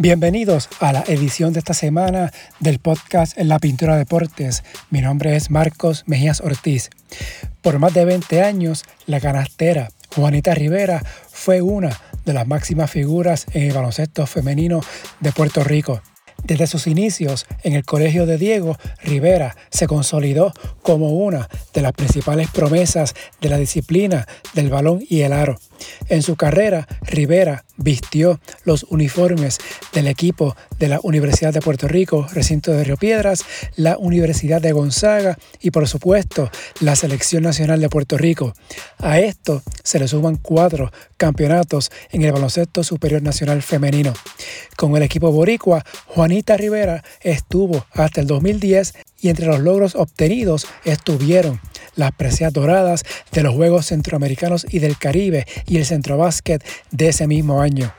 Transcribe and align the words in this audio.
Bienvenidos 0.00 0.68
a 0.78 0.92
la 0.92 1.02
edición 1.08 1.52
de 1.52 1.58
esta 1.58 1.74
semana 1.74 2.32
del 2.60 2.78
podcast 2.78 3.36
En 3.36 3.48
la 3.48 3.58
Pintura 3.58 3.96
Deportes. 3.96 4.62
Mi 4.90 5.00
nombre 5.00 5.34
es 5.34 5.50
Marcos 5.50 6.04
Mejías 6.06 6.40
Ortiz. 6.40 6.90
Por 7.62 7.80
más 7.80 7.94
de 7.94 8.04
20 8.04 8.40
años, 8.40 8.84
la 9.06 9.18
canastera 9.18 9.88
Juanita 10.14 10.54
Rivera 10.54 11.02
fue 11.32 11.62
una 11.62 11.98
de 12.24 12.32
las 12.32 12.46
máximas 12.46 12.92
figuras 12.92 13.46
en 13.54 13.64
el 13.64 13.72
baloncesto 13.72 14.24
femenino 14.28 14.82
de 15.18 15.32
Puerto 15.32 15.64
Rico. 15.64 16.00
Desde 16.44 16.68
sus 16.68 16.86
inicios 16.86 17.46
en 17.64 17.72
el 17.72 17.84
Colegio 17.84 18.24
de 18.24 18.38
Diego, 18.38 18.78
Rivera 19.02 19.56
se 19.68 19.88
consolidó 19.88 20.52
como 20.82 21.08
una 21.08 21.48
de 21.74 21.82
las 21.82 21.92
principales 21.92 22.48
promesas 22.52 23.16
de 23.40 23.48
la 23.48 23.58
disciplina 23.58 24.28
del 24.54 24.70
balón 24.70 25.00
y 25.08 25.22
el 25.22 25.32
aro. 25.32 25.58
En 26.08 26.22
su 26.22 26.36
carrera, 26.36 26.86
Rivera 27.02 27.64
vistió 27.76 28.40
los 28.64 28.84
uniformes 28.84 29.58
del 29.92 30.08
equipo 30.08 30.56
de 30.78 30.88
la 30.88 31.00
Universidad 31.02 31.52
de 31.52 31.60
Puerto 31.60 31.88
Rico, 31.88 32.26
recinto 32.32 32.72
de 32.72 32.84
Río 32.84 32.96
Piedras, 32.96 33.44
la 33.76 33.98
Universidad 33.98 34.60
de 34.60 34.72
Gonzaga 34.72 35.38
y 35.60 35.70
por 35.70 35.88
supuesto 35.88 36.50
la 36.80 36.96
Selección 36.96 37.42
Nacional 37.42 37.80
de 37.80 37.88
Puerto 37.88 38.18
Rico. 38.18 38.54
A 38.98 39.20
esto 39.20 39.62
se 39.82 39.98
le 39.98 40.08
suman 40.08 40.36
cuatro 40.36 40.90
campeonatos 41.16 41.90
en 42.10 42.22
el 42.22 42.32
baloncesto 42.32 42.84
superior 42.84 43.22
nacional 43.22 43.62
femenino. 43.62 44.12
Con 44.76 44.96
el 44.96 45.02
equipo 45.02 45.30
boricua, 45.32 45.84
Juanita 46.06 46.56
Rivera 46.56 47.04
estuvo 47.20 47.86
hasta 47.92 48.20
el 48.20 48.26
2010 48.26 48.94
y 49.20 49.28
entre 49.28 49.46
los 49.46 49.60
logros 49.60 49.94
obtenidos 49.94 50.66
estuvieron 50.84 51.60
las 51.96 52.12
precias 52.12 52.52
doradas 52.52 53.02
de 53.32 53.42
los 53.42 53.54
Juegos 53.54 53.86
Centroamericanos 53.86 54.66
y 54.70 54.78
del 54.78 54.96
Caribe 54.98 55.46
y 55.66 55.78
el 55.78 55.84
Centrobásquet 55.84 56.64
de 56.90 57.08
ese 57.08 57.26
mismo 57.26 57.60
año. 57.60 57.92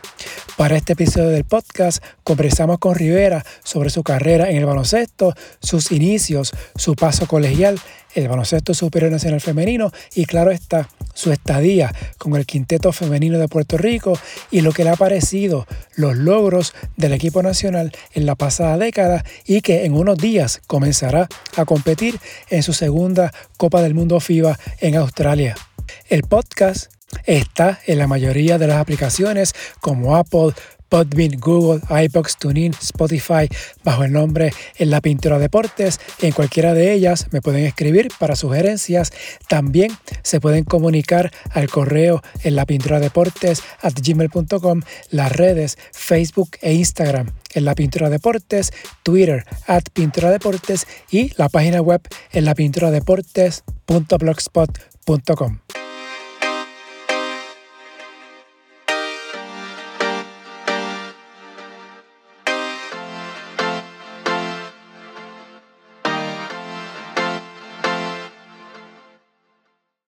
Para 0.57 0.77
este 0.77 0.93
episodio 0.93 1.29
del 1.29 1.45
podcast 1.45 2.03
conversamos 2.23 2.79
con 2.79 2.95
Rivera 2.95 3.45
sobre 3.63 3.89
su 3.89 4.03
carrera 4.03 4.49
en 4.49 4.57
el 4.57 4.65
baloncesto, 4.65 5.33
sus 5.61 5.91
inicios, 5.91 6.51
su 6.75 6.95
paso 6.95 7.27
colegial, 7.27 7.79
el 8.15 8.27
baloncesto 8.27 8.73
superior 8.73 9.11
nacional 9.11 9.41
femenino 9.41 9.91
y 10.15 10.25
claro 10.25 10.51
está, 10.51 10.89
su 11.13 11.31
estadía 11.31 11.93
con 12.17 12.35
el 12.35 12.45
quinteto 12.45 12.91
femenino 12.91 13.37
de 13.37 13.47
Puerto 13.47 13.77
Rico 13.77 14.17
y 14.51 14.61
lo 14.61 14.71
que 14.71 14.83
le 14.83 14.91
ha 14.91 14.95
parecido 14.95 15.67
los 15.95 16.15
logros 16.15 16.73
del 16.97 17.13
equipo 17.13 17.43
nacional 17.43 17.91
en 18.13 18.25
la 18.25 18.35
pasada 18.35 18.77
década 18.77 19.23
y 19.45 19.61
que 19.61 19.85
en 19.85 19.93
unos 19.93 20.17
días 20.17 20.61
comenzará 20.67 21.27
a 21.55 21.65
competir 21.65 22.19
en 22.49 22.63
su 22.63 22.73
segunda 22.73 23.33
Copa 23.57 23.81
del 23.81 23.95
Mundo 23.95 24.19
FIBA 24.19 24.57
en 24.79 24.95
Australia. 24.95 25.55
El 26.07 26.23
podcast 26.23 26.91
está 27.25 27.79
en 27.85 27.97
la 27.97 28.07
mayoría 28.07 28.57
de 28.57 28.67
las 28.67 28.77
aplicaciones 28.77 29.53
como 29.81 30.15
Apple, 30.15 30.53
Google, 30.89 31.81
iBox, 32.05 32.37
TuneIn, 32.37 32.73
Spotify, 32.73 33.47
bajo 33.83 34.03
el 34.03 34.11
nombre 34.11 34.51
En 34.77 34.89
la 34.89 35.01
Pintura 35.01 35.37
Deportes. 35.39 35.99
En 36.21 36.31
cualquiera 36.31 36.73
de 36.73 36.93
ellas 36.93 37.27
me 37.31 37.41
pueden 37.41 37.65
escribir 37.65 38.09
para 38.19 38.35
sugerencias. 38.35 39.11
También 39.47 39.91
se 40.23 40.41
pueden 40.41 40.63
comunicar 40.63 41.31
al 41.51 41.69
correo 41.69 42.23
en 42.43 42.55
la 42.55 42.65
pintura 42.65 42.99
deportes 42.99 43.61
at 43.81 43.93
gmail.com, 43.93 44.81
las 45.11 45.31
redes 45.31 45.77
Facebook 45.91 46.57
e 46.61 46.73
Instagram 46.73 47.31
en 47.53 47.65
la 47.65 47.75
pintura 47.75 48.09
deportes, 48.09 48.73
Twitter 49.03 49.45
at 49.67 49.83
pintura 49.93 50.31
deportes 50.31 50.87
y 51.09 51.31
la 51.37 51.49
página 51.49 51.81
web 51.81 52.01
en 52.31 52.45
la 52.45 52.55
pintura 52.55 52.89
deportes.blogspot.com. 52.91 55.59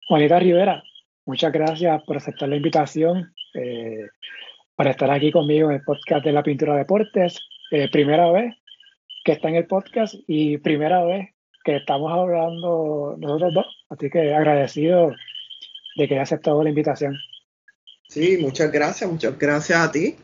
Juanita 0.07 0.39
Rivera, 0.39 0.83
muchas 1.25 1.51
gracias 1.51 2.01
por 2.03 2.15
aceptar 2.15 2.47
la 2.47 2.55
invitación 2.55 3.33
eh, 3.53 4.07
para 4.73 4.91
estar 4.91 5.11
aquí 5.11 5.33
conmigo 5.33 5.69
en 5.69 5.75
el 5.75 5.83
podcast 5.83 6.23
de 6.23 6.31
la 6.31 6.43
Pintura 6.43 6.77
Deportes. 6.77 7.41
Eh, 7.71 7.89
primera 7.91 8.31
vez 8.31 8.55
que 9.25 9.33
está 9.33 9.49
en 9.49 9.57
el 9.57 9.67
podcast 9.67 10.15
y 10.25 10.59
primera 10.59 11.03
vez 11.03 11.27
que 11.65 11.75
estamos 11.75 12.09
hablando 12.09 13.17
nosotros 13.19 13.53
dos. 13.53 13.85
Así 13.89 14.09
que 14.09 14.33
agradecido 14.33 15.11
de 15.97 16.07
que 16.07 16.13
haya 16.13 16.23
aceptado 16.23 16.63
la 16.63 16.69
invitación. 16.69 17.17
Sí, 18.07 18.37
muchas 18.39 18.71
gracias, 18.71 19.11
muchas 19.11 19.37
gracias 19.37 19.77
a 19.77 19.91
ti. 19.91 20.15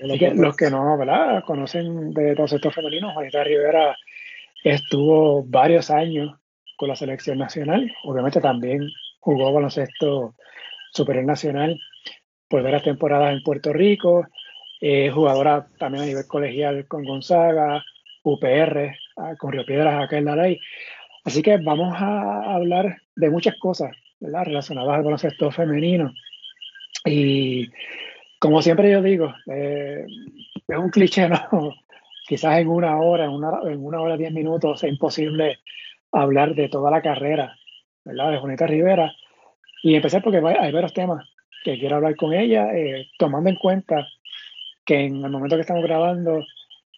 los 0.00 0.56
que 0.56 0.70
no 0.70 0.96
¿verdad? 0.96 1.44
conocen 1.44 2.14
de 2.14 2.30
baloncesto 2.30 2.70
femenino, 2.70 3.12
Juanita 3.12 3.44
Rivera 3.44 3.94
estuvo 4.64 5.44
varios 5.44 5.90
años 5.90 6.40
con 6.76 6.88
la 6.88 6.96
selección 6.96 7.38
nacional. 7.38 7.92
Obviamente 8.04 8.40
también 8.40 8.90
jugó 9.20 9.52
baloncesto 9.52 10.34
superior 10.92 11.24
nacional 11.24 11.78
por 12.48 12.62
varias 12.62 12.82
temporadas 12.82 13.32
en 13.32 13.42
Puerto 13.42 13.72
Rico. 13.72 14.26
Eh, 14.80 15.10
jugadora 15.10 15.66
también 15.78 16.04
a 16.04 16.06
nivel 16.06 16.26
colegial 16.26 16.86
con 16.86 17.04
Gonzaga, 17.04 17.84
UPR, 18.22 18.96
ah, 19.16 19.34
con 19.38 19.52
Río 19.52 19.64
Piedras 19.64 20.02
acá 20.02 20.18
en 20.18 20.26
la 20.26 20.36
ley. 20.36 20.60
Así 21.24 21.42
que 21.42 21.56
vamos 21.56 21.94
a 21.96 22.54
hablar 22.54 22.98
de 23.16 23.30
muchas 23.30 23.56
cosas 23.58 23.96
¿verdad? 24.20 24.44
relacionadas 24.44 24.96
al 24.96 25.04
baloncesto 25.04 25.50
femenino. 25.50 26.12
Y 27.04 27.70
como 28.38 28.60
siempre 28.62 28.90
yo 28.90 29.00
digo, 29.02 29.34
eh, 29.46 30.06
es 30.68 30.78
un 30.78 30.90
cliché, 30.90 31.28
¿no? 31.28 31.38
Quizás 32.26 32.58
en 32.58 32.68
una 32.68 32.98
hora, 32.98 33.24
en 33.24 33.30
una, 33.30 33.60
en 33.64 33.84
una 33.84 34.00
hora, 34.00 34.16
diez 34.16 34.32
minutos, 34.32 34.82
es 34.82 34.90
imposible 34.90 35.58
hablar 36.14 36.54
de 36.54 36.68
toda 36.68 36.90
la 36.90 37.02
carrera, 37.02 37.56
¿verdad? 38.04 38.32
De 38.32 38.38
Juanita 38.38 38.66
Rivera. 38.66 39.12
Y 39.82 39.94
empecé 39.94 40.20
porque 40.20 40.38
hay 40.38 40.72
varios 40.72 40.94
temas 40.94 41.28
que 41.64 41.78
quiero 41.78 41.96
hablar 41.96 42.16
con 42.16 42.32
ella, 42.32 42.68
eh, 42.74 43.06
tomando 43.18 43.50
en 43.50 43.56
cuenta 43.56 44.06
que 44.84 45.00
en 45.00 45.24
el 45.24 45.30
momento 45.30 45.56
que 45.56 45.62
estamos 45.62 45.82
grabando, 45.82 46.44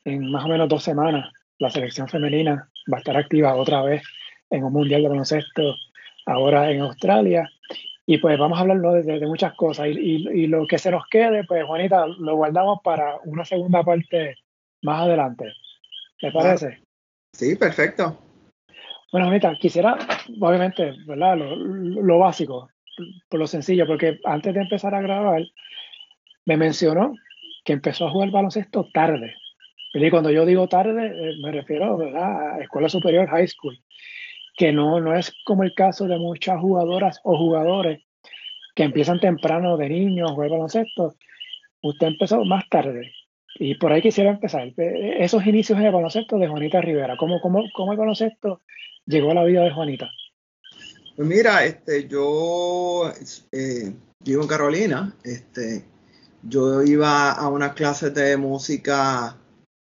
en 0.05 0.31
más 0.31 0.45
o 0.45 0.49
menos 0.49 0.69
dos 0.69 0.83
semanas, 0.83 1.33
la 1.59 1.71
selección 1.71 2.09
femenina 2.09 2.69
va 2.93 2.99
a 2.99 3.01
estar 3.01 3.17
activa 3.17 3.55
otra 3.55 3.83
vez 3.83 4.03
en 4.51 4.65
un 4.65 4.73
mundial 4.73 5.03
de 5.03 5.09
baloncesto 5.09 5.77
ahora 6.27 6.71
en 6.71 6.81
Australia. 6.81 7.49
Y 8.07 8.19
pues 8.19 8.39
vamos 8.39 8.59
a 8.59 8.63
hablar 8.63 9.03
de, 9.03 9.27
muchas 9.27 9.55
cosas. 9.55 9.89
Y, 9.89 10.47
lo 10.47 10.67
que 10.67 10.79
se 10.79 10.91
nos 10.91 11.07
quede, 11.09 11.45
pues 11.45 11.65
Juanita, 11.65 12.07
lo 12.07 12.37
guardamos 12.37 12.81
para 12.85 13.17
una 13.25 13.45
segunda 13.45 13.83
parte 13.83 14.37
más 14.83 15.03
adelante. 15.03 15.53
¿Te 16.21 16.31
parece? 16.31 16.83
Sí, 17.33 17.57
perfecto. 17.57 18.26
Bueno, 19.17 19.31
Anita, 19.31 19.57
quisiera, 19.59 19.97
obviamente, 20.43 20.93
¿verdad? 21.07 21.39
Lo, 21.39 22.19
básico, 22.19 22.69
por 23.31 23.41
lo 23.41 23.47
sencillo, 23.47 23.87
porque 23.87 24.21
antes 24.25 24.53
de 24.53 24.61
empezar 24.61 24.95
a 24.95 25.01
grabar, 25.01 25.43
me 26.45 26.59
mencionó 26.59 27.15
que 27.65 27.73
empezó 27.73 28.07
a 28.07 28.11
jugar 28.11 28.31
baloncesto 28.31 28.91
tarde. 28.93 29.35
Y 29.95 30.11
cuando 30.11 30.31
yo 30.31 30.45
digo 30.45 30.69
tarde, 30.69 31.07
eh, 31.07 31.35
me 31.43 31.51
refiero 31.51 31.99
a 32.15 32.59
escuela 32.61 32.91
superior, 32.91 33.27
high 33.29 33.49
school, 33.49 33.83
que 34.55 34.71
no, 34.71 35.01
no 35.01 35.17
es 35.17 35.33
como 35.47 35.63
el 35.63 35.73
caso 35.73 36.07
de 36.07 36.19
muchas 36.19 36.61
jugadoras 36.61 37.19
o 37.25 37.39
jugadores 37.39 38.03
que 38.75 38.83
empiezan 38.83 39.19
temprano 39.19 39.79
de 39.79 39.89
niños 39.89 40.31
a 40.31 40.35
jugar 40.35 40.51
baloncesto. 40.51 41.15
Usted 41.81 42.09
empezó 42.09 42.45
más 42.45 42.69
tarde. 42.69 43.15
Y 43.59 43.77
por 43.77 43.93
ahí 43.93 44.03
quisiera 44.03 44.31
empezar. 44.31 44.69
Eh, 44.77 45.17
esos 45.21 45.47
inicios 45.47 45.79
en 45.79 45.87
el 45.87 45.93
baloncesto 45.93 46.39
de 46.39 46.49
Juanita 46.49 46.81
Rivera. 46.81 47.17
¿Cómo, 47.17 47.41
cómo, 47.41 47.65
cómo 47.75 47.93
el 47.93 47.99
baloncesto 47.99 48.61
llegó 49.07 49.31
a 49.31 49.35
la 49.35 49.45
vida 49.45 49.63
de 49.63 49.73
Juanita? 49.73 50.11
Pues 51.17 51.29
mira, 51.29 51.65
este, 51.65 52.07
yo 52.07 53.11
eh, 53.53 53.93
vivo 54.23 54.43
en 54.43 54.49
Carolina, 54.49 55.15
este, 55.25 55.85
yo 56.43 56.83
iba 56.83 57.33
a 57.33 57.49
unas 57.49 57.73
clases 57.73 58.13
de 58.13 58.37
música 58.37 59.37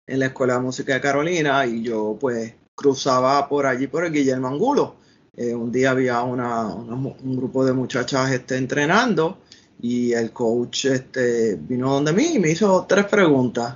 en 0.08 0.20
la 0.20 0.28
Escuela 0.28 0.54
de 0.54 0.62
Música 0.62 0.94
de 0.94 1.02
Carolina 1.02 1.66
y 1.66 1.84
yo 1.84 2.18
pues 2.18 2.56
cruzaba 2.74 3.50
por 3.50 3.66
allí 3.66 3.88
por 3.88 4.06
el 4.06 4.14
Guillermo 4.14 4.48
Angulo. 4.48 4.96
Eh, 5.36 5.54
un 5.54 5.72
día 5.72 5.92
había 5.92 6.22
una, 6.22 6.74
un 6.74 7.36
grupo 7.36 7.66
de 7.66 7.74
muchachas 7.74 8.32
este, 8.32 8.58
entrenando 8.58 9.40
y 9.80 10.14
el 10.14 10.32
coach 10.32 10.86
este, 10.86 11.56
vino 11.56 11.94
donde 11.94 12.14
mí 12.14 12.34
y 12.36 12.40
me 12.40 12.50
hizo 12.50 12.86
tres 12.88 13.06
preguntas. 13.06 13.76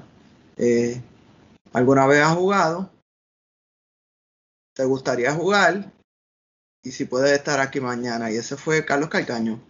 Eh, 0.58 1.02
¿Alguna 1.74 2.06
vez 2.08 2.22
has 2.22 2.36
jugado? 2.36 2.92
te 4.74 4.86
gustaría 4.86 5.34
jugar 5.34 5.92
y 6.84 6.92
si 6.92 7.06
puedes 7.06 7.32
estar 7.32 7.60
aquí 7.60 7.80
mañana. 7.80 8.32
Y 8.32 8.38
ese 8.38 8.58
fue 8.58 8.86
Carlos 8.86 9.10
Calcaño. 9.10 9.62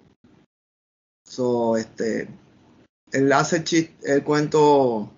So, 1.26 1.78
este, 1.78 2.30
él 3.12 3.32
hace 3.34 3.64
chiste, 3.64 3.94
el 4.04 4.24
cuento 4.24 5.12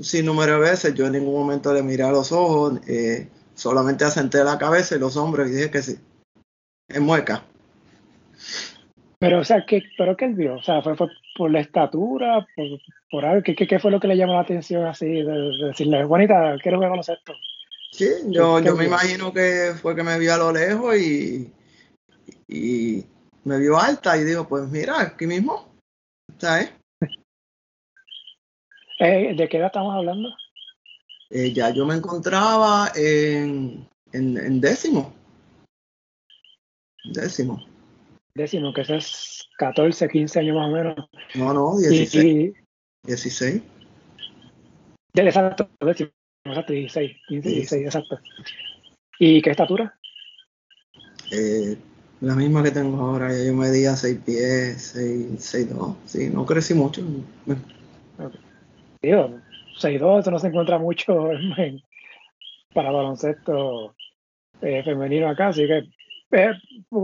sin 0.00 0.26
número 0.26 0.54
de 0.54 0.70
veces. 0.70 0.94
Yo 0.94 1.06
en 1.06 1.12
ningún 1.12 1.34
momento 1.34 1.72
le 1.72 1.82
miré 1.82 2.04
a 2.04 2.12
los 2.12 2.32
ojos, 2.32 2.80
eh, 2.86 3.28
solamente 3.54 4.04
asenté 4.04 4.42
la 4.44 4.58
cabeza 4.58 4.96
y 4.96 4.98
los 4.98 5.16
hombros 5.16 5.48
y 5.48 5.52
dije 5.52 5.70
que 5.70 5.82
sí. 5.82 5.98
Es 6.88 7.00
mueca. 7.00 7.44
Pero, 9.20 9.40
o 9.40 9.44
sea, 9.44 9.64
¿qué, 9.66 9.82
pero 9.96 10.16
¿qué 10.16 10.26
él 10.26 10.34
vio? 10.34 10.56
O 10.56 10.62
sea, 10.62 10.80
¿fue, 10.80 10.94
por 11.36 11.50
la 11.50 11.60
estatura, 11.60 12.46
por, 12.54 12.66
por 13.10 13.24
algo? 13.24 13.42
¿Qué, 13.42 13.54
¿Qué, 13.54 13.78
fue 13.78 13.90
lo 13.90 13.98
que 13.98 14.06
le 14.06 14.16
llamó 14.16 14.34
la 14.34 14.40
atención 14.40 14.86
así? 14.86 15.06
De, 15.06 15.66
decirle, 15.66 16.04
bonita, 16.04 16.56
quiero 16.62 16.78
ver 16.78 16.90
baloncesto. 16.90 17.34
Sí, 17.90 18.06
yo, 18.26 18.60
yo 18.60 18.76
me 18.76 18.84
imagino 18.84 19.32
que 19.32 19.72
fue 19.80 19.96
que 19.96 20.02
me 20.04 20.18
vio 20.18 20.34
a 20.34 20.38
lo 20.38 20.52
lejos 20.52 20.96
y, 20.96 21.52
y 22.46 23.04
me 23.44 23.58
vio 23.58 23.78
alta 23.78 24.16
y 24.16 24.24
digo, 24.24 24.46
pues 24.46 24.68
mira, 24.68 25.00
aquí 25.00 25.26
mismo, 25.26 25.68
¿sabes? 26.38 26.72
Eh, 29.00 29.32
¿De 29.36 29.48
qué 29.48 29.58
edad 29.58 29.68
estamos 29.68 29.94
hablando? 29.94 30.28
Eh, 31.30 31.52
ya 31.52 31.70
yo 31.70 31.86
me 31.86 31.94
encontraba 31.94 32.90
en, 32.96 33.86
en, 34.12 34.60
décimo. 34.60 35.14
Décimo. 37.04 37.64
Décimo, 38.38 38.72
que 38.72 38.82
eso 38.82 38.94
es 38.94 39.48
14, 39.58 40.08
15 40.08 40.38
años 40.38 40.56
más 40.56 40.68
o 40.68 40.70
menos. 40.70 40.94
No, 41.34 41.52
no, 41.52 41.76
16. 41.76 42.54
16. 43.02 43.62
Exacto, 45.14 45.68
décimo, 45.80 46.10
exacto, 46.44 46.72
16, 46.72 47.16
15, 47.26 47.48
16, 47.48 47.84
exacto. 47.84 48.20
¿Y 49.18 49.42
qué 49.42 49.50
estatura? 49.50 49.92
Eh, 51.32 51.76
la 52.20 52.36
misma 52.36 52.62
que 52.62 52.70
tengo 52.70 53.04
ahora, 53.04 53.30
yo 53.44 53.52
medía 53.54 53.96
6 53.96 54.20
pies, 54.24 54.82
6, 54.94 55.26
6, 55.36 55.74
2, 55.74 55.96
sí, 56.04 56.30
no 56.30 56.46
crecí 56.46 56.74
mucho. 56.74 57.02
Okay. 58.18 58.40
Digo, 59.02 59.40
6'2, 59.80 60.20
eso 60.20 60.30
no 60.30 60.38
se 60.38 60.46
encuentra 60.46 60.78
mucho 60.78 61.28
para 62.72 62.92
baloncesto 62.92 63.96
eh, 64.60 64.84
femenino 64.84 65.28
acá, 65.28 65.48
así 65.48 65.66
que 65.66 65.88
eh, 66.30 66.52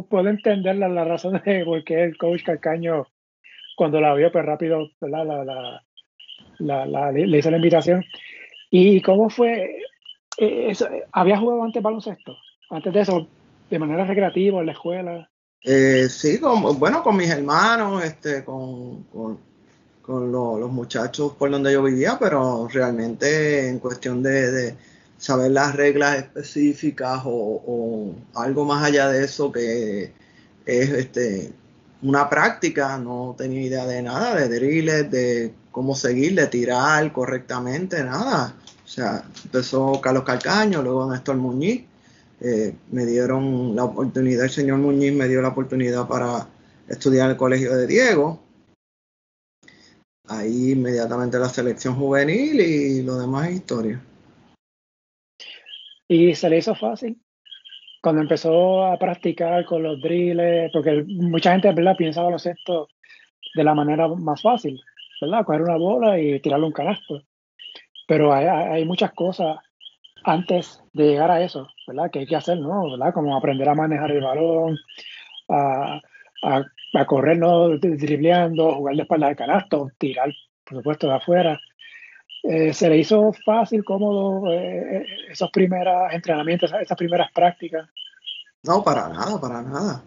puedo 0.09 0.29
entender 0.29 0.77
la, 0.77 1.05
razón 1.05 1.41
de 1.45 1.65
por 1.65 1.83
qué 1.85 2.05
el 2.05 2.17
coach 2.17 2.43
Calcaño, 2.45 3.07
cuando 3.77 4.01
la 4.01 4.15
vio, 4.15 4.31
pues 4.31 4.45
rápido 4.45 4.89
La, 5.01 5.25
la, 6.87 7.13
le, 7.13 7.39
hizo 7.39 7.51
la 7.51 7.57
invitación. 7.57 8.05
¿Y 8.71 9.01
cómo 9.03 9.31
fue? 9.31 9.79
Eh, 10.39 10.67
eso, 10.71 10.89
¿Había 11.13 11.39
jugado 11.39 11.63
antes 11.63 11.83
baloncesto? 11.83 12.37
Antes 12.71 12.93
de 12.93 13.01
eso, 13.01 13.29
de 13.71 13.79
manera 13.79 14.05
recreativa 14.05 14.61
en 14.61 14.67
la 14.67 14.73
escuela. 14.73 15.31
sí, 15.63 16.39
bueno, 16.79 17.03
con 17.03 17.17
mis 17.17 17.31
hermanos, 17.31 18.05
este, 18.05 18.45
con 18.45 19.05
con 20.05 20.31
los 20.31 20.71
muchachos 20.71 21.33
por 21.33 21.51
donde 21.51 21.73
yo 21.73 21.83
vivía, 21.83 22.19
pero 22.21 22.69
realmente 22.69 23.69
en 23.69 23.79
cuestión 23.79 24.23
de, 24.23 24.77
saber 25.25 25.53
las 25.53 25.75
reglas 25.75 26.19
específicas 26.19 27.23
o, 27.25 28.15
algo 28.35 28.67
más 28.67 28.85
allá 28.85 29.09
de 29.09 29.25
eso 29.25 29.51
que 29.51 30.13
es 30.67 30.91
este 30.91 31.53
una 32.03 32.29
práctica, 32.29 32.99
no 32.99 33.35
tenía 33.39 33.63
idea 33.63 33.87
de 33.87 34.03
nada, 34.03 34.35
de 34.35 34.55
drills, 34.55 35.11
de 35.11 35.55
cómo 35.71 35.95
seguir, 35.95 36.35
de 36.35 36.47
tirar 36.49 37.11
correctamente, 37.15 38.05
nada. 38.05 38.55
O 38.85 38.87
sea, 38.87 39.25
empezó 39.45 39.99
Carlos 40.03 40.25
Calcaño, 40.25 40.83
luego 40.83 41.11
Néstor 41.11 41.37
Muñiz, 41.37 41.87
eh, 42.43 42.75
me 42.91 43.07
dieron 43.07 43.75
la 43.75 43.85
oportunidad, 43.85 44.45
el 44.45 44.51
señor 44.51 44.77
Muñiz 44.77 45.15
me 45.15 45.27
dio 45.27 45.41
la 45.41 45.49
oportunidad 45.49 46.07
para 46.07 46.47
estudiar 46.87 47.25
en 47.25 47.31
el 47.31 47.37
colegio 47.39 47.75
de 47.75 47.87
Diego, 47.87 48.43
ahí 50.29 50.73
inmediatamente 50.73 51.39
la 51.39 51.49
selección 51.49 51.97
juvenil 51.97 52.61
y 52.61 53.03
lo 53.03 53.19
demás 53.19 53.49
es 53.49 53.55
historia. 53.55 54.03
¿Y 56.09 56.35
se 56.35 56.51
le 56.51 56.59
hizo 56.59 56.75
fácil? 56.75 57.21
Cuando 58.03 58.21
empezó 58.23 58.85
a 58.85 58.99
practicar 58.99 59.65
con 59.65 59.83
los 59.83 60.01
drills, 60.01 60.71
porque 60.73 61.05
mucha 61.07 61.53
gente 61.53 61.73
¿verdad? 61.73 61.97
piensa 61.97 62.23
baloncesto 62.23 62.89
de 63.55 63.65
la 63.65 63.75
manera 63.75 64.09
más 64.09 64.43
fácil, 64.43 64.81
¿verdad? 65.21 65.45
Coger 65.45 65.63
una 65.63 65.77
bola 65.77 66.19
y 66.21 66.39
tirarle 66.41 66.67
un 66.67 66.73
canasto. 66.73 67.23
Pero 68.07 68.35
hay, 68.35 68.47
hay 68.47 68.85
muchas 68.85 69.13
cosas 69.13 69.57
antes 70.25 70.83
de 70.93 71.09
llegar 71.09 71.31
a 71.31 71.43
eso, 71.43 71.69
¿verdad? 71.87 72.11
Que 72.11 72.21
hay 72.21 72.27
que 72.27 72.37
hacer, 72.37 72.59
¿no? 72.59 72.91
¿verdad? 72.91 73.15
Como 73.15 73.37
aprender 73.37 73.69
a 73.69 73.75
manejar 73.75 74.11
el 74.11 74.23
balón, 74.23 74.77
a, 75.49 76.01
a 76.43 76.65
a 76.95 77.07
correr, 77.07 77.39
no 77.39 77.77
dribleando, 77.79 78.75
jugar 78.75 78.97
de 78.97 79.03
espalda 79.03 79.29
de 79.29 79.37
canasto, 79.37 79.89
tirar, 79.99 80.33
por 80.65 80.79
supuesto, 80.79 81.09
de 81.09 81.15
afuera. 81.15 81.61
Eh, 82.47 82.75
¿Se 82.75 82.91
le 82.91 82.99
hizo 82.99 83.33
fácil, 83.43 83.83
cómodo 83.83 84.53
eh, 84.53 84.99
eh, 84.99 85.07
esos 85.31 85.51
primeros 85.51 86.13
entrenamientos, 86.13 86.71
esas 86.79 86.97
primeras 86.97 87.33
prácticas? 87.33 87.89
No, 88.63 88.85
para 88.85 89.09
nada, 89.09 89.41
para 89.41 89.63
nada. 89.63 90.03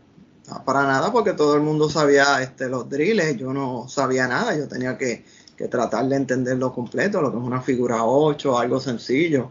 para 0.63 0.83
nada, 0.83 1.11
porque 1.11 1.33
todo 1.33 1.55
el 1.55 1.63
mundo 1.63 1.89
sabía 1.89 2.39
este, 2.43 2.69
los 2.69 2.87
drills, 2.87 3.37
yo 3.37 3.51
no 3.53 3.87
sabía 3.87 4.27
nada, 4.27 4.55
yo 4.55 4.67
tenía 4.67 4.95
que, 4.99 5.25
que 5.57 5.67
tratar 5.67 6.05
de 6.05 6.15
entenderlo 6.15 6.71
completo, 6.71 7.23
lo 7.23 7.31
que 7.31 7.39
es 7.39 7.43
una 7.43 7.61
figura 7.61 8.03
8, 8.03 8.59
algo 8.59 8.79
sencillo, 8.79 9.49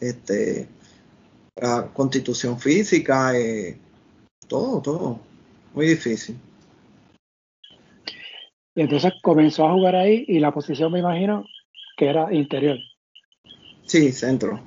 este, 0.00 0.68
constitución 1.92 2.58
física, 2.58 3.32
todo, 4.48 4.82
todo, 4.82 5.20
muy 5.72 5.86
difícil. 5.86 6.36
Y 8.74 8.80
entonces 8.80 9.12
comenzó 9.22 9.68
a 9.68 9.72
jugar 9.72 9.94
ahí 9.94 10.24
y 10.26 10.40
la 10.40 10.52
posición 10.52 10.90
me 10.90 10.98
imagino 10.98 11.46
que 11.96 12.06
era 12.06 12.32
interior. 12.32 12.78
Sí, 13.84 14.12
centro. 14.12 14.60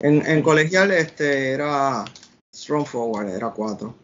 En, 0.00 0.24
en 0.26 0.42
colegial 0.42 0.90
este 0.92 1.52
era 1.52 2.04
strong 2.54 2.86
forward, 2.86 3.28
era 3.28 3.50
cuatro. 3.50 3.94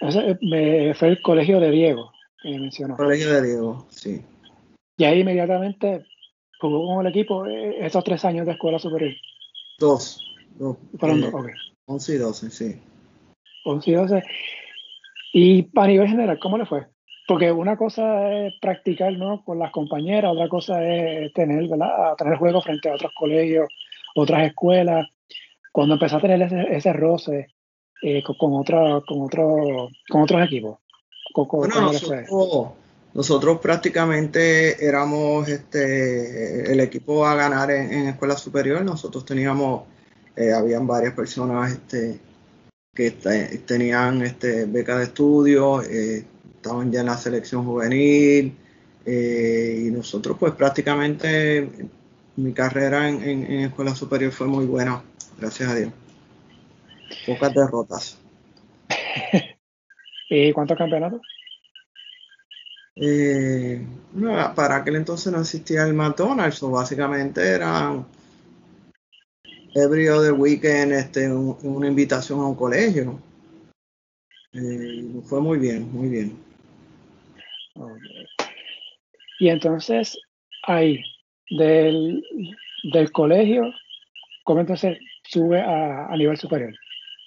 Ese 0.00 0.38
me, 0.40 0.94
fue 0.94 1.08
el 1.08 1.22
colegio 1.22 1.60
de 1.60 1.70
Diego 1.70 2.12
que 2.42 2.58
mencionó. 2.58 2.96
Colegio 2.96 3.32
de 3.32 3.42
Diego, 3.42 3.86
sí. 3.90 4.22
Y 4.96 5.04
ahí 5.04 5.20
inmediatamente 5.20 6.04
jugó 6.60 6.86
con 6.86 7.06
el 7.06 7.12
equipo 7.12 7.46
eh, 7.46 7.86
esos 7.86 8.02
tres 8.04 8.24
años 8.24 8.46
de 8.46 8.52
escuela 8.52 8.78
superior. 8.78 9.12
Dos. 9.78 10.20
dos 10.58 10.76
Fueron 10.98 11.20
dos, 11.20 11.34
okay. 11.34 11.54
11 11.86 12.14
y 12.14 12.18
12, 12.18 12.50
sí. 12.50 12.80
11 13.64 13.90
y 13.90 13.94
12. 13.94 14.22
Y 15.34 15.70
a 15.74 15.86
nivel 15.86 16.08
general, 16.08 16.38
¿cómo 16.40 16.58
le 16.58 16.66
fue? 16.66 16.86
Porque 17.32 17.50
una 17.50 17.78
cosa 17.78 18.30
es 18.30 18.52
practicar 18.60 19.10
¿no? 19.14 19.42
con 19.42 19.58
las 19.58 19.72
compañeras, 19.72 20.32
otra 20.32 20.50
cosa 20.50 20.84
es 20.84 21.32
tener, 21.32 21.66
¿verdad? 21.66 22.14
tener 22.18 22.36
juegos 22.36 22.62
frente 22.62 22.90
a 22.90 22.94
otros 22.94 23.10
colegios, 23.18 23.68
otras 24.14 24.48
escuelas. 24.48 25.08
Cuando 25.72 25.94
empezó 25.94 26.18
a 26.18 26.20
tener 26.20 26.42
ese, 26.42 26.92
roce 26.92 27.46
eh, 28.02 28.22
con, 28.22 28.52
otra, 28.52 29.00
con, 29.08 29.22
otro, 29.22 29.88
con 30.10 30.22
otros 30.24 30.42
equipos. 30.44 30.76
bueno, 31.34 32.74
nosotros, 33.14 33.60
prácticamente 33.60 34.86
éramos 34.86 35.48
este, 35.48 36.70
el 36.70 36.80
equipo 36.80 37.24
a 37.24 37.34
ganar 37.34 37.70
en, 37.70 38.08
escuela 38.08 38.36
superior. 38.36 38.84
Nosotros 38.84 39.24
teníamos, 39.24 39.84
eh, 40.36 40.52
habían 40.52 40.86
varias 40.86 41.14
personas 41.14 41.72
este, 41.72 42.20
que 42.94 43.10
tenían 43.10 44.20
este, 44.20 44.66
beca 44.66 44.98
de 44.98 45.04
estudio. 45.04 45.80
Eh, 45.82 46.26
estaban 46.62 46.92
ya 46.92 47.00
en 47.00 47.06
la 47.06 47.16
selección 47.16 47.64
juvenil 47.64 48.54
eh, 49.04 49.84
y 49.86 49.90
nosotros 49.90 50.36
pues 50.38 50.52
prácticamente 50.54 51.68
mi 52.36 52.52
carrera 52.52 53.08
en, 53.08 53.50
escuela 53.64 53.96
superior 53.96 54.30
fue 54.30 54.46
muy 54.46 54.64
buena, 54.64 55.02
gracias 55.38 55.68
a 55.68 55.74
Dios. 55.74 55.92
Pocas 57.26 57.52
derrotas. 57.52 58.18
¿Y 60.30 60.52
cuántos 60.52 60.78
campeonatos? 60.78 61.20
Eh, 62.94 63.84
para 64.54 64.76
aquel 64.76 64.96
entonces 64.96 65.32
no 65.32 65.40
existía 65.40 65.82
el 65.82 65.94
McDonald's, 65.94 66.62
o 66.62 66.70
básicamente 66.70 67.40
eran 67.40 68.06
every 69.74 70.08
other 70.08 70.32
weekend 70.32 70.92
este, 70.92 71.28
una 71.32 71.88
invitación 71.88 72.38
a 72.38 72.46
un 72.46 72.54
colegio. 72.54 73.18
Eh, 74.52 75.22
fue 75.24 75.40
muy 75.40 75.58
bien, 75.58 75.90
muy 75.92 76.08
bien. 76.08 76.51
Y 79.38 79.48
entonces, 79.48 80.18
ahí, 80.64 81.02
del, 81.50 82.24
del 82.92 83.12
colegio, 83.12 83.72
¿cómo 84.44 84.60
entonces 84.60 84.98
sube 85.24 85.60
a, 85.60 86.06
a 86.06 86.16
nivel 86.16 86.36
superior? 86.36 86.74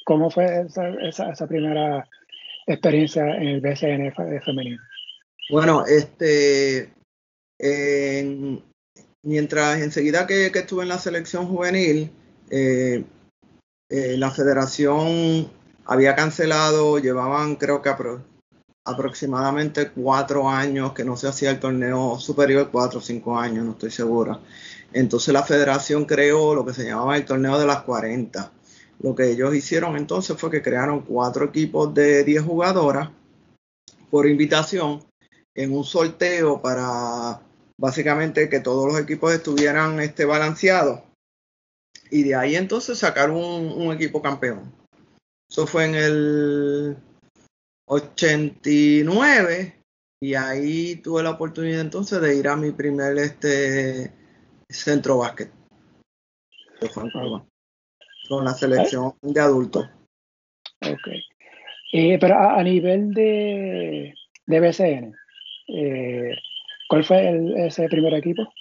¿Cómo 0.05 0.29
fue 0.29 0.61
esa, 0.61 0.89
esa, 1.01 1.31
esa, 1.31 1.47
primera 1.47 2.07
experiencia 2.67 3.35
en 3.35 3.47
el 3.47 3.61
BCN 3.61 4.13
femenino? 4.43 4.81
Bueno, 5.49 5.85
este, 5.85 6.91
mientras 9.23 9.81
enseguida 9.81 10.25
que, 10.27 10.47
estuve 10.47 10.83
en 10.83 10.89
la 10.89 10.99
selección 10.99 11.47
juvenil, 11.47 12.11
eh, 12.49 13.03
eh, 13.89 14.17
la 14.17 14.31
federación 14.31 15.49
había 15.85 16.15
cancelado, 16.15 16.99
llevaban 16.99 17.55
creo 17.55 17.81
que 17.81 17.89
aproximadamente 18.85 19.89
cuatro 19.89 20.47
años 20.47 20.93
que 20.93 21.03
no 21.03 21.17
se 21.17 21.27
hacía 21.27 21.49
el 21.49 21.59
torneo 21.59 22.19
superior, 22.19 22.69
cuatro 22.71 22.99
o 22.99 23.01
cinco 23.01 23.37
años, 23.37 23.65
no 23.65 23.71
estoy 23.71 23.91
segura. 23.91 24.39
Entonces 24.93 25.33
la 25.33 25.43
federación 25.43 26.05
creó 26.05 26.53
lo 26.53 26.63
que 26.65 26.73
se 26.73 26.85
llamaba 26.85 27.17
el 27.17 27.25
torneo 27.25 27.59
de 27.59 27.65
las 27.65 27.81
40. 27.81 28.51
Lo 28.99 29.15
que 29.15 29.31
ellos 29.31 29.53
hicieron 29.55 29.97
entonces 29.97 30.37
fue 30.37 30.51
que 30.51 30.61
crearon 30.61 31.01
cuatro 31.01 31.45
equipos 31.45 31.93
de 31.93 32.23
10 32.23 32.43
jugadoras 32.43 33.09
por 34.09 34.27
invitación 34.27 35.03
en 35.55 35.73
un 35.73 35.83
sorteo 35.83 36.61
para 36.61 37.41
básicamente 37.77 38.47
que 38.49 38.59
todos 38.59 38.87
los 38.87 39.01
equipos 39.01 39.33
estuvieran 39.33 39.99
este, 39.99 40.25
balanceados 40.25 41.01
y 42.11 42.23
de 42.23 42.35
ahí 42.35 42.55
entonces 42.55 42.99
sacar 42.99 43.31
un, 43.31 43.71
un 43.71 43.91
equipo 43.93 44.21
campeón. 44.21 44.71
Eso 45.49 45.65
fue 45.67 45.85
en 45.85 45.95
el 45.95 46.97
89 47.85 49.75
y 50.21 50.33
ahí 50.33 50.95
tuve 50.97 51.23
la 51.23 51.31
oportunidad 51.31 51.81
entonces 51.81 52.21
de 52.21 52.35
ir 52.35 52.47
a 52.47 52.55
mi 52.55 52.71
primer 52.71 53.17
este 53.17 54.11
centro 54.69 55.17
básquet. 55.19 55.51
Cuba, 57.11 57.45
con 58.27 58.45
la 58.45 58.53
selección 58.53 59.13
de 59.21 59.39
adultos. 59.39 59.87
Ok. 60.81 61.07
Eh, 61.93 62.17
pero 62.19 62.35
a, 62.35 62.59
a, 62.59 62.63
nivel 62.63 63.13
de, 63.13 64.13
de 64.45 64.59
BCN, 64.59 65.15
eh, 65.67 66.35
¿cuál 66.89 67.03
fue 67.03 67.29
el, 67.29 67.57
ese 67.57 67.87
primer 67.87 68.13
equipo? 68.13 68.51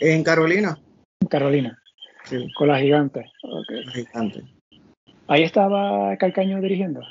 En 0.00 0.24
Carolina. 0.24 0.78
Carolina. 1.28 1.78
Sí. 2.24 2.50
Con 2.54 2.68
las 2.68 2.80
gigantes. 2.80 3.26
Okay. 3.42 3.84
Las 3.84 3.94
gigantes. 3.94 4.44
¿Ahí 5.28 5.42
estaba 5.42 6.16
Calcaño 6.16 6.60
dirigiendo? 6.60 7.02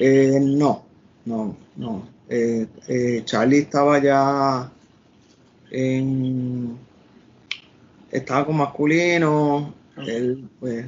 Eh, 0.00 0.38
no, 0.40 0.84
no, 1.24 1.56
no. 1.76 2.08
Eh, 2.28 2.66
eh, 2.86 3.22
Charlie 3.24 3.58
estaba 3.58 3.98
ya 4.00 4.70
en. 5.70 6.78
Estaba 8.12 8.46
con 8.46 8.56
masculino. 8.56 9.74
Okay. 9.96 10.16
Él, 10.16 10.48
pues, 10.60 10.86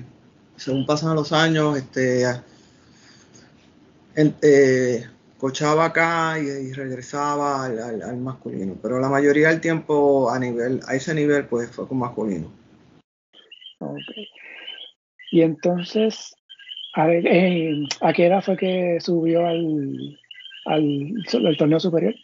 según 0.56 0.86
pasan 0.86 1.16
los 1.16 1.32
años, 1.32 1.76
este. 1.76 2.24
En, 4.14 4.34
eh, 4.42 5.06
cochaba 5.38 5.86
acá 5.86 6.38
y, 6.38 6.68
y 6.68 6.72
regresaba 6.72 7.64
al, 7.64 7.78
al, 7.80 8.02
al, 8.02 8.16
masculino. 8.18 8.76
Pero 8.80 9.00
la 9.00 9.08
mayoría 9.08 9.48
del 9.48 9.60
tiempo 9.60 10.30
a 10.30 10.38
nivel, 10.38 10.80
a 10.86 10.94
ese 10.94 11.14
nivel, 11.14 11.46
pues 11.46 11.70
fue 11.70 11.88
con 11.88 11.98
masculino. 11.98 12.52
Okay. 13.80 14.28
Y 15.32 15.42
entonces, 15.42 16.36
a, 16.94 17.06
ver, 17.06 17.26
eh, 17.26 17.86
¿a 18.00 18.12
qué 18.12 18.26
edad 18.26 18.42
fue 18.42 18.56
que 18.56 18.98
subió 19.00 19.46
al, 19.46 20.18
al, 20.66 21.14
al 21.46 21.56
torneo 21.56 21.80
superior? 21.80 22.14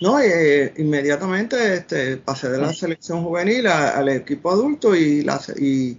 No, 0.00 0.20
eh, 0.20 0.72
inmediatamente 0.76 1.74
este, 1.74 2.16
pasé 2.16 2.50
de 2.50 2.58
la 2.58 2.72
selección 2.72 3.22
juvenil 3.22 3.66
a, 3.66 3.90
al 3.96 4.08
equipo 4.08 4.50
adulto 4.50 4.94
y, 4.94 5.22
la, 5.22 5.40
y, 5.56 5.96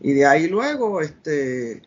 y, 0.00 0.12
de 0.12 0.26
ahí 0.26 0.46
luego, 0.46 1.00
este, 1.00 1.82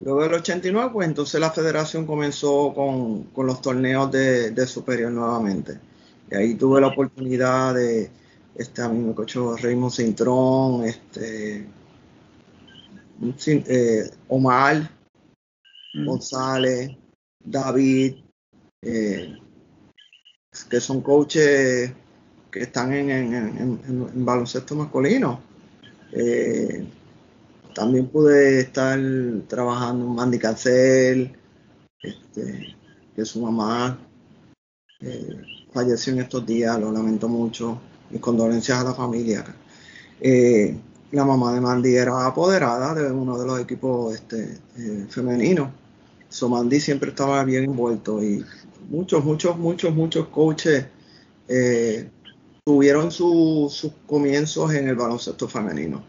luego 0.00 0.22
del 0.22 0.34
89, 0.34 0.90
pues 0.92 1.08
entonces 1.08 1.40
la 1.40 1.50
federación 1.52 2.06
comenzó 2.06 2.74
con, 2.74 3.24
con 3.24 3.46
los 3.46 3.62
torneos 3.62 4.10
de, 4.10 4.50
de, 4.50 4.66
superior 4.66 5.12
nuevamente. 5.12 5.78
Y 6.30 6.34
ahí 6.34 6.54
tuve 6.54 6.80
la 6.80 6.88
oportunidad 6.88 7.74
de, 7.74 8.10
este, 8.56 8.82
a 8.82 8.88
mí 8.88 8.98
me 8.98 9.14
cochó 9.14 9.56
Raymond 9.56 9.92
Cintrón, 9.92 10.84
este, 10.84 11.64
eh, 13.46 14.10
Omar, 14.28 14.90
mm. 15.94 16.06
González, 16.06 16.90
David, 17.44 18.16
eh, 18.82 19.36
que 20.68 20.80
son 20.80 21.00
coaches 21.02 21.92
que 22.50 22.60
están 22.60 22.92
en, 22.92 23.10
en, 23.10 23.34
en, 23.34 23.80
en 24.14 24.24
baloncesto 24.24 24.74
masculino. 24.74 25.40
Eh, 26.12 26.86
también 27.74 28.08
pude 28.08 28.60
estar 28.60 28.98
trabajando 29.46 30.06
en 30.06 30.14
Mandy 30.14 30.38
Cancel, 30.38 31.36
este, 32.02 32.76
que 33.14 33.24
su 33.24 33.40
mamá 33.42 33.98
eh, 35.00 35.42
falleció 35.72 36.12
en 36.12 36.20
estos 36.20 36.44
días, 36.44 36.78
lo 36.80 36.90
lamento 36.90 37.28
mucho. 37.28 37.80
Mis 38.10 38.20
condolencias 38.20 38.78
a 38.78 38.84
la 38.84 38.94
familia. 38.94 39.44
Eh, 40.20 40.74
la 41.12 41.24
mamá 41.24 41.54
de 41.54 41.60
Mandy 41.60 41.94
era 41.94 42.26
apoderada 42.26 42.94
de 42.94 43.10
uno 43.10 43.38
de 43.38 43.46
los 43.46 43.60
equipos 43.60 44.14
este, 44.14 44.58
eh, 44.78 45.06
femeninos. 45.08 45.70
So 46.28 46.48
Mandy 46.48 46.80
siempre 46.80 47.10
estaba 47.10 47.42
bien 47.44 47.64
envuelto 47.64 48.22
y 48.22 48.44
muchos, 48.90 49.24
muchos, 49.24 49.56
muchos, 49.56 49.94
muchos 49.94 50.28
coaches 50.28 50.86
eh, 51.48 52.08
tuvieron 52.64 53.10
su, 53.10 53.68
sus 53.70 53.92
comienzos 54.06 54.74
en 54.74 54.88
el 54.88 54.96
baloncesto 54.96 55.48
femenino. 55.48 56.04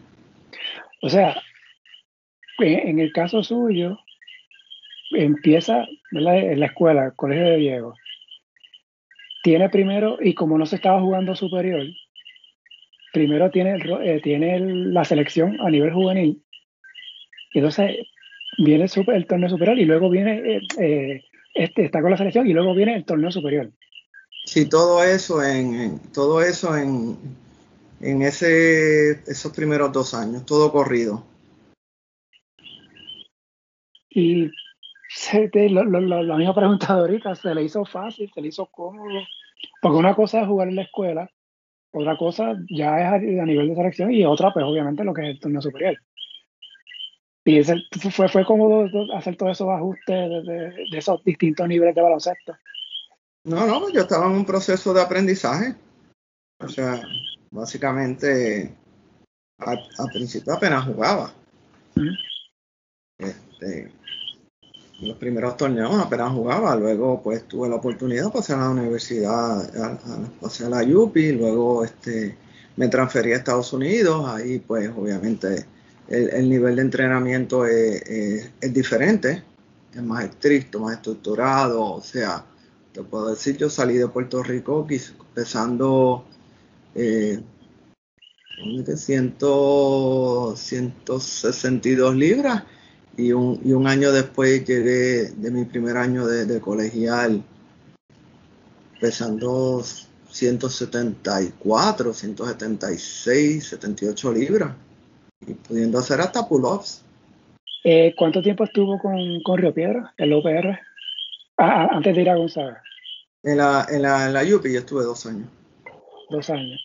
O 1.02 1.08
sea, 1.08 1.40
en 2.58 2.98
el 2.98 3.12
caso 3.12 3.42
suyo, 3.42 3.98
empieza 5.12 5.86
en 6.12 6.60
la 6.60 6.66
escuela, 6.66 7.06
el 7.06 7.14
colegio 7.14 7.44
de 7.44 7.56
Diego. 7.56 7.94
Tiene 9.42 9.70
primero, 9.70 10.18
y 10.20 10.34
como 10.34 10.58
no 10.58 10.66
se 10.66 10.76
estaba 10.76 11.00
jugando 11.00 11.34
superior, 11.34 11.86
primero 13.12 13.50
tiene, 13.50 13.78
eh, 14.02 14.20
tiene 14.22 14.56
el, 14.56 14.94
la 14.94 15.04
selección 15.04 15.60
a 15.60 15.70
nivel 15.70 15.92
juvenil, 15.92 16.42
y 17.52 17.58
entonces 17.58 17.96
viene 18.58 18.84
el, 18.84 18.88
super, 18.88 19.14
el 19.14 19.26
torneo 19.26 19.48
superior 19.48 19.78
y 19.78 19.84
luego 19.84 20.10
viene, 20.10 20.56
eh, 20.56 20.60
eh, 20.78 21.24
este 21.54 21.84
está 21.84 22.00
con 22.00 22.10
la 22.10 22.16
selección 22.16 22.46
y 22.46 22.52
luego 22.52 22.74
viene 22.74 22.94
el 22.94 23.04
torneo 23.04 23.30
superior. 23.30 23.70
Sí, 24.44 24.68
todo 24.68 25.02
eso 25.02 25.42
en, 25.42 25.74
en 25.74 25.98
todo 26.12 26.42
eso 26.42 26.76
en, 26.76 27.16
en 28.00 28.22
ese, 28.22 29.10
esos 29.30 29.52
primeros 29.54 29.92
dos 29.92 30.14
años, 30.14 30.46
todo 30.46 30.72
corrido. 30.72 31.24
Y 34.08 34.50
se 35.08 35.48
te, 35.48 35.68
lo, 35.68 35.84
lo, 35.84 36.00
lo, 36.00 36.22
la 36.22 36.36
misma 36.36 36.54
pregunta 36.54 36.94
de 36.94 37.00
ahorita, 37.00 37.34
¿se 37.34 37.54
le 37.54 37.64
hizo 37.64 37.84
fácil, 37.84 38.30
se 38.32 38.40
le 38.40 38.48
hizo 38.48 38.66
cómodo? 38.66 39.20
Porque 39.82 39.98
una 39.98 40.14
cosa 40.14 40.40
es 40.40 40.46
jugar 40.46 40.68
en 40.68 40.76
la 40.76 40.82
escuela, 40.82 41.30
otra 41.92 42.16
cosa 42.16 42.54
ya 42.68 43.16
es 43.16 43.40
a, 43.40 43.44
nivel 43.44 43.68
de 43.68 43.74
selección 43.74 44.12
y 44.12 44.24
otra, 44.24 44.52
pues 44.52 44.64
obviamente 44.64 45.04
lo 45.04 45.12
que 45.12 45.22
es 45.22 45.28
el 45.28 45.40
torneo 45.40 45.62
superior. 45.62 45.96
Y 47.44 47.58
ese, 47.58 47.76
fue, 48.10 48.28
fue 48.28 48.44
cómodo 48.44 48.86
hacer 49.16 49.36
todos 49.36 49.52
esos 49.52 49.68
ajustes 49.68 50.06
de, 50.06 50.42
de, 50.42 50.70
de, 50.90 50.98
esos 50.98 51.24
distintos 51.24 51.66
niveles 51.66 51.94
de 51.94 52.02
baloncesto. 52.02 52.54
No, 53.44 53.66
no, 53.66 53.90
yo 53.90 54.02
estaba 54.02 54.26
en 54.26 54.32
un 54.32 54.44
proceso 54.44 54.92
de 54.92 55.02
aprendizaje. 55.02 55.74
O 56.58 56.68
sea, 56.68 57.00
básicamente 57.50 58.76
al 59.58 60.08
principio 60.12 60.54
apenas 60.54 60.84
jugaba. 60.84 61.32
Uh 61.96 62.00
-huh. 62.00 62.18
este, 63.18 63.92
los 65.00 65.16
primeros 65.16 65.56
torneos 65.56 65.94
apenas 65.94 66.32
jugaba, 66.32 66.76
luego 66.76 67.22
pues 67.22 67.44
tuve 67.48 67.68
la 67.68 67.76
oportunidad 67.76 68.26
de 68.26 68.30
pasar 68.30 68.58
a 68.58 68.64
la 68.64 68.70
universidad, 68.70 69.76
a, 69.76 69.98
pasé 70.40 70.66
a 70.66 70.68
la 70.68 70.82
UPI, 70.82 71.32
luego 71.32 71.84
este, 71.84 72.36
me 72.76 72.88
transferí 72.88 73.32
a 73.32 73.36
Estados 73.36 73.72
Unidos, 73.72 74.28
ahí 74.28 74.58
pues 74.58 74.90
obviamente 74.94 75.64
el, 76.08 76.30
el 76.30 76.48
nivel 76.48 76.76
de 76.76 76.82
entrenamiento 76.82 77.64
es, 77.64 78.02
es, 78.02 78.50
es, 78.60 78.74
diferente, 78.74 79.42
es 79.94 80.02
más 80.02 80.24
estricto, 80.24 80.80
más 80.80 80.96
estructurado, 80.96 81.82
o 81.82 82.02
sea, 82.02 82.44
te 82.92 83.02
puedo 83.02 83.30
decir, 83.30 83.56
yo 83.56 83.70
salí 83.70 83.96
de 83.96 84.08
Puerto 84.08 84.42
Rico 84.42 84.86
pesando 85.34 86.24
eh, 86.94 87.40
100, 88.96 89.36
162 90.56 92.14
libras 92.16 92.64
y 93.16 93.32
un, 93.32 93.60
y 93.64 93.72
un 93.72 93.86
año 93.86 94.12
después 94.12 94.64
llegué 94.64 95.30
de 95.30 95.50
mi 95.50 95.64
primer 95.64 95.96
año 95.96 96.26
de, 96.26 96.46
de 96.46 96.60
colegial 96.60 97.42
pesando 99.00 99.82
174, 100.30 102.12
176, 102.12 103.68
78 103.68 104.32
libras 104.32 104.74
y 105.46 105.54
pudiendo 105.54 105.98
hacer 105.98 106.20
hasta 106.20 106.46
pull-ups. 106.46 107.04
Eh, 107.84 108.14
¿Cuánto 108.16 108.42
tiempo 108.42 108.64
estuvo 108.64 108.98
con, 108.98 109.42
con 109.42 109.58
Río 109.58 109.72
Piedra, 109.72 110.12
el 110.18 110.32
OPR? 110.32 110.78
Ah, 111.56 111.88
antes 111.92 112.14
de 112.14 112.22
ir 112.22 112.30
a 112.30 112.36
Gonzaga. 112.36 112.82
En 113.42 113.56
la, 113.56 113.86
en 113.90 114.02
la, 114.02 114.26
en 114.26 114.34
la 114.34 114.42
UPI 114.42 114.74
yo 114.74 114.78
estuve 114.80 115.02
dos 115.02 115.24
años. 115.24 115.48
Dos 116.28 116.50
años. 116.50 116.80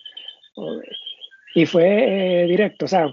Y 1.53 1.65
fue 1.65 2.43
eh, 2.43 2.47
directo, 2.47 2.85
o 2.85 2.87
sea, 2.87 3.07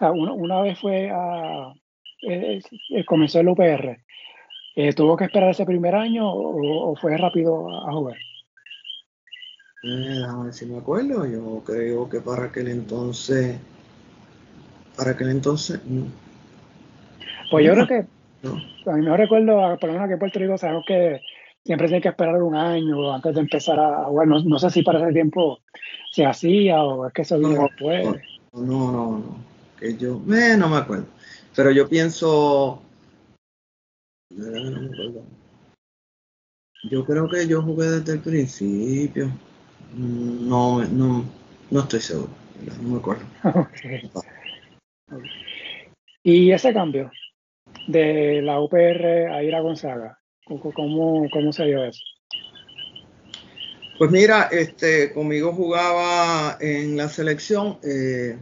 una, 0.00 0.32
una, 0.32 0.62
vez 0.62 0.78
fue 0.80 1.10
a. 1.10 1.72
Eh, 2.22 2.60
comenzó 3.06 3.40
el 3.40 3.48
UPR. 3.48 3.98
Eh, 4.74 4.92
¿Tuvo 4.94 5.16
que 5.16 5.24
esperar 5.24 5.50
ese 5.50 5.66
primer 5.66 5.94
año 5.94 6.30
o, 6.30 6.92
o 6.92 6.96
fue 6.96 7.16
rápido 7.16 7.68
a, 7.70 7.90
a 7.90 7.92
jugar? 7.92 8.16
déjame 9.82 10.44
ver 10.44 10.54
si 10.54 10.66
me 10.66 10.78
acuerdo. 10.78 11.26
Yo 11.26 11.62
creo 11.64 12.08
que 12.08 12.20
para 12.20 12.44
aquel 12.44 12.68
entonces 12.68 13.58
para 14.96 15.12
aquel 15.12 15.30
entonces. 15.30 15.80
No. 15.86 16.06
Pues 17.50 17.66
yo 17.66 17.72
creo 17.74 17.86
que, 17.86 18.06
no. 18.42 18.60
a 18.90 18.96
mí 18.96 19.06
me 19.06 19.16
recuerdo, 19.16 19.78
por 19.78 19.88
lo 19.88 19.92
menos 19.92 20.04
aquí 20.04 20.12
en 20.14 20.18
Puerto 20.18 20.38
Rico, 20.38 20.58
sabemos 20.58 20.84
que 20.86 21.20
siempre 21.64 21.88
tiene 21.88 22.02
que 22.02 22.08
esperar 22.08 22.42
un 22.42 22.54
año 22.56 23.12
antes 23.12 23.34
de 23.34 23.40
empezar 23.40 23.78
a 23.78 24.04
jugar. 24.04 24.26
No, 24.26 24.42
no 24.42 24.58
sé 24.58 24.70
si 24.70 24.82
para 24.82 25.00
ese 25.00 25.12
tiempo 25.12 25.60
se 26.10 26.24
hacía 26.24 26.82
o 26.82 27.06
es 27.06 27.12
que 27.12 27.24
se 27.24 27.36
vino 27.36 27.50
no, 27.50 27.62
después. 27.62 28.04
No, 28.52 28.62
no, 28.62 28.92
no, 28.92 29.10
no. 29.18 29.36
Que 29.78 29.96
yo, 29.96 30.20
eh, 30.34 30.56
no 30.56 30.68
me 30.68 30.76
acuerdo. 30.76 31.06
Pero 31.54 31.70
yo 31.70 31.88
pienso. 31.88 32.82
Yo 36.90 37.04
creo 37.04 37.28
que 37.28 37.46
yo 37.46 37.62
jugué 37.62 37.90
desde 37.90 38.14
el 38.14 38.20
principio. 38.20 39.30
No, 39.94 40.82
no, 40.84 41.24
no 41.70 41.80
estoy 41.80 42.00
seguro. 42.00 42.30
No 42.82 42.88
me 42.88 42.98
acuerdo. 42.98 43.24
Y 46.24 46.52
ese 46.52 46.72
cambio 46.72 47.10
de 47.88 48.42
la 48.42 48.60
UPR 48.60 49.28
a 49.32 49.42
ir 49.42 49.54
a 49.56 49.60
Gonzaga, 49.60 50.20
¿cómo, 50.44 51.28
cómo 51.32 51.52
se 51.52 51.64
dio 51.64 51.84
eso? 51.84 52.00
Pues 53.98 54.10
mira, 54.10 54.48
este, 54.52 55.12
conmigo 55.12 55.52
jugaba 55.52 56.56
en 56.60 56.96
la 56.96 57.08
selección 57.08 57.78
eh, 57.82 58.38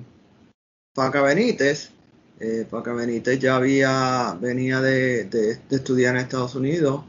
Paca 0.94 1.22
Benítez. 1.22 1.92
Eh, 2.40 2.66
Paca 2.70 2.94
Benítez 2.94 3.38
ya 3.38 3.56
había, 3.56 4.34
venía 4.40 4.80
de, 4.80 5.28
estudiar 5.70 6.16
en 6.16 6.22
Estados 6.22 6.54
Unidos. 6.54 7.02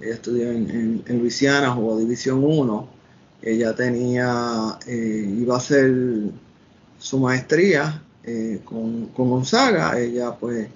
Ella 0.00 0.14
estudió 0.14 0.50
en, 0.50 1.04
Luisiana, 1.06 1.72
jugó 1.72 1.98
División 1.98 2.42
1. 2.42 2.88
Ella 3.42 3.74
tenía, 3.74 4.78
eh, 4.86 5.36
iba 5.38 5.54
a 5.54 5.58
hacer 5.58 5.92
su 6.98 7.18
maestría 7.18 8.02
eh, 8.24 8.62
con, 8.64 9.08
con, 9.08 9.28
Gonzaga. 9.28 9.98
Ella 10.00 10.34
pues 10.34 10.68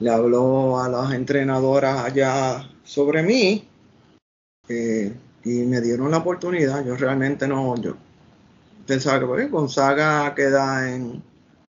le 0.00 0.10
habló 0.10 0.80
a 0.80 0.88
las 0.88 1.12
entrenadoras 1.12 2.04
allá 2.04 2.68
sobre 2.82 3.22
mí 3.22 3.68
y 4.68 5.50
me 5.52 5.80
dieron 5.80 6.10
la 6.10 6.18
oportunidad. 6.18 6.84
Yo 6.84 6.96
realmente 6.96 7.46
no, 7.46 7.76
yo 7.76 7.94
pensaba 8.84 9.20
que 9.20 9.26
pues, 9.26 9.50
Gonzaga 9.50 10.34
queda 10.34 10.92
en 10.92 11.22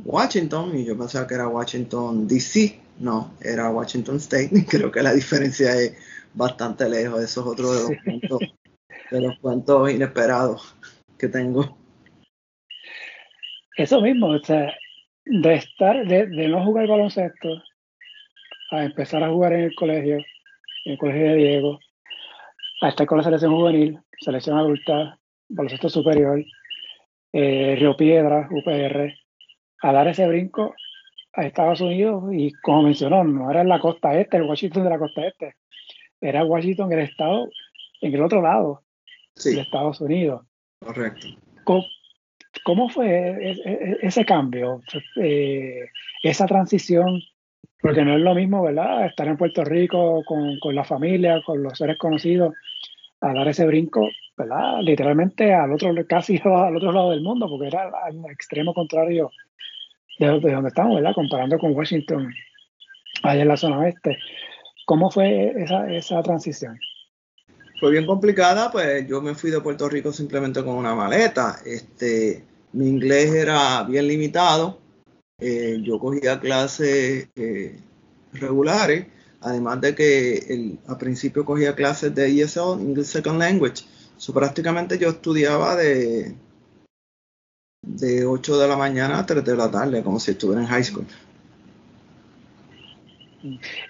Washington 0.04 0.78
y 0.78 0.84
yo 0.84 0.96
pensaba 0.96 1.26
que 1.26 1.34
era 1.34 1.48
Washington 1.48 2.26
DC. 2.26 2.80
No, 3.00 3.32
era 3.40 3.70
Washington 3.70 4.16
State. 4.16 4.50
Creo 4.68 4.90
que 4.90 5.02
la 5.02 5.12
diferencia 5.12 5.74
es 5.74 5.96
bastante 6.34 6.88
lejos. 6.88 7.22
Eso 7.22 7.40
es 7.40 7.46
otro 7.46 7.72
de 7.72 7.80
los 7.80 8.04
puntos, 8.04 8.40
de 9.10 9.20
los 9.20 9.38
cuentos 9.38 9.90
inesperados 9.90 10.76
que 11.18 11.28
tengo. 11.28 11.76
Eso 13.76 14.00
mismo, 14.00 14.28
o 14.28 14.38
sea, 14.40 14.74
de 15.24 15.54
estar, 15.54 16.06
de, 16.06 16.26
de 16.26 16.48
no 16.48 16.64
jugar 16.64 16.88
baloncesto 16.88 17.48
a 18.70 18.84
empezar 18.84 19.22
a 19.22 19.30
jugar 19.30 19.52
en 19.52 19.60
el 19.60 19.74
colegio, 19.74 20.16
en 20.84 20.92
el 20.92 20.98
colegio 20.98 21.22
de 21.22 21.36
Diego, 21.36 21.78
a 22.82 22.88
estar 22.88 23.06
con 23.06 23.18
la 23.18 23.24
selección 23.24 23.54
juvenil, 23.54 23.98
selección 24.20 24.58
adulta, 24.58 25.18
baloncesto 25.48 25.88
superior, 25.88 26.44
eh, 27.32 27.76
Río 27.78 27.96
Piedra, 27.96 28.48
UPR, 28.50 29.14
a 29.82 29.92
dar 29.92 30.08
ese 30.08 30.26
brinco 30.26 30.74
a 31.34 31.44
Estados 31.44 31.80
Unidos 31.80 32.24
y 32.32 32.52
como 32.62 32.82
mencionó, 32.82 33.24
no 33.24 33.50
era 33.50 33.60
en 33.60 33.68
la 33.68 33.80
costa 33.80 34.18
este, 34.18 34.38
el 34.38 34.44
Washington 34.44 34.84
de 34.84 34.90
la 34.90 34.98
costa 34.98 35.26
este, 35.26 35.54
era 36.20 36.44
Washington, 36.44 36.92
el 36.92 37.00
estado, 37.00 37.48
en 38.00 38.14
el 38.14 38.22
otro 38.22 38.42
lado 38.42 38.82
de 39.44 39.60
Estados 39.60 40.00
Unidos. 40.00 40.44
Correcto. 40.80 41.28
¿Cómo, 42.64 42.88
fue 42.88 43.56
ese 44.02 44.24
cambio, 44.24 44.80
eh, 45.16 45.86
esa 46.22 46.46
transición? 46.46 47.20
Porque 47.80 48.04
no 48.04 48.16
es 48.16 48.20
lo 48.20 48.34
mismo, 48.34 48.62
¿verdad? 48.62 49.06
Estar 49.06 49.28
en 49.28 49.36
Puerto 49.36 49.64
Rico 49.64 50.22
con, 50.24 50.58
con 50.58 50.74
la 50.74 50.84
familia, 50.84 51.40
con 51.44 51.62
los 51.62 51.78
seres 51.78 51.96
conocidos, 51.98 52.54
a 53.20 53.32
dar 53.32 53.48
ese 53.48 53.66
brinco, 53.66 54.08
¿verdad? 54.36 54.80
Literalmente 54.82 55.52
al 55.52 55.72
otro, 55.72 55.94
casi 56.08 56.40
al 56.44 56.76
otro 56.76 56.92
lado 56.92 57.10
del 57.10 57.22
mundo, 57.22 57.48
porque 57.48 57.68
era 57.68 57.90
al 58.04 58.24
extremo 58.30 58.74
contrario 58.74 59.30
de, 60.18 60.26
donde 60.26 60.68
estamos, 60.68 60.96
¿verdad? 60.96 61.14
Comparando 61.14 61.58
con 61.58 61.74
Washington, 61.74 62.32
allá 63.22 63.42
en 63.42 63.48
la 63.48 63.56
zona 63.56 63.78
oeste. 63.78 64.18
¿Cómo 64.86 65.10
fue 65.10 65.52
esa, 65.56 65.90
esa 65.92 66.22
transición? 66.22 66.78
Fue 67.78 67.92
bien 67.92 68.06
complicada, 68.06 68.72
pues 68.72 69.06
yo 69.06 69.20
me 69.20 69.34
fui 69.34 69.50
de 69.50 69.60
Puerto 69.60 69.88
Rico 69.88 70.12
simplemente 70.12 70.64
con 70.64 70.74
una 70.74 70.94
maleta. 70.94 71.56
Este, 71.64 72.44
mi 72.72 72.88
inglés 72.88 73.32
era 73.32 73.84
bien 73.84 74.08
limitado. 74.08 74.80
Eh, 75.40 75.78
yo 75.82 76.00
cogía 76.00 76.40
clases 76.40 77.28
eh, 77.36 77.78
regulares 78.32 79.06
Además 79.40 79.80
de 79.80 79.94
que 79.94 80.36
el, 80.48 80.78
a 80.88 80.98
principio 80.98 81.44
cogía 81.44 81.74
clases 81.74 82.14
de 82.14 82.42
ESL, 82.42 82.80
English 82.80 83.06
Second 83.06 83.38
Language. 83.38 83.84
So, 84.16 84.34
prácticamente 84.34 84.98
yo 84.98 85.10
estudiaba 85.10 85.76
de, 85.76 86.34
de 87.82 88.26
8 88.26 88.58
de 88.58 88.68
la 88.68 88.76
mañana 88.76 89.18
a 89.18 89.26
3 89.26 89.44
de 89.44 89.56
la 89.56 89.70
tarde, 89.70 90.02
como 90.02 90.18
si 90.18 90.32
estuviera 90.32 90.62
en 90.62 90.66
high 90.66 90.84
school. 90.84 91.06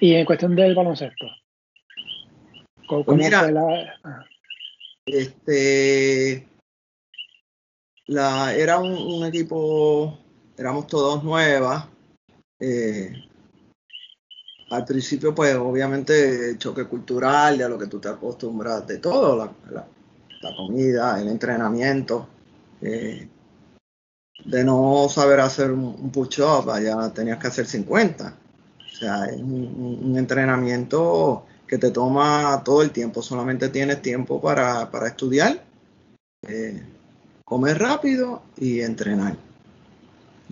Y 0.00 0.14
en 0.14 0.26
cuestión 0.26 0.54
del 0.54 0.74
baloncesto. 0.74 1.26
¿Cómo, 2.86 3.04
pues 3.04 3.18
mira, 3.18 3.50
ah. 4.04 4.24
este, 5.06 6.46
la, 8.06 8.54
era 8.54 8.78
un, 8.78 8.92
un, 8.92 9.26
equipo, 9.26 10.18
éramos 10.56 10.86
todos 10.86 11.22
nuevas. 11.24 11.86
Eh, 12.60 13.12
al 14.70 14.84
principio, 14.84 15.34
pues 15.34 15.54
obviamente 15.54 16.56
choque 16.58 16.84
cultural, 16.84 17.56
de 17.56 17.68
lo 17.68 17.78
que 17.78 17.86
tú 17.86 17.98
te 17.98 18.08
acostumbras, 18.08 18.86
de 18.86 18.98
todo, 18.98 19.36
la, 19.70 19.86
comida, 20.56 21.20
el 21.20 21.28
entrenamiento, 21.28 22.28
eh, 22.80 23.28
de 24.44 24.64
no 24.64 25.08
saber 25.08 25.40
hacer 25.40 25.70
un, 25.70 26.10
push-up, 26.10 26.70
allá 26.70 27.10
tenías 27.12 27.38
que 27.38 27.46
hacer 27.46 27.66
50. 27.66 28.34
O 28.78 28.96
sea, 28.96 29.26
es 29.26 29.40
un, 29.40 30.14
entrenamiento 30.16 31.46
que 31.66 31.78
te 31.78 31.90
toma 31.90 32.62
todo 32.64 32.82
el 32.82 32.90
tiempo, 32.90 33.22
solamente 33.22 33.68
tienes 33.68 34.02
tiempo 34.02 34.40
para, 34.40 34.88
estudiar, 35.06 35.62
eh, 36.46 36.82
comer 37.44 37.78
rápido 37.78 38.42
y 38.56 38.80
entrenar 38.80 39.36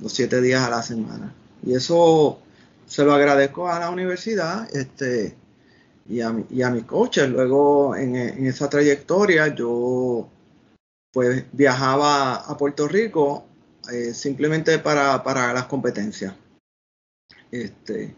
los 0.00 0.12
siete 0.12 0.40
días 0.40 0.62
a 0.62 0.70
la 0.70 0.82
semana. 0.82 1.34
Y 1.62 1.74
eso 1.74 2.38
se 2.86 3.04
lo 3.04 3.12
agradezco 3.12 3.68
a 3.68 3.80
la 3.80 3.90
universidad 3.90 4.68
este, 4.74 5.36
y, 6.08 6.20
a, 6.20 6.34
y 6.50 6.62
a 6.62 6.70
mis 6.70 6.84
coaches. 6.84 7.28
Luego 7.28 7.96
en, 7.96 8.16
esa 8.46 8.70
trayectoria 8.70 9.48
yo 9.48 10.28
pues 11.12 11.44
viajaba 11.52 12.36
a 12.36 12.56
Puerto 12.56 12.86
Rico 12.88 13.46
eh, 13.92 14.14
simplemente 14.14 14.78
para, 14.78 15.22
para, 15.22 15.52
las 15.52 15.64
competencias. 15.66 16.34
Este, 17.50 18.14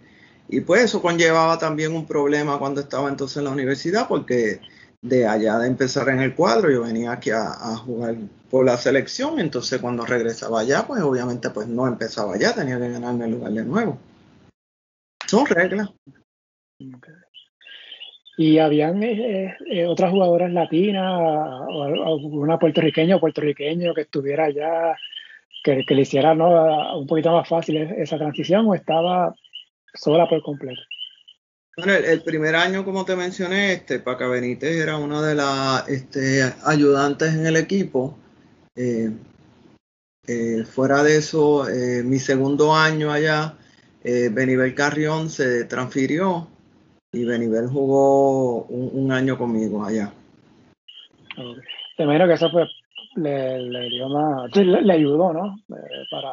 y 0.48 0.60
pues 0.60 0.84
eso 0.84 1.02
conllevaba 1.02 1.58
también 1.58 1.94
un 1.94 2.06
problema 2.06 2.58
cuando 2.58 2.80
estaba 2.80 3.08
entonces 3.08 3.38
en 3.38 3.44
la 3.44 3.50
universidad 3.50 4.08
porque 4.08 4.60
de 5.00 5.26
allá 5.26 5.58
de 5.58 5.68
empezar 5.68 6.08
en 6.08 6.20
el 6.20 6.34
cuadro 6.34 6.70
yo 6.70 6.82
venía 6.82 7.12
aquí 7.12 7.30
a, 7.30 7.76
jugar 7.76 8.16
por 8.50 8.64
la 8.64 8.76
selección 8.78 9.38
entonces 9.38 9.80
cuando 9.80 10.04
regresaba 10.06 10.60
allá 10.60 10.86
pues 10.86 11.02
obviamente 11.02 11.50
pues 11.50 11.68
no 11.68 11.86
empezaba 11.86 12.34
allá 12.34 12.54
tenía 12.54 12.78
que 12.80 12.90
ganarme 12.90 13.26
el 13.26 13.32
lugar 13.32 13.52
de 13.52 13.64
nuevo 13.64 13.98
son 15.28 15.46
reglas. 15.46 15.90
¿Y 18.36 18.58
habían 18.58 19.02
eh, 19.02 19.56
eh, 19.66 19.86
otras 19.86 20.10
jugadoras 20.10 20.52
latinas 20.52 21.20
o, 21.68 22.16
una 22.16 22.58
puertorriqueña 22.58 23.16
o 23.16 23.20
puertorriqueño 23.20 23.94
que 23.94 24.02
estuviera 24.02 24.44
allá, 24.44 24.96
que, 25.64 25.84
le 25.88 26.02
hiciera 26.02 26.32
un 26.32 27.06
poquito 27.06 27.32
más 27.32 27.48
fácil 27.48 27.76
esa 27.76 28.16
transición 28.16 28.66
o 28.66 28.74
estaba 28.74 29.34
sola 29.92 30.28
por 30.28 30.40
completo? 30.42 30.80
Bueno, 31.76 31.94
el, 31.94 32.22
primer 32.22 32.56
año, 32.56 32.84
como 32.84 33.04
te 33.04 33.16
mencioné, 33.16 33.72
este, 33.72 34.00
Paca 34.00 34.26
Benítez 34.28 34.76
era 34.76 34.96
una 34.96 35.20
de 35.22 35.34
las 35.34 35.88
este, 35.88 36.42
ayudantes 36.64 37.34
en 37.34 37.46
el 37.46 37.56
equipo. 37.56 38.16
Eh, 38.76 39.10
fuera 40.64 41.02
de 41.02 41.16
eso, 41.16 41.66
mi 42.04 42.18
segundo 42.18 42.74
año 42.74 43.10
allá, 43.10 43.54
eh, 44.04 44.28
Benibel 44.32 44.74
Carrión 44.74 45.28
se 45.28 45.64
transfirió 45.64 46.48
y 47.12 47.24
Benibel 47.24 47.66
jugó 47.68 48.64
un, 48.64 49.10
año 49.10 49.36
conmigo 49.36 49.84
allá. 49.84 50.12
Te 51.96 52.02
imagino 52.04 52.26
que 52.26 52.34
eso 52.34 52.50
pues 52.50 52.68
le, 53.16 53.88
dio 53.88 54.08
más, 54.08 54.54
le, 54.56 54.92
ayudó, 54.92 55.32
¿no? 55.32 55.56
Eh, 55.70 56.04
para 56.10 56.32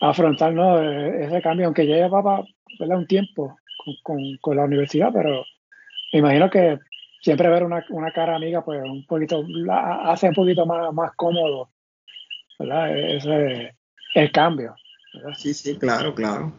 afrontar 0.00 0.52
e, 0.52 1.26
ese 1.26 1.42
cambio, 1.42 1.66
aunque 1.66 1.86
ya 1.86 1.96
llevaba 1.96 2.44
un 2.80 3.06
tiempo 3.06 3.56
con, 4.02 4.56
la 4.56 4.64
universidad, 4.64 5.10
pero 5.12 5.44
me 6.12 6.20
imagino 6.20 6.50
que 6.50 6.78
siempre 7.20 7.48
ver 7.48 7.64
una, 7.64 7.84
cara 8.12 8.36
amiga, 8.36 8.64
pues 8.64 8.82
un 8.82 9.06
poquito, 9.06 9.44
hace 10.04 10.28
un 10.28 10.34
poquito 10.34 10.66
más, 10.66 10.92
más 10.92 11.12
cómodo, 11.16 11.68
¿verdad? 12.58 12.96
Ese, 12.96 13.76
el 14.14 14.32
cambio. 14.32 14.74
Sí, 15.36 15.54
sí, 15.54 15.76
claro, 15.76 16.14
claro. 16.14 16.52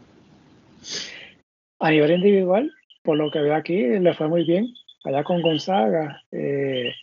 A 1.80 1.92
nivel 1.92 2.12
individual, 2.12 2.72
por 3.04 3.18
lo 3.18 3.30
que 3.32 3.40
veo 3.40 3.56
aquí, 3.56 3.82
le 4.00 4.14
fue 4.14 4.28
muy 4.28 4.46
bien. 4.46 4.68
Allá 5.04 5.24
con 5.24 5.42
Gonzaga, 5.42 6.22
eh, 6.32 6.94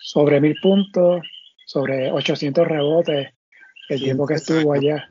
sobre 0.00 0.40
mil 0.40 0.56
puntos, 0.60 1.22
sobre 1.66 2.10
800 2.10 2.66
rebotes, 2.66 3.28
el 3.88 4.00
tiempo 4.00 4.26
que 4.26 4.34
estuvo 4.34 4.72
allá. 4.72 5.08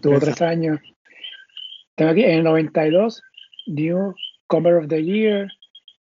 Tuvo 0.00 0.18
tres 0.18 0.40
años. 0.42 0.80
Tengo 1.94 2.10
aquí 2.10 2.24
en 2.24 2.38
el 2.38 2.44
92, 2.44 3.22
New 3.66 4.14
Comer 4.46 4.74
of 4.74 4.88
the 4.88 5.02
Year, 5.02 5.48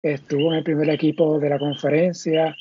estuvo 0.03 0.53
en 0.53 0.59
el 0.59 0.65
primer 0.65 0.89
equipo 0.91 1.39
de 1.39 1.51
la 1.51 1.59
conferencia 1.59 2.57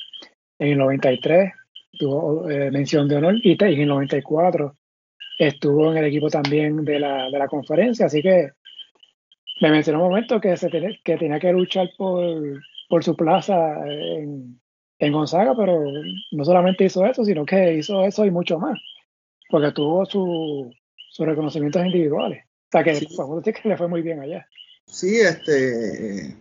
en 0.58 0.68
el 0.68 0.78
93, 0.78 1.52
tuvo 1.98 2.48
eh, 2.50 2.70
mención 2.70 3.08
de 3.08 3.16
honor 3.16 3.36
y 3.42 3.56
en 3.58 3.80
el 3.80 3.88
94 3.88 4.76
estuvo 5.46 5.90
en 5.90 5.98
el 5.98 6.04
equipo 6.04 6.28
también 6.28 6.84
de 6.84 7.00
la, 7.00 7.30
de 7.30 7.38
la 7.38 7.48
conferencia, 7.48 8.06
así 8.06 8.22
que 8.22 8.50
me 9.60 9.70
mencionó 9.70 10.02
un 10.02 10.10
momento 10.10 10.40
que, 10.40 10.56
se 10.56 10.70
que 10.70 11.16
tenía 11.16 11.40
que 11.40 11.52
luchar 11.52 11.90
por, 11.96 12.60
por 12.88 13.04
su 13.04 13.16
plaza 13.16 13.54
en, 13.86 14.60
en, 14.98 15.12
Gonzaga, 15.12 15.54
pero 15.56 15.82
no 16.32 16.44
solamente 16.44 16.84
hizo 16.84 17.06
eso, 17.06 17.24
sino 17.24 17.44
que 17.44 17.74
hizo 17.74 18.04
eso 18.04 18.24
y 18.24 18.30
mucho 18.30 18.58
más, 18.58 18.78
porque 19.48 19.72
tuvo 19.72 20.04
sus 20.06 21.26
reconocimientos 21.26 21.84
individuales. 21.84 22.44
O 22.44 22.70
sea 22.72 22.84
que, 22.84 23.52
que 23.52 23.68
le 23.68 23.76
fue 23.76 23.88
muy 23.88 24.02
bien 24.02 24.20
allá. 24.20 24.46
Sí, 24.86 25.20
este, 25.20 26.36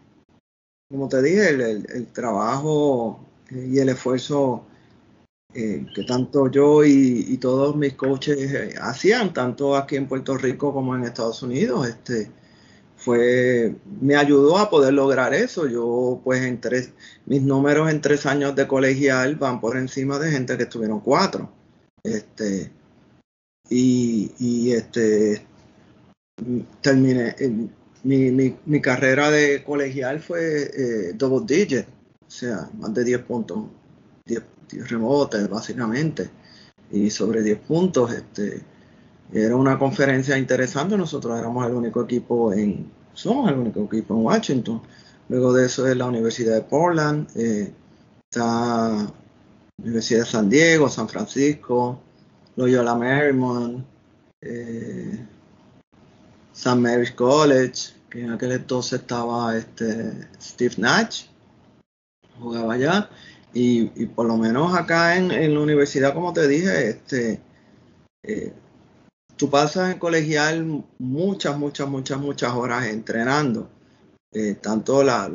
como 0.90 1.08
te 1.08 1.22
dije, 1.22 1.50
el, 1.50 1.62
el, 1.62 2.08
trabajo 2.14 3.26
y 3.52 3.80
el 3.80 3.90
esfuerzo 3.90 4.66
eh, 5.54 5.86
que 5.96 6.04
tanto 6.04 6.50
yo 6.52 6.86
y, 6.86 7.38
todos 7.38 7.76
mis 7.76 7.96
coaches 7.96 8.38
eh, 8.38 8.76
hacían, 8.80 9.34
tanto 9.34 9.76
aquí 9.76 9.96
en 9.96 10.08
Puerto 10.08 10.38
Rico 10.38 10.74
como 10.74 10.96
en 10.96 11.04
Estados 11.04 11.42
Unidos, 11.42 11.88
este, 11.88 12.32
fue, 12.96 13.76
me 14.02 14.16
ayudó 14.16 14.58
a 14.58 14.70
poder 14.70 14.94
lograr 14.94 15.34
eso. 15.34 15.68
Yo, 15.68 16.22
pues, 16.24 16.44
en 16.44 16.62
tres, 16.62 16.94
mis 17.26 17.42
números 17.42 17.90
en 17.90 18.02
tres 18.02 18.26
años 18.26 18.56
de 18.56 18.68
colegial 18.68 19.36
van 19.38 19.60
por 19.62 19.78
encima 19.78 20.20
de 20.20 20.32
gente 20.32 20.58
que 20.58 20.64
estuvieron 20.64 21.00
cuatro. 21.00 21.52
Este, 22.04 22.72
y, 23.70 24.72
este, 24.72 25.46
terminé, 26.82 27.36
mi, 28.04 28.32
mi, 28.32 28.56
mi, 28.66 28.82
carrera 28.82 29.30
de 29.32 29.64
colegial 29.64 30.20
fue 30.20 30.64
eh, 30.64 31.14
double 31.16 31.46
digit, 31.46 31.86
o 32.28 32.30
sea, 32.30 32.70
más 32.78 32.94
de 32.94 33.04
10 33.04 33.20
puntos, 33.24 33.66
10, 34.70 34.84
10 34.84 34.90
rebotes 34.90 35.50
básicamente, 35.50 36.30
y 36.92 37.10
sobre 37.10 37.42
10 37.44 37.60
puntos. 37.60 38.12
Este, 38.14 38.64
era 39.32 39.56
una 39.56 39.78
conferencia 39.78 40.38
interesante, 40.38 40.98
nosotros 40.98 41.38
éramos 41.38 41.66
el 41.68 41.74
único 41.74 42.04
equipo 42.04 42.52
en, 42.52 42.92
somos 43.14 43.52
el 43.52 43.58
único 43.58 43.84
equipo 43.84 44.16
en 44.16 44.26
Washington. 44.26 44.82
Luego 45.28 45.54
de 45.54 45.68
eso 45.68 45.88
es 45.88 45.96
la 45.96 46.08
Universidad 46.08 46.56
de 46.56 46.62
Portland, 46.62 47.28
eh, 47.36 47.72
está 48.30 48.44
la 48.44 49.14
Universidad 49.78 50.22
de 50.22 50.26
San 50.26 50.50
Diego, 50.50 50.90
San 50.90 51.08
Francisco, 51.08 52.00
Loyola 52.56 52.96
Marymount, 52.96 53.86
eh, 54.42 55.26
St. 56.52 56.76
Mary's 56.76 57.12
College, 57.12 57.94
que 58.10 58.24
en 58.24 58.32
aquel 58.32 58.54
entonces 58.54 59.02
estaba 59.02 59.56
este 59.56 60.28
Steve 60.42 60.76
Nash, 60.78 61.26
jugaba 62.40 62.74
allá, 62.74 63.10
y, 63.54 63.86
por 64.08 64.28
lo 64.28 64.38
menos 64.38 64.76
acá 64.76 65.18
en, 65.18 65.54
la 65.54 65.60
universidad, 65.60 66.14
como 66.14 66.34
te 66.34 66.48
dije, 66.48 66.90
este, 66.90 67.42
eh, 68.24 68.54
tú 69.36 69.50
pasas 69.50 69.92
en 69.92 70.00
colegial 70.00 70.84
muchas, 71.00 71.58
muchas, 71.58 71.88
muchas, 71.90 72.20
muchas 72.20 72.54
horas 72.54 72.86
entrenando, 72.88 73.70
eh, 74.32 74.56
tanto 74.62 75.04
la, 75.04 75.32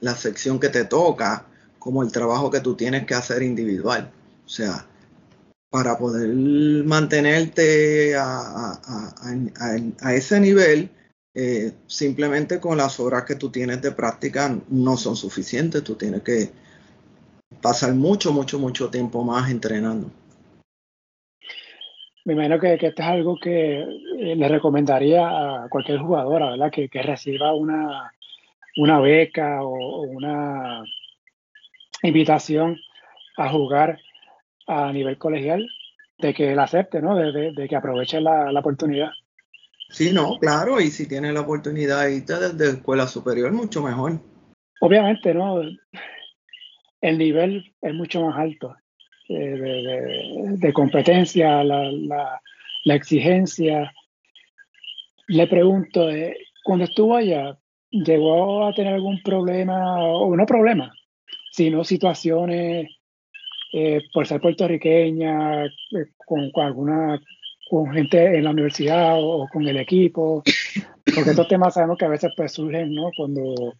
la 0.00 0.14
sección 0.14 0.60
que 0.60 0.68
te 0.68 0.84
toca 0.84 1.46
como 1.78 2.02
el 2.02 2.12
trabajo 2.12 2.50
que 2.50 2.60
tú 2.60 2.76
tienes 2.76 3.06
que 3.06 3.14
hacer 3.14 3.42
individual. 3.42 4.12
O 4.44 4.48
sea, 4.48 4.86
para 5.70 5.96
poder 5.96 6.28
mantenerte 6.84 8.16
a, 8.16 8.80
ese 10.12 10.40
nivel, 10.40 10.90
eh, 11.34 11.72
simplemente 11.86 12.58
con 12.58 12.76
las 12.76 12.98
horas 12.98 13.24
que 13.24 13.36
tú 13.36 13.50
tienes 13.50 13.80
de 13.80 13.92
práctica 13.92 14.58
no 14.68 14.96
son 14.96 15.16
suficientes, 15.16 15.84
tú 15.84 15.94
tienes 15.94 16.22
que 16.22 16.50
pasar 17.60 17.94
mucho, 17.94 18.32
mucho, 18.32 18.58
mucho 18.58 18.90
tiempo 18.90 19.24
más 19.24 19.50
entrenando. 19.50 20.10
Me 22.24 22.34
imagino 22.34 22.60
que, 22.60 22.76
que 22.78 22.88
esto 22.88 23.02
es 23.02 23.08
algo 23.08 23.38
que 23.38 23.80
eh, 23.80 24.36
le 24.36 24.48
recomendaría 24.48 25.26
a 25.64 25.68
cualquier 25.68 25.98
jugadora, 25.98 26.50
¿verdad? 26.50 26.70
Que, 26.70 26.88
reciba 27.02 27.54
una, 27.54 28.12
una 28.76 29.00
beca 29.00 29.62
o, 29.62 30.02
una 30.02 30.84
invitación 32.02 32.78
a 33.36 33.48
jugar 33.48 33.98
a 34.66 34.92
nivel 34.92 35.16
colegial 35.18 35.66
de 36.18 36.34
que 36.34 36.54
la 36.54 36.64
acepte, 36.64 37.00
¿no? 37.00 37.16
De, 37.16 37.66
que 37.68 37.76
aproveche 37.76 38.20
la, 38.20 38.52
oportunidad. 38.58 39.10
Sí, 39.88 40.12
no, 40.12 40.38
claro, 40.38 40.80
y 40.80 40.90
si 40.90 41.08
tiene 41.08 41.32
la 41.32 41.40
oportunidad 41.40 42.04
de 42.04 42.16
irte 42.16 42.34
desde 42.34 42.76
escuela 42.76 43.06
superior, 43.06 43.50
mucho 43.50 43.82
mejor. 43.82 44.20
Obviamente, 44.80 45.34
¿no? 45.34 45.62
El 47.00 47.18
nivel 47.18 47.72
es 47.80 47.94
mucho 47.94 48.22
más 48.22 48.38
alto 48.38 48.74
eh, 49.28 50.54
de, 50.58 50.72
competencia, 50.72 51.64
la, 51.64 51.90
la, 52.84 52.94
exigencia. 52.94 53.92
Le 55.28 55.46
pregunto, 55.46 56.10
eh, 56.10 56.36
cuando 56.64 56.84
estuvo 56.84 57.16
allá, 57.16 57.56
¿llegó 57.90 58.66
a 58.66 58.74
tener 58.74 58.94
algún 58.94 59.22
problema, 59.22 60.02
o 60.02 60.36
no 60.36 60.46
problema, 60.46 60.92
sino 61.50 61.84
situaciones 61.84 62.88
eh, 63.72 64.00
por 64.12 64.26
ser 64.26 64.40
puertorriqueña, 64.40 65.66
eh, 65.66 65.70
con, 66.26 66.50
alguna 66.56 67.20
con 67.68 67.92
gente 67.92 68.36
en 68.36 68.42
la 68.42 68.50
universidad 68.50 69.14
o, 69.16 69.46
con 69.52 69.66
el 69.66 69.76
equipo, 69.76 70.42
porque 71.14 71.30
estos 71.30 71.46
temas 71.46 71.74
sabemos 71.74 71.96
que 71.96 72.04
a 72.04 72.08
veces 72.08 72.32
pues, 72.36 72.52
surgen 72.52 72.92
¿no? 72.92 73.10
cuando 73.16 73.74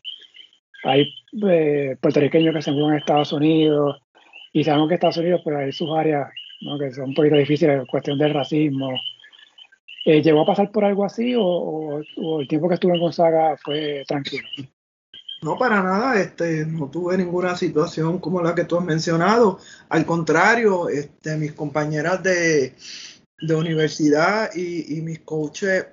hay 0.85 1.12
eh, 1.49 1.97
puertorriqueños 2.01 2.55
que 2.55 2.62
se 2.62 2.73
mueven 2.73 2.95
a 2.95 2.99
Estados 2.99 3.33
Unidos 3.33 4.01
y 4.53 4.64
sabemos 4.64 4.88
que 4.88 4.95
Estados 4.95 5.19
Unidos 5.19 5.40
pues 5.45 5.57
hay 5.57 5.73
sus 5.73 5.90
áreas 5.97 6.31
¿no? 6.61 6.79
que 6.79 6.93
son 6.93 7.11
un 7.11 7.14
poquito 7.14 7.37
difíciles, 7.37 7.87
cuestión 7.88 8.19
del 8.19 8.35
racismo. 8.35 8.90
¿Llegó 10.05 10.43
a 10.43 10.47
pasar 10.47 10.73
por 10.73 10.85
algo 10.85 11.05
así 11.05 11.35
o, 11.37 12.01
el 12.40 12.49
tiempo 12.49 12.69
que 12.69 12.75
estuvo 12.75 12.95
en 12.95 13.01
Gonzaga 13.01 13.57
fue 13.62 14.03
tranquilo? 14.09 14.49
No, 15.43 15.57
para 15.57 15.83
nada, 15.83 16.21
este, 16.21 16.66
no 16.66 16.90
tuve 16.90 17.16
ninguna 17.16 17.57
situación 17.57 18.19
como 18.19 18.43
la 18.43 18.55
que 18.55 18.64
tú 18.64 18.77
has 18.77 18.85
mencionado. 18.85 19.59
Al 19.88 20.05
contrario, 20.05 20.88
este, 20.88 21.37
mis 21.37 21.53
compañeras 21.53 22.23
de, 22.23 22.75
universidad 23.55 24.55
y, 24.55 25.01
mis 25.01 25.21
coaches, 25.21 25.87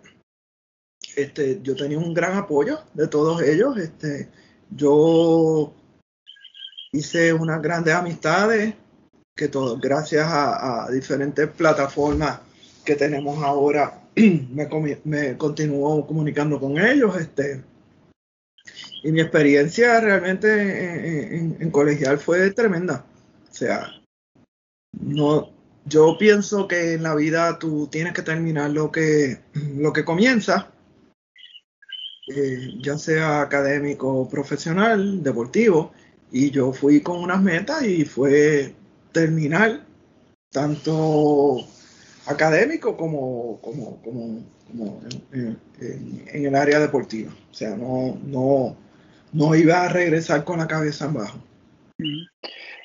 este, 1.16 1.62
yo 1.62 1.76
tenía 1.78 1.98
un 1.98 2.14
gran 2.14 2.38
apoyo 2.38 2.80
de 2.94 3.08
todos 3.08 3.42
ellos. 3.42 3.78
Este, 3.78 4.30
yo 4.70 5.74
hice 6.92 7.34
unas 7.34 7.62
grandes 7.62 7.94
amistades 7.94 8.74
que 9.36 9.48
todo, 9.48 9.78
gracias 9.80 10.26
a, 10.28 10.88
diferentes 10.92 11.48
plataformas 11.48 12.40
que 12.84 12.96
tenemos 12.96 13.42
ahora, 13.44 14.02
me, 14.16 14.68
me 15.04 15.38
continúo 15.38 16.06
comunicando 16.08 16.60
con 16.60 16.78
ellos. 16.80 17.16
Este, 17.18 17.64
y 19.04 19.12
mi 19.12 19.22
experiencia 19.22 20.00
realmente 20.00 21.38
en, 21.38 21.72
colegial 21.72 22.18
fue 22.18 22.52
tremenda. 22.52 23.06
O 23.50 23.54
sea, 23.54 23.88
no, 25.00 25.52
yo 25.86 26.18
pienso 26.18 26.68
que 26.68 26.94
en 26.94 27.04
la 27.04 27.16
vida 27.16 27.60
tú 27.60 27.88
tienes 27.88 28.14
que 28.14 28.24
terminar 28.24 28.72
lo 28.72 28.92
que, 28.92 29.40
lo 29.54 29.94
que 29.94 30.04
eh, 32.28 32.74
ya 32.82 32.98
sea 32.98 33.42
académico, 33.42 34.28
profesional, 34.30 35.24
deportivo, 35.24 35.94
y 36.32 36.52
yo 36.52 36.74
fui 36.74 37.02
con 37.02 37.20
unas 37.20 37.42
metas 37.42 37.84
y 37.84 38.04
fue 38.04 38.74
terminar 39.14 39.86
tanto 40.52 41.66
académico 42.26 42.98
como, 42.98 43.60
como, 43.62 44.02
como, 44.02 45.02
en, 45.32 45.58
en, 45.80 46.46
el 46.46 46.56
área 46.56 46.80
deportiva. 46.80 47.34
O 47.50 47.54
sea, 47.54 47.76
no, 47.78 48.20
no, 48.26 48.76
no 49.32 49.56
iba 49.56 49.84
a 49.84 49.90
regresar 49.90 50.44
con 50.44 50.60
la 50.60 50.68
cabeza 50.68 51.06
en 51.06 51.14
bajo. 51.14 51.40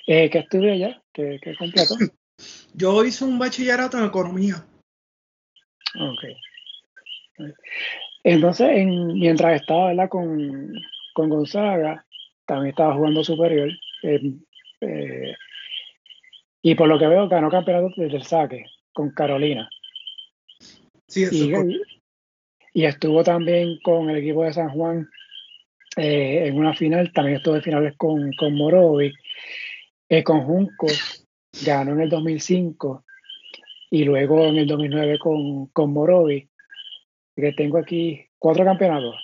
Eh, 0.06 0.30
¿Qué 0.30 0.38
estudió 0.38 0.72
allá? 0.72 1.02
¿Qué, 1.12 1.40
qué 1.42 1.56
completó? 1.56 1.96
Yo 2.74 3.04
hice 3.04 3.24
un 3.24 3.38
bachillerato 3.38 3.98
en 3.98 4.04
economía. 4.04 4.64
Ok. 5.94 6.24
Entonces, 8.24 8.86
mientras 8.86 9.60
estaba 9.60 10.08
Con, 10.08 10.72
con 11.14 11.28
Gonzaga, 11.28 12.04
también 12.46 12.70
estaba 12.70 12.94
jugando 12.94 13.24
superior. 13.24 13.70
Eh, 14.02 15.34
y 16.62 16.74
por 16.74 16.88
lo 16.88 16.98
que 16.98 17.06
veo, 17.06 17.28
ganó 17.28 17.50
campeonato 17.50 17.92
desde 17.96 18.16
el 18.16 18.22
saque 18.22 18.66
con 18.92 19.10
Carolina. 19.10 19.68
Sí, 21.08 21.24
eso 21.24 21.34
y, 21.34 21.82
y 22.74 22.84
estuvo 22.84 23.22
también 23.22 23.78
con 23.82 24.08
el 24.10 24.18
equipo 24.18 24.44
de 24.44 24.52
San 24.52 24.70
Juan 24.70 25.08
eh, 25.96 26.46
en 26.46 26.56
una 26.56 26.74
final, 26.74 27.12
también 27.12 27.36
estuvo 27.36 27.56
en 27.56 27.62
finales 27.62 27.94
con, 27.96 28.32
con 28.32 28.54
Morovi, 28.54 29.12
eh, 30.08 30.22
con 30.22 30.42
Junco, 30.42 30.86
ganó 31.66 31.92
en 31.92 32.00
el 32.00 32.08
2005 32.08 33.04
y 33.90 34.04
luego 34.04 34.46
en 34.46 34.56
el 34.56 34.66
2009 34.66 35.18
con, 35.18 35.66
con 35.66 35.92
Morovi, 35.92 36.48
que 37.36 37.52
tengo 37.52 37.78
aquí 37.78 38.26
cuatro 38.38 38.64
campeonatos 38.64 39.16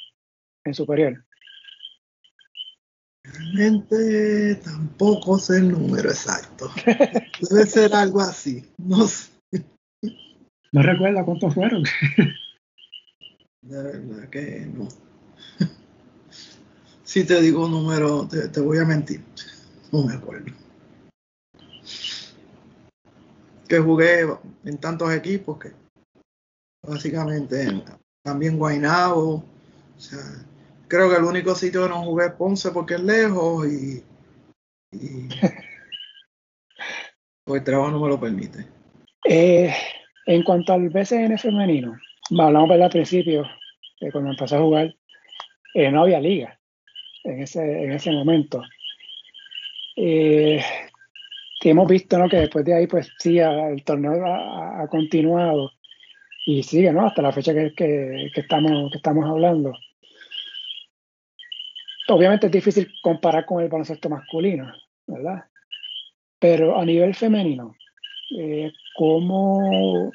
en 0.65 0.75
superior. 0.75 1.25
Realmente 3.25 4.55
tampoco 4.65 5.39
sé 5.39 5.59
el 5.59 5.73
número 5.73 6.09
exacto. 6.09 6.71
Debe 7.51 7.67
ser 7.67 7.95
algo 7.95 8.21
así. 8.21 8.65
No 8.79 9.07
sé. 9.07 9.31
¿No 10.73 10.83
recuerda 10.83 11.25
cuántos 11.25 11.55
fueron? 11.55 11.83
De 13.63 13.83
verdad 13.83 14.29
que 14.31 14.67
no. 14.73 14.89
Si 17.03 17.25
te 17.25 17.41
digo 17.41 17.65
un 17.65 17.73
número, 17.73 18.29
te, 18.29 18.61
voy 18.61 18.79
a 18.79 18.85
mentir. 18.85 19.23
No 19.91 20.05
me 20.05 20.15
acuerdo. 20.15 20.53
Que 23.67 23.79
jugué 23.79 24.27
en 24.65 24.79
tantos 24.79 25.13
equipos 25.13 25.59
que 25.59 25.73
básicamente 26.89 27.83
también 28.23 28.59
Guaynabo. 28.59 29.45
O 29.97 30.01
sea, 30.01 30.19
creo 30.89 31.11
que 31.11 31.17
el 31.17 31.25
único 31.25 31.55
sitio 31.55 31.85
que 31.85 31.89
no 31.89 32.03
jugué 32.03 32.27
es 32.27 32.33
Ponce 32.33 32.71
porque 32.71 32.95
es 32.95 33.03
lejos 33.03 33.67
y, 33.67 34.03
y 34.93 35.29
pues 37.45 37.61
el 37.61 37.65
trabajo 37.65 37.91
no 37.91 38.01
me 38.01 38.09
lo 38.09 38.21
permite. 38.21 38.67
Eh, 39.25 39.75
en 40.27 40.43
cuanto 40.43 40.73
al 40.73 40.89
BCN 40.89 41.39
femenino, 41.39 41.97
hablamos 42.39 42.71
al 42.71 42.91
principio, 42.91 43.45
de 44.01 44.13
cuando 44.13 44.31
empecé 44.31 44.57
a 44.57 44.61
jugar, 44.61 44.95
eh, 45.75 45.91
no 45.91 46.03
había 46.03 46.21
liga 46.21 46.59
en 47.25 47.43
ese, 47.43 47.85
en 47.85 47.93
ese 47.93 48.13
momento. 48.13 48.63
Eh, 49.97 50.63
hemos 51.63 51.89
visto 51.89 52.19
¿no? 52.19 52.29
que 52.29 52.39
después 52.39 52.65
de 52.65 52.75
ahí, 52.75 52.87
pues 52.87 53.11
sí, 53.19 53.39
el 53.39 53.83
torneo 53.85 54.25
ha, 54.25 54.87
continuado 54.89 55.71
y 56.49 56.63
sigue 56.63 56.91
¿no? 56.91 57.07
hasta 57.07 57.21
la 57.21 57.31
fecha 57.31 57.53
que, 57.53 57.75
que, 57.75 58.41
estamos, 58.41 58.91
que 58.91 58.97
estamos 58.97 59.29
hablando. 59.29 59.75
Obviamente 62.09 62.47
es 62.47 62.53
difícil 62.53 62.91
comparar 63.03 63.45
con 63.45 63.63
el 63.63 63.69
baloncesto 63.69 64.09
masculino, 64.09 64.73
¿verdad? 65.07 65.45
Pero 66.39 66.81
a 66.81 66.87
nivel 66.87 67.15
femenino, 67.15 67.77
eh, 68.39 68.73
¿cómo, 68.97 70.11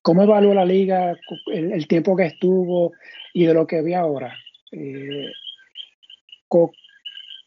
¿cómo 0.00 0.22
evalúa 0.22 0.54
la 0.54 0.64
liga 0.64 1.14
el, 1.52 1.86
tiempo 1.86 2.16
que 2.16 2.24
estuvo 2.24 2.92
y 3.34 3.44
de 3.44 3.52
lo 3.52 3.66
que 3.66 3.82
vi 3.82 3.92
ahora? 3.92 4.34
Eh, 4.72 5.30
o 6.48 6.72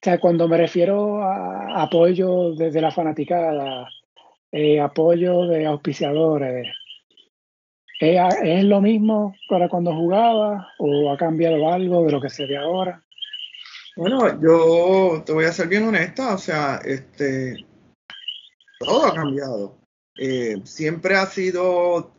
sea, 0.03 0.19
cuando 0.19 0.47
me 0.47 0.57
refiero 0.57 1.23
a 1.23 1.81
apoyo 1.81 2.53
desde 2.53 2.79
la 2.79 2.91
fanaticada, 2.91 3.89
eh, 4.51 4.79
apoyo 4.79 5.47
de 5.47 5.65
auspiciadores, 5.65 6.67
¿es, 7.99 8.63
lo 8.63 8.81
mismo 8.81 9.35
para 9.49 9.67
cuando 9.67 9.93
jugaba 9.93 10.69
o 10.79 11.12
ha 11.12 11.17
cambiado 11.17 11.71
algo 11.71 12.05
de 12.05 12.12
lo 12.12 12.21
que 12.21 12.29
se 12.29 12.45
ve 12.45 12.57
ahora? 12.57 13.03
Bueno, 13.95 14.41
yo 14.41 15.21
te 15.25 15.33
voy 15.33 15.45
a 15.45 15.51
ser 15.51 15.67
bien 15.67 15.88
honesta, 15.88 16.33
o 16.33 16.38
sea, 16.38 16.79
este, 16.85 17.65
todo 18.79 19.07
ha 19.07 19.13
cambiado. 19.13 19.77
Eh, 20.15 20.62
siempre 20.63 21.15
ha 21.15 21.25
sido 21.25 22.13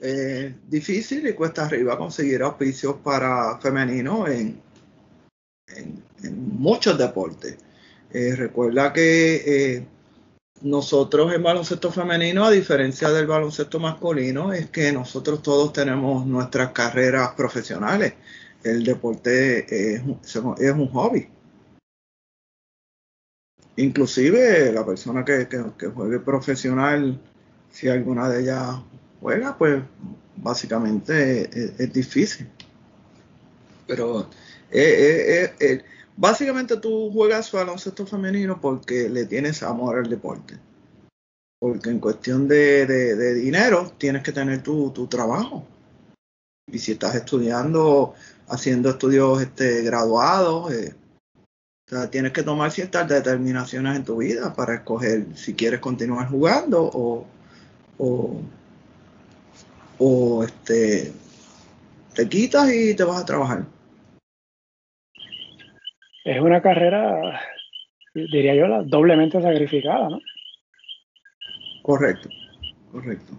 eh, 0.00 0.54
difícil 0.66 1.26
y 1.26 1.34
cuesta 1.34 1.66
arriba 1.66 1.98
conseguir 1.98 2.42
auspicios 2.42 2.96
para 2.96 3.58
femeninos 3.60 4.28
en, 4.30 4.62
en, 5.68 6.02
muchos 6.58 6.96
deportes. 6.96 7.58
Eh, 8.10 8.34
recuerda 8.36 8.92
que 8.92 9.86
nosotros 10.64 11.32
en 11.34 11.42
baloncesto 11.42 11.92
femenino, 11.92 12.44
a 12.46 12.50
diferencia 12.50 13.10
del 13.10 13.26
baloncesto 13.26 13.78
masculino, 13.78 14.52
es 14.52 14.70
que 14.70 14.90
nosotros 14.92 15.42
todos 15.42 15.72
tenemos 15.74 16.26
nuestras 16.26 16.72
carreras 16.72 17.34
profesionales. 17.36 18.14
El 18.62 18.82
deporte 18.82 19.94
es, 19.94 20.02
es 20.02 20.72
un 20.72 20.88
hobby. 20.88 21.28
Inclusive 23.76 24.72
la 24.72 24.86
persona 24.86 25.22
que, 25.24 25.46
juegue 25.94 26.20
profesional, 26.20 27.20
si 27.70 27.88
alguna 27.88 28.30
de 28.30 28.42
ellas 28.42 28.76
juega, 29.20 29.58
pues 29.58 29.82
básicamente 30.36 31.50
es, 31.52 31.92
difícil. 31.92 32.48
Pero 33.86 34.30
eh, 34.70 35.50
eh, 35.50 35.54
eh, 35.60 35.84
básicamente 36.16 36.76
tú 36.76 37.10
juegas 37.12 37.52
baloncesto 37.52 38.06
femenino 38.06 38.60
porque 38.60 39.08
le 39.08 39.26
tienes 39.26 39.62
amor 39.62 39.98
al 39.98 40.08
deporte. 40.08 40.58
Porque 41.60 41.90
en 41.90 41.98
cuestión 41.98 42.46
de, 42.48 43.34
dinero 43.34 43.92
tienes 43.96 44.22
que 44.22 44.32
tener 44.32 44.62
tu, 44.62 44.90
tu, 44.90 45.06
trabajo. 45.06 45.66
Y 46.70 46.78
si 46.78 46.92
estás 46.92 47.14
estudiando, 47.14 48.14
haciendo 48.48 48.90
estudios 48.90 49.42
este, 49.42 49.82
graduados, 49.82 50.72
o 51.86 51.90
sea, 51.90 52.10
tienes 52.10 52.32
que 52.32 52.42
tomar 52.42 52.70
ciertas 52.70 53.06
determinaciones 53.08 53.96
en 53.96 54.04
tu 54.04 54.16
vida 54.16 54.54
para 54.54 54.76
escoger 54.76 55.26
si 55.36 55.54
quieres 55.54 55.80
continuar 55.80 56.30
jugando 56.30 56.82
o, 56.82 57.26
o, 59.98 60.44
este, 60.44 61.12
te 62.14 62.28
quitas 62.28 62.72
y 62.72 62.94
te 62.94 63.04
vas 63.04 63.20
a 63.20 63.26
trabajar. 63.26 63.66
Es 66.24 66.40
una 66.40 66.62
carrera, 66.62 67.40
diría 68.14 68.54
yo, 68.54 68.82
doblemente 68.84 69.40
sacrificada, 69.40 70.08
¿no? 70.08 70.20
Correcto, 71.82 72.30
correcto. 72.90 73.34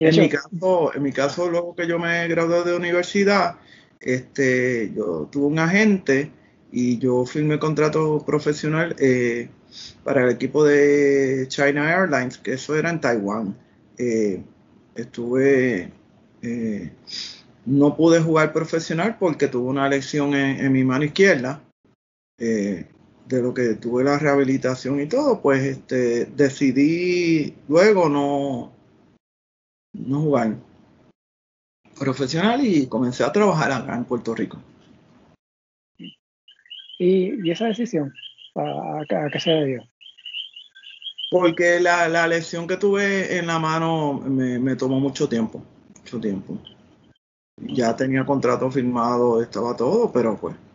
En 0.00 0.20
mi 0.20 0.28
caso, 0.28 0.94
en 0.94 1.02
mi 1.02 1.12
caso, 1.12 1.50
luego 1.50 1.74
que 1.74 1.86
yo 1.86 1.98
me 1.98 2.26
gradué 2.28 2.64
de 2.64 2.76
universidad, 2.76 3.56
este, 4.00 4.92
yo 4.94 5.28
tuve 5.30 5.46
un 5.46 5.58
agente 5.58 6.30
y 6.70 6.98
yo 6.98 7.24
firmé 7.24 7.58
contrato 7.58 8.22
profesional 8.24 8.94
eh, 8.98 9.48
para 10.04 10.24
el 10.24 10.30
equipo 10.30 10.64
de 10.64 11.46
China 11.48 11.90
Airlines, 11.90 12.38
que 12.38 12.54
eso 12.54 12.76
era 12.76 12.90
en 12.90 13.00
Taiwán. 13.00 13.56
Eh, 13.96 14.42
estuve, 14.94 15.90
eh, 16.42 16.92
no 17.66 17.96
pude 17.96 18.20
jugar 18.20 18.52
profesional 18.52 19.16
porque 19.18 19.48
tuve 19.48 19.68
una 19.68 19.88
lesión 19.88 20.34
en, 20.34 20.70
mi 20.72 20.84
mano 20.84 21.04
izquierda, 21.04 21.62
de 22.38 23.42
lo 23.42 23.52
que 23.52 23.74
tuve 23.74 24.04
la 24.04 24.18
rehabilitación 24.18 25.00
y 25.00 25.06
todo, 25.06 25.40
pues 25.42 25.62
este, 25.62 26.26
decidí 26.26 27.54
luego 27.68 28.08
no, 28.08 28.72
no 29.92 30.20
jugar 30.20 30.56
profesional 31.98 32.64
y 32.64 32.86
comencé 32.86 33.24
a 33.24 33.32
trabajar 33.32 33.72
acá 33.72 33.96
en 33.96 34.04
Puerto 34.04 34.34
Rico. 34.34 34.58
¿Y, 36.98 37.50
esa 37.50 37.66
decisión 37.66 38.12
a, 38.56 39.04
qué 39.32 39.40
se 39.40 39.50
debió? 39.50 39.82
Porque 41.30 41.78
la, 41.80 42.26
lesión 42.26 42.66
que 42.66 42.76
tuve 42.76 43.36
en 43.36 43.46
la 43.46 43.58
mano 43.58 44.14
me, 44.14 44.74
tomó 44.76 44.98
mucho 44.98 45.28
tiempo, 45.28 45.62
mucho 45.96 46.18
tiempo. 46.18 46.58
Ya 47.60 47.94
tenía 47.94 48.24
contrato 48.24 48.70
firmado, 48.70 49.42
estaba 49.42 49.76
todo, 49.76 50.10
pero 50.10 50.36
pues 50.36 50.56
eh, 50.56 50.67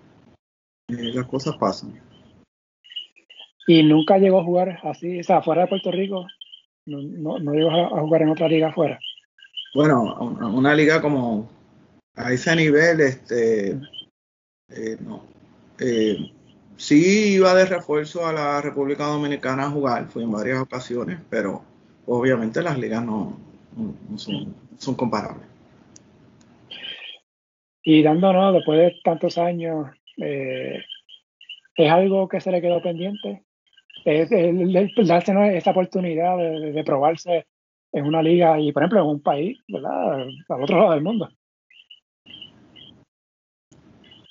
las 1.14 1.28
cosas 1.28 1.56
pasan. 1.58 2.00
¿Y 3.68 3.84
nunca 3.84 4.18
llegó 4.18 4.40
a 4.40 4.44
jugar 4.44 4.80
así, 4.84 5.20
o 5.20 5.24
sea, 5.24 5.42
fuera 5.42 5.64
de 5.64 5.68
Puerto 5.68 5.92
Rico? 5.92 6.28
¿No, 6.86 7.40
no, 7.40 7.54
llegó 7.54 7.72
a, 7.72 8.02
jugar 8.02 8.24
en 8.24 8.30
otra 8.30 8.48
liga 8.48 8.70
afuera? 8.70 9.00
Bueno, 9.74 10.16
una 10.54 10.76
liga 10.76 11.02
como 11.02 11.50
a 12.16 12.32
ese 12.32 12.56
nivel, 12.56 13.00
este, 13.02 13.72
eh, 14.70 14.98
no, 15.00 15.24
eh, 15.80 16.18
sí 16.76 17.36
iba 17.36 17.54
de 17.56 17.66
refuerzo 17.66 18.28
a 18.28 18.34
la 18.34 18.62
República 18.62 19.06
Dominicana 19.06 19.66
a 19.66 19.70
jugar, 19.70 20.08
fui 20.08 20.24
en 20.24 20.32
varias 20.32 20.62
ocasiones, 20.62 21.20
pero 21.30 21.64
obviamente 22.06 22.62
las 22.62 22.78
ligas 22.78 23.04
no, 23.04 23.38
son, 24.18 24.96
comparables. 24.96 25.48
Y 27.84 28.02
dándonos, 28.02 28.54
después 28.54 28.80
de 28.80 28.96
tantos 29.04 29.38
años, 29.38 29.88
eh, 30.18 30.84
¿es 31.76 31.92
algo 31.92 32.28
que 32.28 32.42
se 32.42 32.52
le 32.52 32.62
quedó 32.62 32.82
pendiente? 32.82 33.44
¿Es, 34.06 34.30
darse 35.08 35.34
esa 35.58 35.72
oportunidad 35.72 36.38
de, 36.38 36.84
probarse 36.84 37.48
en 37.92 38.06
una 38.06 38.22
liga 38.22 38.60
y, 38.60 38.72
por 38.72 38.84
ejemplo, 38.84 39.02
en 39.02 39.08
un 39.08 39.22
país, 39.22 39.60
¿verdad? 39.68 40.28
Al 40.50 40.64
otro 40.64 40.78
lado 40.78 40.92
del 40.92 41.04
mundo. 41.04 41.30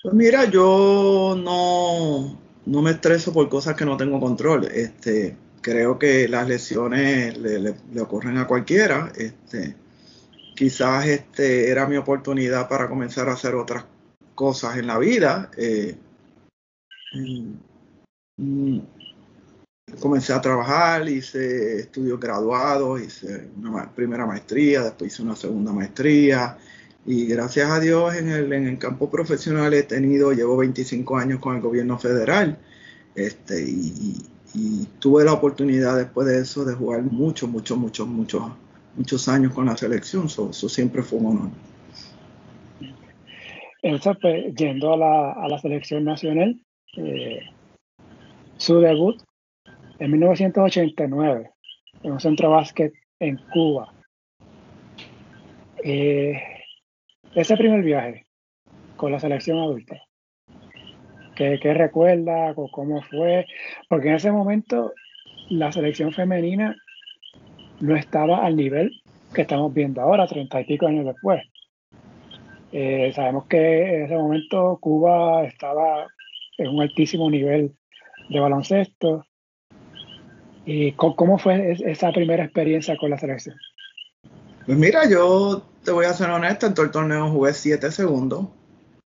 Pues 0.03 0.15
mira, 0.15 0.51
yo 0.51 1.37
no, 1.39 2.39
no 2.67 2.83
me 2.83 2.91
estreso 2.91 3.33
por 3.33 3.49
cosas 3.49 3.77
que 3.77 3.85
no 3.85 3.97
tengo 3.97 4.19
control. 4.19 4.65
Este, 4.65 5.37
creo 5.61 5.99
que 5.99 6.29
las 6.29 6.49
lesiones 6.49 7.39
le, 7.39 8.01
ocurren 8.01 8.37
a 8.39 8.47
cualquiera. 8.47 9.13
Este, 9.17 9.77
quizás 10.57 11.07
este 11.07 11.71
era 11.71 11.87
mi 11.87 11.97
oportunidad 11.97 12.69
para 12.69 12.89
comenzar 12.89 13.29
a 13.29 13.35
hacer 13.35 13.55
otras 13.55 13.85
cosas 14.35 14.77
en 14.77 14.87
la 14.87 14.99
vida. 14.99 15.51
Eh, 15.57 15.97
mm, 18.37 18.79
comencé 20.01 20.33
a 20.33 20.41
trabajar, 20.41 21.09
hice 21.09 21.81
estudios 21.81 22.19
graduados, 22.19 23.01
hice 23.01 23.49
una 23.57 23.91
primera 23.93 24.27
maestría, 24.27 24.83
después 24.83 25.13
hice 25.13 25.23
una 25.23 25.37
segunda 25.37 25.73
maestría, 25.73 26.59
Y 27.05 27.27
gracias 27.27 27.71
a 27.71 27.81
Dios 27.81 28.15
en 28.15 28.29
el, 28.29 28.53
en 28.53 28.67
el 28.69 28.79
campo 28.79 29.11
profesional 29.11 29.75
he 29.75 29.83
tenido, 29.83 30.33
llevo 30.33 30.57
25 30.59 31.17
años 31.17 31.41
con 31.41 31.57
el 31.57 31.63
gobierno 31.63 31.99
federal 31.99 32.59
este, 33.15 33.63
y, 33.63 34.29
tuve 35.01 35.25
la 35.25 35.33
oportunidad 35.33 35.97
después 35.97 36.27
de 36.27 36.39
eso 36.41 36.65
de 36.65 36.75
jugar 36.75 37.03
muchos, 37.03 37.49
muchos, 37.49 37.79
muchos, 37.79 38.07
muchos, 38.07 38.43
muchos 38.95 39.29
años 39.29 39.55
con 39.55 39.65
la 39.65 39.77
selección. 39.77 40.27
Eso, 40.27 40.53
siempre 40.53 41.03
fue 41.03 41.21
un 41.21 41.27
honor. 41.27 41.51
Entonces, 43.83 44.17
pues, 44.23 44.55
yendo 44.55 44.93
a 44.93 45.49
la, 45.49 45.59
selección 45.59 46.05
nacional, 46.05 46.61
eh, 46.97 47.41
su 48.57 48.79
debut 48.81 49.21
en 49.99 50.11
1989 50.11 51.51
en 52.05 52.13
un 52.13 52.21
centro 52.21 52.51
básquet 52.51 52.93
en 53.19 53.39
Cuba. 53.53 53.93
Eh, 55.85 56.41
ese 57.35 57.57
primer 57.57 57.83
viaje 57.83 58.27
con 58.97 59.11
la 59.11 59.19
selección 59.19 59.59
adulta, 59.59 60.01
¿qué, 61.35 61.59
recuerda 61.75 62.55
cómo 62.55 63.03
fue? 63.03 63.47
Porque 63.89 64.09
en 64.09 64.15
ese 64.15 64.31
momento 64.31 64.93
la 65.49 65.73
selección 65.73 66.13
femenina 66.13 66.77
no 67.81 67.97
estaba 67.97 68.45
al 68.45 68.55
nivel 68.55 69.03
que 69.35 69.43
estamos 69.43 69.75
viendo 69.75 70.01
ahora, 70.01 70.27
treinta 70.27 70.61
y 70.61 70.65
pico 70.65 70.87
años 70.87 71.07
después. 71.07 71.43
Eh, 72.73 73.13
sabemos 73.15 73.47
que 73.47 73.97
en 73.97 74.05
ese 74.05 74.15
momento 74.17 74.79
Cuba 74.81 75.45
estaba 75.45 76.07
en 76.57 76.69
un 76.69 76.81
altísimo 76.81 77.31
nivel 77.31 77.77
de 78.31 78.41
baloncesto. 78.41 79.27
¿Y 80.65 80.93
cómo 80.93 81.39
fue 81.39 81.77
esa 81.85 82.13
primera 82.13 82.45
experiencia 82.45 82.97
con 82.97 83.11
la 83.11 83.19
selección? 83.19 83.57
Pues 84.65 84.79
mira, 84.79 85.09
yo 85.09 85.67
te 85.85 85.91
voy 85.91 86.07
a 86.07 86.15
ser 86.15 86.31
honesto, 86.31 86.67
en 86.67 86.75
todo 86.75 86.87
el 86.87 86.93
torneo 86.93 87.31
jugué 87.31 87.53
7 87.53 87.91
segundos. 87.91 88.49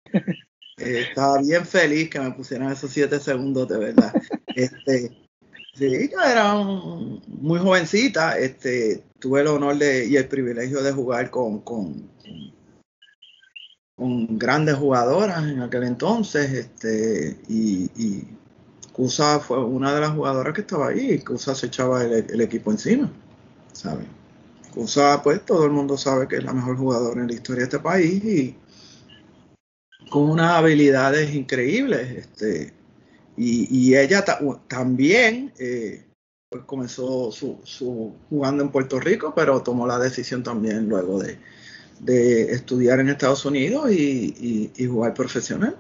Eh, 0.79 1.07
estaba 1.09 1.39
bien 1.41 1.65
feliz 1.65 2.11
que 2.11 2.21
me 2.21 2.33
pusieran 2.33 2.71
esos 2.71 2.91
7 2.91 3.19
segundos, 3.19 3.67
de 3.67 3.79
verdad. 3.79 4.13
Este, 4.55 5.11
sí, 5.75 6.11
yo 6.13 6.21
era 6.21 6.55
muy 6.55 7.59
jovencita, 7.59 8.39
este, 8.39 9.03
tuve 9.19 9.41
el 9.41 9.47
honor 9.47 9.77
de, 9.79 10.05
y 10.07 10.17
el 10.17 10.29
privilegio 10.29 10.83
de 10.83 10.93
jugar 10.93 11.31
con, 11.31 11.61
con, 11.61 12.11
con 12.23 12.56
grandes 13.99 14.77
jugadoras 14.77 15.45
en 15.45 15.63
aquel 15.63 15.85
entonces, 15.85 16.53
este, 16.53 17.37
y, 17.49 17.91
y 17.97 18.37
Cusa 18.97 19.41
fue 19.41 19.63
una 19.63 19.95
de 19.95 20.01
las 20.01 20.13
jugadoras 20.13 20.55
que 20.55 20.63
estaba 20.63 20.89
ahí, 20.89 21.19
Cusa 21.19 21.55
se 21.55 21.67
echaba 21.67 22.03
el, 22.03 22.41
equipo 22.41 22.71
encima, 22.71 23.13
¿sabes? 23.73 24.07
Cusa, 24.73 25.23
pues 25.23 25.45
todo 25.45 25.67
el 25.67 25.71
mundo 25.71 25.99
sabe 25.99 26.27
que 26.29 26.37
es 26.37 26.45
la 26.45 26.55
mejor 26.55 26.79
jugadora 26.79 27.21
en 27.21 27.29
la 27.29 27.35
historia 27.35 27.61
de 27.61 27.65
este 27.65 27.79
país 27.79 28.25
y 28.25 28.57
con 30.11 30.31
unas 30.31 30.53
habilidades 30.53 31.35
increíbles. 31.35 32.11
Este, 32.11 32.73
y, 33.37 33.95
ella 33.95 34.25
también 34.67 35.53
eh, 35.59 36.07
pues 36.49 36.65
comenzó 36.65 37.31
su, 37.33 38.15
jugando 38.31 38.63
en 38.63 38.71
Puerto 38.71 38.99
Rico, 38.99 39.35
pero 39.37 39.63
tomó 39.63 39.87
la 39.87 39.99
decisión 39.99 40.43
también 40.43 40.89
luego 40.89 41.19
de, 41.23 41.39
estudiar 42.07 43.01
en 43.01 43.09
Estados 43.09 43.45
Unidos 43.45 43.91
y, 43.91 44.71
y, 44.77 44.87
jugar 44.87 45.15
profesional. 45.15 45.77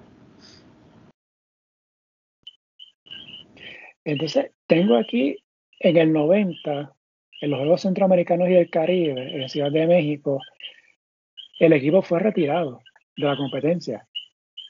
Entonces, 4.04 4.52
tengo 4.66 4.96
aquí 4.96 5.36
en 5.80 5.96
el 5.96 6.12
90 6.12 6.92
en 7.40 7.50
los 7.50 7.58
Juegos 7.58 7.82
Centroamericanos 7.82 8.48
y 8.48 8.52
del 8.52 8.70
Caribe, 8.70 9.42
en 9.42 9.48
Ciudad 9.48 9.70
de 9.70 9.86
México, 9.86 10.40
el 11.58 11.72
equipo 11.72 12.02
fue 12.02 12.18
retirado 12.18 12.80
de 13.16 13.26
la 13.26 13.36
competencia. 13.36 14.06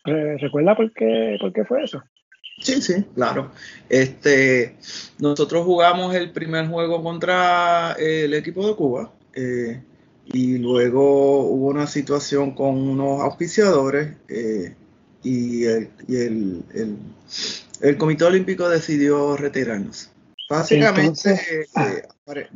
¿Recuerda 0.05 0.77
por 0.77 0.93
qué, 0.93 1.37
por 1.41 1.53
qué 1.53 1.65
fue 1.65 1.85
eso? 1.85 2.03
Sí, 2.59 2.81
sí, 2.81 3.05
claro. 3.15 3.51
Este, 3.89 4.77
nosotros 5.19 5.65
jugamos 5.65 6.15
el 6.15 6.31
primer 6.33 6.67
juego 6.69 7.03
contra 7.03 7.93
el 7.99 8.33
equipo 8.35 8.67
de 8.67 8.75
Cuba 8.75 9.13
eh, 9.35 9.83
y 10.33 10.59
luego 10.59 11.43
hubo 11.43 11.69
una 11.69 11.87
situación 11.87 12.55
con 12.55 12.77
unos 12.77 13.23
auspiciadores 13.23 14.17
eh, 14.29 14.75
y, 15.23 15.65
el, 15.65 15.91
y 16.09 16.17
el, 16.17 16.63
el, 17.81 17.97
Comité 17.97 18.25
Olímpico 18.25 18.69
decidió 18.69 19.37
retirarnos. 19.37 20.11
Básicamente, 20.49 21.67
ah. 21.75 21.93
eh, 22.35 22.49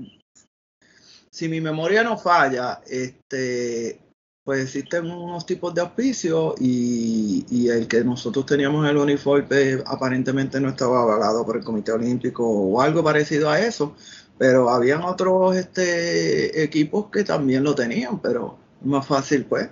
si 1.30 1.48
mi 1.48 1.60
memoria 1.60 2.02
no 2.02 2.18
falla, 2.18 2.80
este, 2.86 3.98
pues 4.44 4.64
existen 4.64 5.10
unos 5.10 5.46
tipos 5.46 5.72
de 5.74 5.80
auspicio 5.80 6.54
y, 6.58 7.68
el 7.68 7.86
que 7.86 8.02
nosotros 8.02 8.46
teníamos 8.46 8.88
el 8.88 8.96
uniforme 8.96 9.78
aparentemente 9.86 10.60
no 10.60 10.70
estaba 10.70 11.02
avalado 11.02 11.44
por 11.46 11.56
el 11.56 11.64
Comité 11.64 11.92
Olímpico 11.92 12.44
o 12.44 12.80
algo 12.80 13.04
parecido 13.04 13.48
a 13.48 13.60
eso, 13.60 13.94
pero 14.40 14.70
habían 14.70 15.02
otros 15.02 15.54
este, 15.54 16.64
equipos 16.64 17.10
que 17.10 17.24
también 17.24 17.62
lo 17.62 17.74
tenían, 17.74 18.22
pero 18.22 18.56
es 18.80 18.86
más 18.86 19.06
fácil 19.06 19.44
pues. 19.44 19.68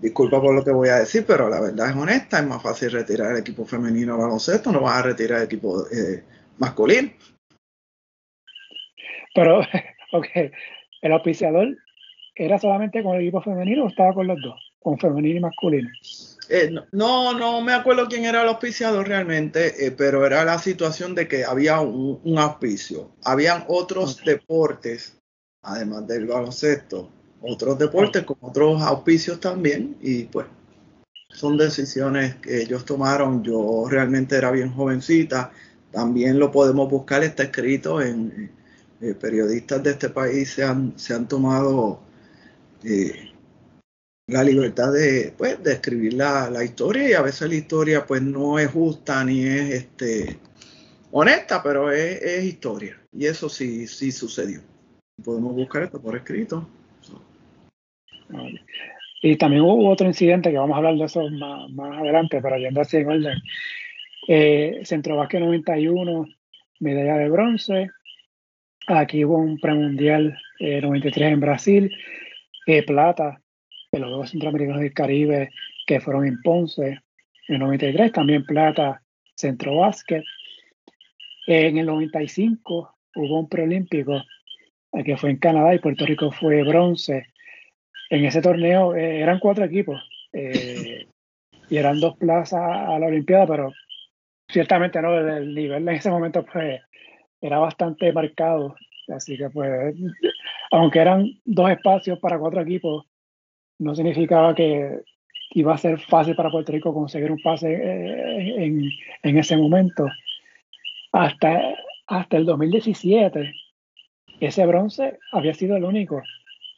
Disculpa 0.00 0.40
por 0.40 0.54
lo 0.54 0.62
que 0.62 0.70
voy 0.70 0.88
a 0.88 1.00
decir, 1.00 1.24
pero 1.26 1.48
la 1.48 1.60
verdad 1.60 1.90
es 1.90 1.96
honesta, 1.96 2.38
es 2.38 2.46
más 2.46 2.62
fácil 2.62 2.92
retirar 2.92 3.32
el 3.32 3.38
equipo 3.38 3.64
femenino 3.64 4.14
al 4.14 4.20
baloncesto, 4.20 4.70
no 4.70 4.82
vas 4.82 4.98
a 4.98 5.02
retirar 5.02 5.38
el 5.40 5.46
equipo 5.46 5.84
eh, 5.88 6.22
masculino. 6.58 7.10
Pero, 9.34 9.62
ok, 10.12 10.28
¿el 11.02 11.12
auspiciador 11.12 11.76
era 12.36 12.56
solamente 12.56 13.02
con 13.02 13.16
el 13.16 13.22
equipo 13.22 13.42
femenino 13.42 13.86
o 13.86 13.88
estaba 13.88 14.14
con 14.14 14.28
los 14.28 14.40
dos? 14.40 14.74
Con 14.78 14.96
femenino 15.00 15.38
y 15.38 15.40
masculino. 15.40 15.90
Eh, 16.48 16.70
no, 16.92 17.38
no 17.38 17.60
me 17.60 17.74
acuerdo 17.74 18.08
quién 18.08 18.24
era 18.24 18.42
el 18.42 18.48
auspiciador 18.48 19.06
realmente, 19.06 19.86
eh, 19.86 19.90
pero 19.90 20.24
era 20.24 20.44
la 20.44 20.58
situación 20.58 21.14
de 21.14 21.28
que 21.28 21.44
había 21.44 21.80
un, 21.80 22.38
auspicio. 22.38 23.10
Habían 23.22 23.64
otros 23.68 24.24
deportes, 24.24 25.18
además 25.62 26.06
del 26.06 26.26
baloncesto, 26.26 27.10
otros 27.42 27.78
deportes 27.78 28.24
con 28.24 28.38
otros 28.40 28.82
auspicios 28.82 29.40
también, 29.40 29.98
y 30.00 30.24
pues 30.24 30.46
son 31.30 31.58
decisiones 31.58 32.36
que 32.36 32.62
ellos 32.62 32.84
tomaron. 32.84 33.42
Yo 33.44 33.84
realmente 33.88 34.36
era 34.36 34.50
bien 34.50 34.72
jovencita, 34.72 35.52
también 35.90 36.38
lo 36.38 36.50
podemos 36.50 36.90
buscar, 36.90 37.22
está 37.22 37.44
escrito 37.44 38.00
en, 38.00 38.50
eh, 39.00 39.14
periodistas 39.14 39.82
de 39.82 39.90
este 39.90 40.08
país 40.08 40.50
se 40.54 40.64
han, 40.64 40.98
se 40.98 41.14
han 41.14 41.28
tomado 41.28 42.00
eh, 42.82 43.27
la 44.28 44.44
libertad 44.44 44.92
de, 44.92 45.32
pues, 45.36 45.62
de 45.62 45.72
escribir 45.72 46.12
la, 46.12 46.62
historia 46.62 47.08
y 47.08 47.12
a 47.14 47.22
veces 47.22 47.48
la 47.48 47.54
historia 47.54 48.06
pues 48.06 48.22
no 48.22 48.58
es 48.58 48.70
justa 48.70 49.24
ni 49.24 49.42
es 49.42 49.70
este, 49.70 50.36
honesta, 51.10 51.62
pero 51.62 51.90
es, 51.90 52.22
es 52.22 52.44
historia. 52.44 53.00
Y 53.12 53.26
eso 53.26 53.48
sí, 53.48 53.86
sí 53.86 54.12
sucedió. 54.12 54.60
Podemos 55.24 55.54
buscar 55.54 55.82
esto 55.82 56.00
por 56.00 56.14
escrito. 56.14 56.68
Y 59.22 59.36
también 59.36 59.62
hubo 59.62 59.88
otro 59.88 60.06
incidente 60.06 60.50
que 60.50 60.58
vamos 60.58 60.74
a 60.74 60.78
hablar 60.78 60.94
de 60.96 61.04
eso 61.04 61.28
más, 61.30 61.70
más 61.70 61.98
adelante, 61.98 62.40
pero 62.42 62.58
yendo 62.58 62.82
así 62.82 62.98
en 62.98 63.08
orden. 63.08 63.38
Eh, 64.28 64.80
Centro 64.84 65.16
91, 65.16 66.26
medalla 66.80 67.16
de 67.16 67.30
bronce, 67.30 67.90
Aquí 68.88 69.22
hubo 69.22 69.36
un 69.36 69.58
premundial 69.58 70.38
eh, 70.60 70.80
93 70.80 71.32
en 71.32 71.40
Brasil, 71.40 71.96
eh, 72.66 72.82
plata 72.82 73.38
en 73.92 74.00
los 74.00 74.10
Juegos 74.10 74.30
Centroamericanos 74.30 74.80
del 74.80 74.92
Caribe 74.92 75.50
que 75.86 76.00
fueron 76.00 76.26
en 76.26 76.40
Ponce 76.42 77.00
en 77.48 77.58
93, 77.60 78.12
también 78.12 78.44
plata 78.44 79.02
Centro 79.34 79.76
Básquet. 79.76 80.22
en 81.46 81.78
el 81.78 81.86
95 81.86 82.94
hubo 83.14 83.40
un 83.40 83.48
preolímpico 83.48 84.22
eh, 84.92 85.04
que 85.04 85.16
fue 85.16 85.30
en 85.30 85.38
Canadá 85.38 85.74
y 85.74 85.78
Puerto 85.78 86.04
Rico 86.04 86.30
fue 86.30 86.62
bronce. 86.62 87.26
En 88.10 88.24
ese 88.24 88.42
torneo 88.42 88.94
eh, 88.94 89.20
eran 89.20 89.38
cuatro 89.38 89.64
equipos 89.64 90.00
y 90.30 91.76
eran 91.76 92.00
dos 92.00 92.16
plazas 92.18 92.60
a 92.60 92.98
la 92.98 93.06
Olimpiada, 93.06 93.46
pero 93.46 93.72
ciertamente 94.46 95.00
no, 95.00 95.18
el 95.18 95.54
nivel 95.54 95.88
en 95.88 95.94
ese 95.94 96.10
momento 96.10 96.44
fue 96.44 96.82
era 97.40 97.58
bastante 97.58 98.12
marcado. 98.12 98.76
Así 99.08 99.38
que 99.38 99.48
pues, 99.48 99.94
aunque 100.70 100.98
eran 100.98 101.26
dos 101.46 101.70
espacios 101.70 102.18
para 102.18 102.38
cuatro 102.38 102.60
equipos, 102.60 103.06
no 103.78 103.94
significaba 103.94 104.54
que 104.54 105.00
iba 105.50 105.74
a 105.74 105.78
ser 105.78 105.98
fácil 106.00 106.36
para 106.36 106.50
Puerto 106.50 106.72
Rico 106.72 106.92
conseguir 106.92 107.30
un 107.30 107.40
pase 107.40 107.72
eh, 107.72 108.64
en, 108.64 108.90
en 109.22 109.38
ese 109.38 109.56
momento. 109.56 110.06
Hasta, 111.12 111.74
hasta 112.06 112.36
el 112.36 112.44
2017, 112.44 113.54
ese 114.40 114.66
bronce 114.66 115.18
había 115.32 115.54
sido 115.54 115.76
el 115.76 115.84
único 115.84 116.22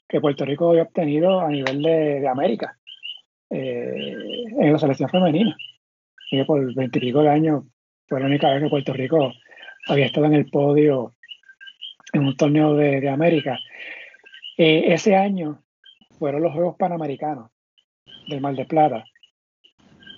que 0.09 0.21
Puerto 0.21 0.45
Rico 0.45 0.71
había 0.71 0.83
obtenido 0.83 1.41
a 1.41 1.49
nivel 1.49 1.83
de, 1.83 2.21
de 2.21 2.29
América 2.29 2.77
eh, 3.49 4.15
en 4.59 4.73
la 4.73 4.79
selección 4.79 5.09
femenina. 5.09 5.57
Y 6.31 6.45
por 6.45 6.75
veintipico 6.75 7.23
de 7.23 7.31
años 7.31 7.65
fue 8.09 8.21
la 8.21 8.27
única 8.27 8.51
vez 8.51 8.63
que 8.63 8.69
Puerto 8.69 8.93
Rico 8.93 9.33
había 9.89 10.07
estado 10.07 10.27
en 10.27 10.35
el 10.35 10.51
podio 10.51 11.15
en 12.13 12.27
un 12.27 12.37
torneo 12.37 12.75
de, 12.75 13.09
América. 13.09 13.59
Eh, 14.57 14.93
ese 14.93 15.17
año 15.17 15.63
fueron 16.21 16.43
los 16.43 16.53
Juegos 16.53 16.77
Panamericanos 16.77 17.51
del 18.29 18.43
Mar 18.43 18.55
de 18.55 18.67
Plata. 18.67 19.05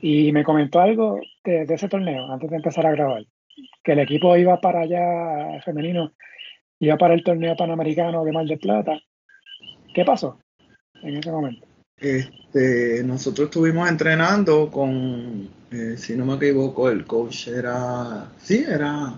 Y 0.03 0.33
me 0.33 0.43
comentó 0.43 0.81
algo 0.81 1.21
de, 1.45 1.63
ese 1.63 1.89
torneo 1.89 2.31
antes 2.31 2.51
de 2.51 2.57
empezar 2.57 2.85
a 2.85 2.91
grabar, 2.91 3.25
que 3.85 3.93
el 3.93 4.01
equipo 4.01 4.37
iba 4.37 4.61
para 4.61 4.81
allá, 4.81 5.63
femenino, 5.65 6.13
iba 6.81 6.99
para 6.99 7.15
el 7.15 7.23
torneo 7.23 7.55
panamericano 7.57 8.25
de 8.25 8.33
Mar 8.33 8.47
de 8.47 8.59
Plata. 8.59 9.01
¿Qué 9.95 10.05
pasó 10.05 10.41
en 11.03 11.19
ese 11.19 11.31
momento? 11.31 11.65
Este, 11.99 13.05
nosotros 13.05 13.47
estuvimos 13.47 13.89
entrenando 13.89 14.73
con, 14.73 15.49
eh, 15.71 15.95
si 15.97 16.17
no 16.17 16.27
me 16.27 16.35
equivoco, 16.35 16.91
el 16.91 17.05
coach 17.05 17.47
era, 17.47 18.29
sí, 18.39 18.65
era, 18.69 19.15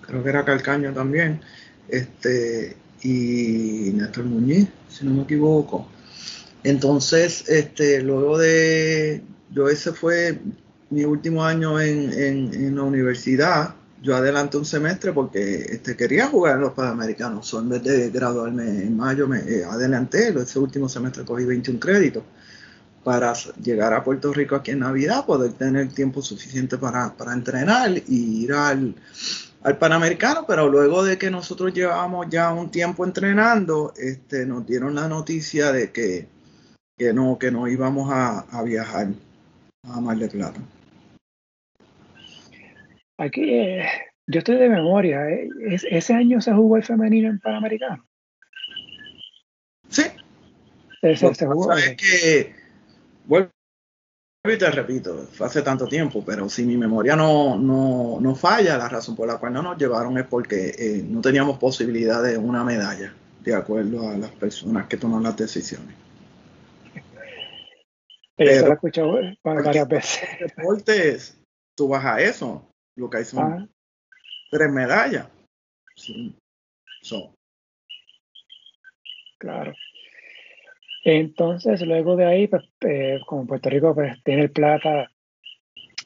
creo 0.00 0.24
que 0.24 0.28
era 0.28 0.44
Calcaño 0.44 0.92
también, 0.92 1.40
este, 1.88 2.76
y 3.00 3.92
Néstor 3.94 4.24
Muñiz, 4.24 4.68
si 4.98 5.06
no 5.06 5.12
me 5.12 5.22
equivoco. 5.22 5.86
Entonces, 6.64 7.48
este, 7.48 8.02
luego 8.02 8.38
de, 8.38 9.22
yo 9.50 9.68
ese 9.68 9.92
fue 9.92 10.40
mi 10.90 11.04
último 11.04 11.44
año 11.44 11.80
en, 11.80 12.12
en, 12.12 12.76
la 12.76 12.82
universidad, 12.82 13.74
yo 14.02 14.16
adelanté 14.16 14.56
un 14.56 14.64
semestre 14.64 15.12
porque 15.12 15.56
este, 15.70 15.96
quería 15.96 16.28
jugar 16.28 16.56
en 16.56 16.62
los 16.62 16.72
Panamericanos. 16.72 17.52
en 17.54 17.68
vez 17.68 17.82
de 17.84 18.10
graduarme 18.10 18.64
en 18.64 18.96
mayo, 18.96 19.28
me 19.28 19.38
eh, 19.40 19.64
adelanté. 19.64 20.28
Ese 20.28 20.58
último 20.58 20.88
semestre 20.88 21.24
cogí 21.24 21.44
21 21.44 21.78
créditos 21.78 22.22
para 23.04 23.32
llegar 23.62 23.92
a 23.94 24.02
Puerto 24.04 24.32
Rico 24.32 24.56
aquí 24.56 24.72
en 24.72 24.80
Navidad, 24.80 25.24
poder 25.24 25.52
tener 25.52 25.88
tiempo 25.92 26.20
suficiente 26.20 26.76
para, 26.76 27.16
para 27.16 27.32
entrenar 27.32 27.90
y 28.06 28.44
ir 28.44 28.52
al, 28.52 28.94
al 29.62 29.78
Panamericano, 29.78 30.44
pero 30.46 30.68
luego 30.68 31.04
de 31.04 31.18
que 31.18 31.30
nosotros 31.30 31.72
llevábamos 31.74 32.28
ya 32.30 32.52
un 32.52 32.70
tiempo 32.70 33.04
entrenando, 33.04 33.92
este, 33.96 34.46
nos 34.46 34.66
dieron 34.66 34.94
la 34.94 35.08
noticia 35.08 35.72
de 35.72 35.90
que 35.90 36.28
que 36.98 37.12
no, 37.12 37.38
que 37.38 37.50
no 37.50 37.68
íbamos 37.68 38.10
a, 38.12 38.62
viajar 38.64 39.06
a 39.84 40.00
Mar 40.00 40.18
de 40.18 40.28
Plata. 40.28 40.60
Aquí, 43.16 43.54
eh, 43.54 43.86
yo 44.26 44.40
estoy 44.40 44.56
de 44.56 44.68
memoria, 44.68 45.30
eh, 45.30 45.48
¿ese 45.90 46.12
año 46.12 46.40
se 46.40 46.52
jugó 46.52 46.76
el 46.76 46.82
femenino 46.82 47.30
en 47.30 47.38
Panamericano? 47.38 48.04
Sí. 49.88 50.02
Ese, 51.00 51.32
se 51.34 51.46
jugó. 51.46 51.72
Es 51.72 51.96
que, 51.96 52.54
vuelvo 53.26 53.50
y 54.52 54.58
te 54.58 54.70
repito, 54.70 55.26
fue 55.32 55.46
hace 55.46 55.62
tanto 55.62 55.86
tiempo, 55.86 56.24
pero 56.24 56.48
si 56.48 56.64
mi 56.64 56.76
memoria 56.76 57.16
no, 57.16 57.58
no, 57.58 58.18
no 58.20 58.34
falla, 58.34 58.76
la 58.76 58.88
razón 58.88 59.16
por 59.16 59.26
la 59.26 59.38
cual 59.38 59.52
no 59.52 59.62
nos 59.62 59.78
llevaron 59.78 60.16
es 60.18 60.26
porque 60.26 60.74
eh, 60.78 61.04
no 61.06 61.20
teníamos 61.20 61.58
posibilidad 61.58 62.22
de 62.22 62.36
una 62.36 62.64
medalla, 62.64 63.14
de 63.40 63.54
acuerdo 63.54 64.08
a 64.08 64.16
las 64.16 64.30
personas 64.30 64.86
que 64.86 64.96
toman 64.96 65.22
las 65.22 65.36
decisiones. 65.36 65.94
Pero, 68.36 68.66
lo 68.66 68.70
he 68.70 68.74
escuchado 68.74 69.18
varias 69.42 69.88
veces. 69.88 70.28
Deportes, 70.56 71.40
tú 71.74 71.88
vas 71.88 72.04
a 72.04 72.20
eso. 72.20 72.70
Lo 72.96 73.10
que 73.10 73.18
hay 73.18 73.24
son 73.24 73.52
ah. 73.52 73.68
tres 74.50 74.70
medallas. 74.70 75.26
Sí. 75.96 76.36
Claro. 79.38 79.72
Entonces, 81.10 81.80
luego 81.82 82.16
de 82.16 82.26
ahí, 82.26 82.46
pues, 82.48 82.64
eh, 82.82 83.18
como 83.26 83.46
Puerto 83.46 83.70
Rico 83.70 83.94
pues, 83.94 84.22
tiene 84.24 84.42
el 84.42 84.50
plata, 84.50 85.10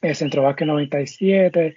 el 0.01 0.15
Centro 0.15 0.55
97, 0.57 1.75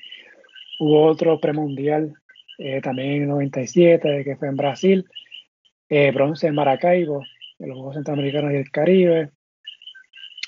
hubo 0.78 1.04
otro 1.06 1.40
premundial 1.40 2.14
eh, 2.58 2.80
también 2.80 3.22
en 3.22 3.28
97, 3.28 4.22
que 4.24 4.36
fue 4.36 4.46
en 4.48 4.56
Brasil, 4.56 5.04
eh, 5.88 6.12
bronce 6.12 6.46
en 6.46 6.54
Maracaibo, 6.54 7.24
en 7.58 7.68
los 7.68 7.76
Juegos 7.76 7.96
Centroamericanos 7.96 8.52
y 8.52 8.56
el 8.56 8.70
Caribe, 8.70 9.30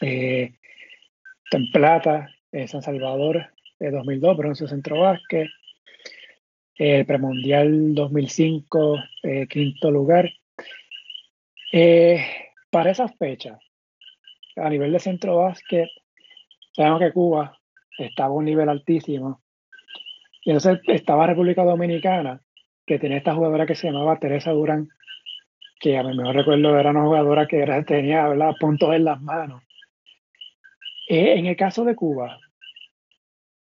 en 0.01 0.53
plata, 1.73 2.31
en 2.53 2.69
San 2.69 2.83
Salvador 2.83 3.47
de 3.81 3.91
2002, 3.91 4.37
bronce 4.37 4.69
centro 4.69 5.01
básquet, 5.01 5.49
el 6.77 7.05
premundial 7.07 7.93
2005, 7.95 8.99
eh, 9.25 9.49
quinto 9.49 9.91
lugar. 9.91 10.31
Para 12.71 12.91
esas 12.91 13.17
fechas, 13.17 13.59
a 14.57 14.69
nivel 14.69 14.93
de 14.93 14.99
centro 14.99 15.37
básquet, 15.37 15.89
sabemos 16.73 17.01
que 17.01 17.13
Cuba 17.13 17.59
estaba 17.99 18.31
a 18.31 18.33
un 18.33 18.45
nivel 18.45 18.69
altísimo. 18.69 19.41
Y 20.45 20.51
entonces 20.51 20.81
estaba 20.87 21.27
República 21.27 21.65
Dominicana, 21.65 22.41
que 22.87 22.99
tenía 22.99 23.19
esta 23.19 23.35
jugadora 23.35 23.67
que 23.67 23.75
se 23.75 23.89
llamaba 23.89 24.19
Teresa 24.19 24.53
Durán, 24.53 24.89
que 25.81 25.97
a 25.97 26.03
mi 26.03 26.17
mejor 26.17 26.37
recuerdo 26.37 26.79
era 26.79 26.91
una 26.91 27.03
jugadora 27.03 27.47
que 27.47 27.59
era, 27.59 27.83
tenía 27.85 28.27
puntos 28.59 28.95
en 28.95 29.05
las 29.05 29.21
manos. 29.21 29.63
Eh, 31.09 31.39
en 31.39 31.47
el 31.47 31.57
caso 31.57 31.85
de 31.85 31.95
Cuba, 31.95 32.39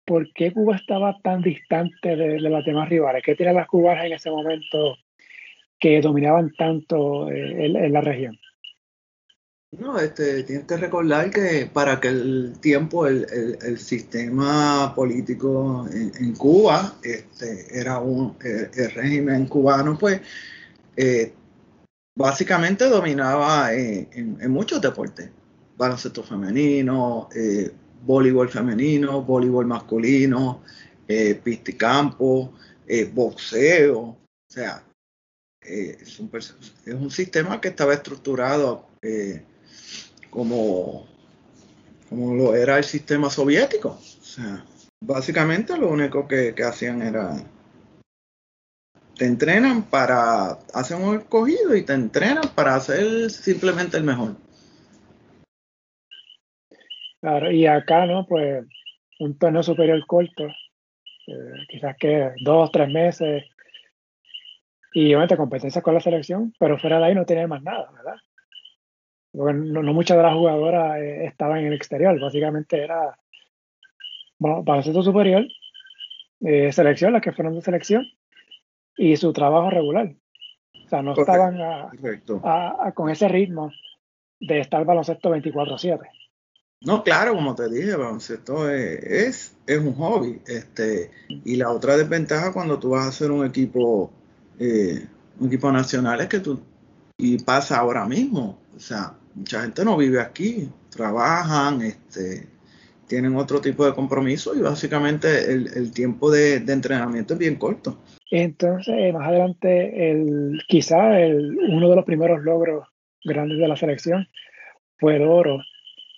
¿por 0.04 0.32
qué 0.32 0.52
Cuba 0.52 0.76
estaba 0.76 1.18
tan 1.22 1.42
distante 1.42 2.16
de, 2.16 2.40
las 2.40 2.64
demás 2.64 2.88
rivales? 2.88 3.22
¿Qué 3.24 3.34
tienen 3.34 3.54
las 3.54 3.66
cubanas 3.66 4.04
en 4.04 4.12
ese 4.12 4.30
momento 4.30 4.96
que 5.78 6.00
dominaban 6.00 6.52
tanto 6.52 7.30
eh, 7.30 7.66
en, 7.66 7.92
la 7.92 8.00
región? 8.00 8.38
No, 9.78 9.98
este, 9.98 10.42
tienes 10.42 10.66
que 10.66 10.76
recordar 10.76 11.30
que 11.30 11.64
para 11.72 11.94
aquel 11.94 12.52
tiempo 12.60 13.06
el, 13.06 13.78
sistema 13.78 14.94
político 14.94 15.88
en, 15.90 16.34
Cuba 16.34 16.94
este, 17.02 17.78
era 17.78 17.98
un 17.98 18.36
el, 18.42 18.90
régimen 18.90 19.46
cubano, 19.46 19.96
pues 19.98 20.20
eh, 20.94 21.32
básicamente 22.14 22.84
dominaba 22.84 23.72
en, 23.72 24.50
muchos 24.50 24.78
deportes 24.82 25.30
baloncesto 25.78 26.22
femenino, 26.22 27.30
eh, 27.34 27.72
voleibol 28.04 28.50
femenino, 28.50 29.22
voleibol 29.22 29.66
masculino, 29.66 30.62
eh, 31.08 31.34
pisticampo, 31.42 32.52
boxeo. 33.14 34.00
O 34.00 34.18
sea, 34.50 34.84
es, 35.62 36.20
un, 36.20 36.30
es, 36.36 36.54
un, 36.94 37.10
sistema 37.10 37.58
que 37.58 37.68
estaba 37.68 37.94
estructurado 37.94 38.86
como, 40.32 41.06
como 42.08 42.34
lo 42.34 42.56
era 42.56 42.78
el 42.78 42.84
sistema 42.84 43.30
soviético. 43.30 43.90
O 43.90 44.24
sea, 44.24 44.64
básicamente 45.00 45.76
lo 45.76 45.88
único 45.88 46.26
que, 46.26 46.54
que 46.54 46.64
hacían 46.64 47.02
era 47.02 47.36
te 49.16 49.26
entrenan 49.26 49.82
para 49.82 50.52
hacer 50.74 50.96
un 50.96 51.18
escogido 51.18 51.76
y 51.76 51.84
te 51.84 51.92
entrenan 51.92 52.44
para 52.54 52.74
hacer 52.74 53.30
simplemente 53.30 53.98
el 53.98 54.04
mejor. 54.04 54.36
Claro, 57.20 57.52
y 57.52 57.66
acá, 57.66 58.06
¿no? 58.06 58.26
Pues 58.26 58.64
un 59.20 59.38
torneo 59.38 59.62
superior 59.62 60.04
corto, 60.06 60.46
eh, 60.46 61.66
quizás 61.68 61.94
que 62.00 62.32
dos, 62.42 62.72
tres 62.72 62.88
meses, 62.88 63.44
y 64.94 65.06
obviamente 65.06 65.36
competencia 65.36 65.82
con 65.82 65.94
la 65.94 66.00
selección, 66.00 66.52
pero 66.58 66.78
fuera 66.78 66.98
de 66.98 67.04
ahí 67.04 67.14
no 67.14 67.24
tiene 67.24 67.46
más 67.46 67.62
nada, 67.62 67.90
¿verdad? 67.92 68.16
Porque 69.32 69.54
no, 69.54 69.82
muchas 69.94 70.16
de 70.16 70.22
las 70.22 70.34
jugadoras 70.34 70.98
eh, 70.98 71.24
estaban 71.24 71.58
en 71.58 71.66
el 71.66 71.72
exterior, 71.74 72.18
básicamente 72.20 72.82
era 72.82 73.18
bueno, 74.38 74.62
baloncesto 74.62 75.02
superior, 75.02 75.46
eh, 76.40 76.72
selección, 76.72 77.12
las 77.12 77.22
que 77.22 77.32
fueron 77.32 77.54
de 77.54 77.62
selección, 77.62 78.04
y 78.96 79.16
su 79.16 79.32
trabajo 79.32 79.70
regular. 79.70 80.14
O 80.84 80.88
sea, 80.88 81.02
no 81.02 81.14
estaban 81.14 81.56
con 82.94 83.08
ese 83.08 83.28
ritmo 83.28 83.72
de 84.40 84.60
estar 84.60 84.84
baloncesto 84.84 85.30
24-7. 85.30 86.00
No, 86.84 87.04
claro, 87.04 87.34
como 87.34 87.54
te 87.54 87.68
dije, 87.70 87.94
baloncesto 87.94 88.68
es, 88.68 89.56
es, 89.66 89.78
un 89.78 89.94
hobby. 89.94 90.42
Este, 90.46 91.10
y 91.28 91.56
la 91.56 91.70
otra 91.70 91.96
desventaja 91.96 92.52
cuando 92.52 92.78
tú 92.78 92.90
vas 92.90 93.06
a 93.06 93.08
hacer 93.08 93.30
un 93.30 93.46
equipo, 93.46 94.10
eh, 94.58 95.06
un 95.38 95.46
equipo 95.46 95.70
nacional 95.70 96.20
es 96.20 96.26
que 96.26 96.40
tú, 96.40 96.60
y 97.16 97.38
pasa 97.38 97.78
ahora 97.78 98.04
mismo, 98.04 98.58
o 98.76 98.80
sea, 98.80 99.14
mucha 99.34 99.62
gente 99.62 99.84
no 99.84 99.96
vive 99.96 100.20
aquí, 100.20 100.68
trabajan, 100.90 101.82
este, 101.82 102.46
tienen 103.06 103.36
otro 103.36 103.60
tipo 103.60 103.84
de 103.84 103.94
compromiso 103.94 104.54
y 104.54 104.60
básicamente 104.60 105.52
el, 105.52 105.92
tiempo 105.92 106.30
de, 106.30 106.56
entrenamiento 106.56 107.34
es 107.34 107.38
bien 107.38 107.56
corto. 107.56 107.98
Entonces, 108.30 109.12
más 109.12 109.28
adelante, 109.28 110.10
el, 110.10 110.62
quizá 110.68 111.20
el, 111.20 111.58
uno 111.68 111.90
de 111.90 111.96
los 111.96 112.04
primeros 112.04 112.42
logros 112.42 112.88
grandes 113.24 113.58
de 113.58 113.68
la 113.68 113.76
selección 113.76 114.26
fue 114.98 115.16
el 115.16 115.22
oro 115.22 115.60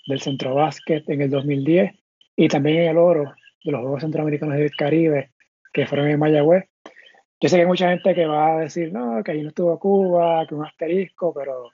del 0.06 0.20
Centro 0.20 0.54
Básquet 0.54 1.08
en 1.08 1.22
el 1.22 1.30
2010 1.30 1.92
y 2.36 2.48
también 2.48 2.82
el 2.82 2.98
oro 2.98 3.34
de 3.64 3.72
los 3.72 3.80
Juegos 3.80 4.02
Centroamericanos 4.02 4.56
del 4.56 4.76
Caribe 4.76 5.30
que 5.72 5.86
fueron 5.86 6.08
en 6.08 6.18
Mayagüez. 6.18 6.64
Yo 7.40 7.48
sé 7.48 7.56
que 7.56 7.62
hay 7.62 7.68
mucha 7.68 7.90
gente 7.90 8.14
que 8.14 8.26
va 8.26 8.56
a 8.56 8.60
decir, 8.60 8.92
no, 8.92 9.22
que 9.24 9.32
ahí 9.32 9.42
no 9.42 9.48
estuvo 9.48 9.78
Cuba, 9.78 10.46
que 10.46 10.54
un 10.54 10.64
asterisco, 10.64 11.34
pero 11.34 11.70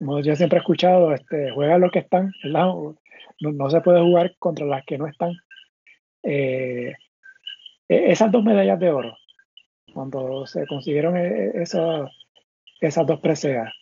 como 0.00 0.20
yo 0.20 0.34
siempre 0.34 0.58
he 0.58 0.60
escuchado, 0.60 1.14
este, 1.14 1.52
juegan 1.52 1.82
los 1.82 1.92
que 1.92 2.00
están, 2.00 2.32
No, 2.44 2.96
no, 3.40 3.70
se 3.70 3.80
puede 3.80 4.00
jugar 4.00 4.34
contra 4.38 4.66
las 4.66 4.84
que 4.84 4.98
no 4.98 5.06
están. 5.06 5.34
Eh, 6.24 6.94
e, 7.88 8.10
esas 8.10 8.32
dos 8.32 8.42
medallas 8.42 8.80
de 8.80 8.90
oro, 8.90 9.16
cuando 9.94 10.46
se 10.46 10.66
consiguieron 10.66 11.16
e, 11.16 11.28
e, 11.28 11.62
esas, 11.62 12.10
esas 12.80 13.06
dos 13.06 13.20
preseas, 13.20 13.72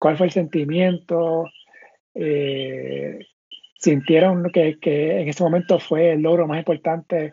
¿Cuál 0.00 0.16
fue 0.16 0.26
el 0.26 0.32
sentimiento? 0.32 1.44
Eh, 2.14 3.18
¿Sintieron 3.78 4.50
que, 4.50 4.78
que, 4.80 5.20
en 5.20 5.28
ese 5.28 5.42
momento 5.42 5.78
fue 5.78 6.12
el 6.12 6.22
logro 6.22 6.48
más 6.48 6.58
importante 6.58 7.32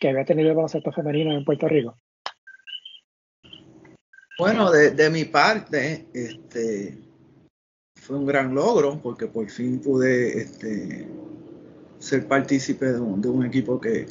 que 0.00 0.08
había 0.08 0.24
tenido 0.24 0.48
el 0.50 0.56
baloncesto 0.56 0.90
femenino 0.90 1.32
en 1.32 1.44
Puerto 1.44 1.68
Rico? 1.68 1.96
Bueno, 4.36 4.72
de, 4.72 5.10
mi 5.10 5.24
parte, 5.26 6.08
este, 6.12 6.98
fue 8.02 8.16
un 8.16 8.26
gran 8.26 8.52
logro 8.52 9.00
porque 9.00 9.26
por 9.26 9.48
fin 9.48 9.78
pude 9.78 10.42
este, 10.42 11.06
ser 12.00 12.26
partícipe 12.26 12.86
de 12.86 12.98
un, 12.98 13.46
equipo 13.46 13.80
que, 13.80 14.06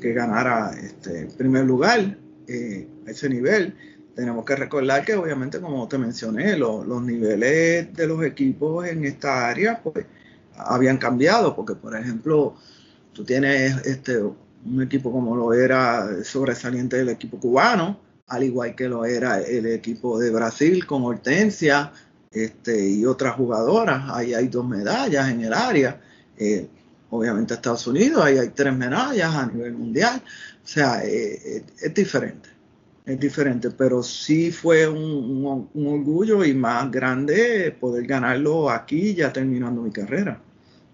ganara 0.00 0.72
este 0.78 1.26
primer 1.36 1.64
lugar 1.64 2.16
eh, 2.46 2.86
a 3.04 3.10
ese 3.10 3.28
nivel. 3.28 3.74
Tenemos 4.14 4.44
que 4.44 4.54
recordar 4.54 5.04
que 5.04 5.16
obviamente, 5.16 5.60
como 5.60 5.88
te 5.88 5.98
mencioné, 5.98 6.56
los 6.56 7.02
niveles 7.02 7.92
de 7.92 8.06
los 8.06 8.24
equipos 8.24 8.86
en 8.86 9.04
esta 9.04 9.48
área 9.48 9.82
pues, 9.82 10.06
habían 10.56 10.96
cambiado, 10.96 11.56
porque 11.56 11.74
por 11.74 11.96
ejemplo, 11.96 12.54
tú 13.12 13.24
tienes 13.24 13.84
este, 13.84 14.18
un 14.18 14.82
equipo 14.82 15.10
como 15.10 15.34
lo 15.34 15.52
era 15.52 16.22
sobresaliente 16.22 16.96
del 16.96 17.08
equipo 17.08 17.40
cubano, 17.40 17.98
al 18.28 18.44
igual 18.44 18.76
que 18.76 18.88
lo 18.88 19.04
era 19.04 19.40
el 19.40 19.66
equipo 19.66 20.18
de 20.18 20.30
Brasil 20.30 20.86
con 20.86 21.02
Hortensia 21.02 21.92
este, 22.36 22.86
y 22.86 23.06
otras 23.06 23.34
jugadoras. 23.34 24.10
Ahí 24.10 24.34
hay 24.34 24.48
dos 24.48 24.66
medallas 24.66 25.30
en 25.30 25.40
el 25.42 25.54
área. 25.54 26.00
Eh, 26.36 26.68
obviamente 27.08 27.54
Estados 27.54 27.86
Unidos, 27.86 28.22
ahí 28.22 28.36
hay 28.36 28.50
tres 28.50 28.74
medallas 28.76 29.34
a 29.34 29.46
nivel 29.46 29.72
mundial. 29.72 30.22
O 30.62 30.66
sea, 30.66 31.02
eh, 31.02 31.40
eh, 31.44 31.64
es 31.80 31.94
diferente, 31.94 32.50
es 33.06 33.18
diferente, 33.18 33.70
pero 33.70 34.02
sí 34.02 34.52
fue 34.52 34.86
un, 34.86 35.68
orgullo 35.74 36.44
y 36.44 36.52
más 36.52 36.90
grande 36.90 37.74
poder 37.80 38.06
ganarlo 38.06 38.68
aquí 38.68 39.14
ya 39.14 39.32
terminando 39.32 39.80
mi 39.80 39.90
carrera. 39.90 40.38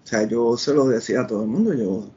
O 0.03 0.07
sea, 0.07 0.25
yo 0.25 0.55
se 0.57 0.73
lo 0.73 0.85
decía 0.87 1.21
a 1.21 1.27
todo 1.27 1.43
el 1.43 1.49
mundo, 1.49 1.73
yo 1.73 2.09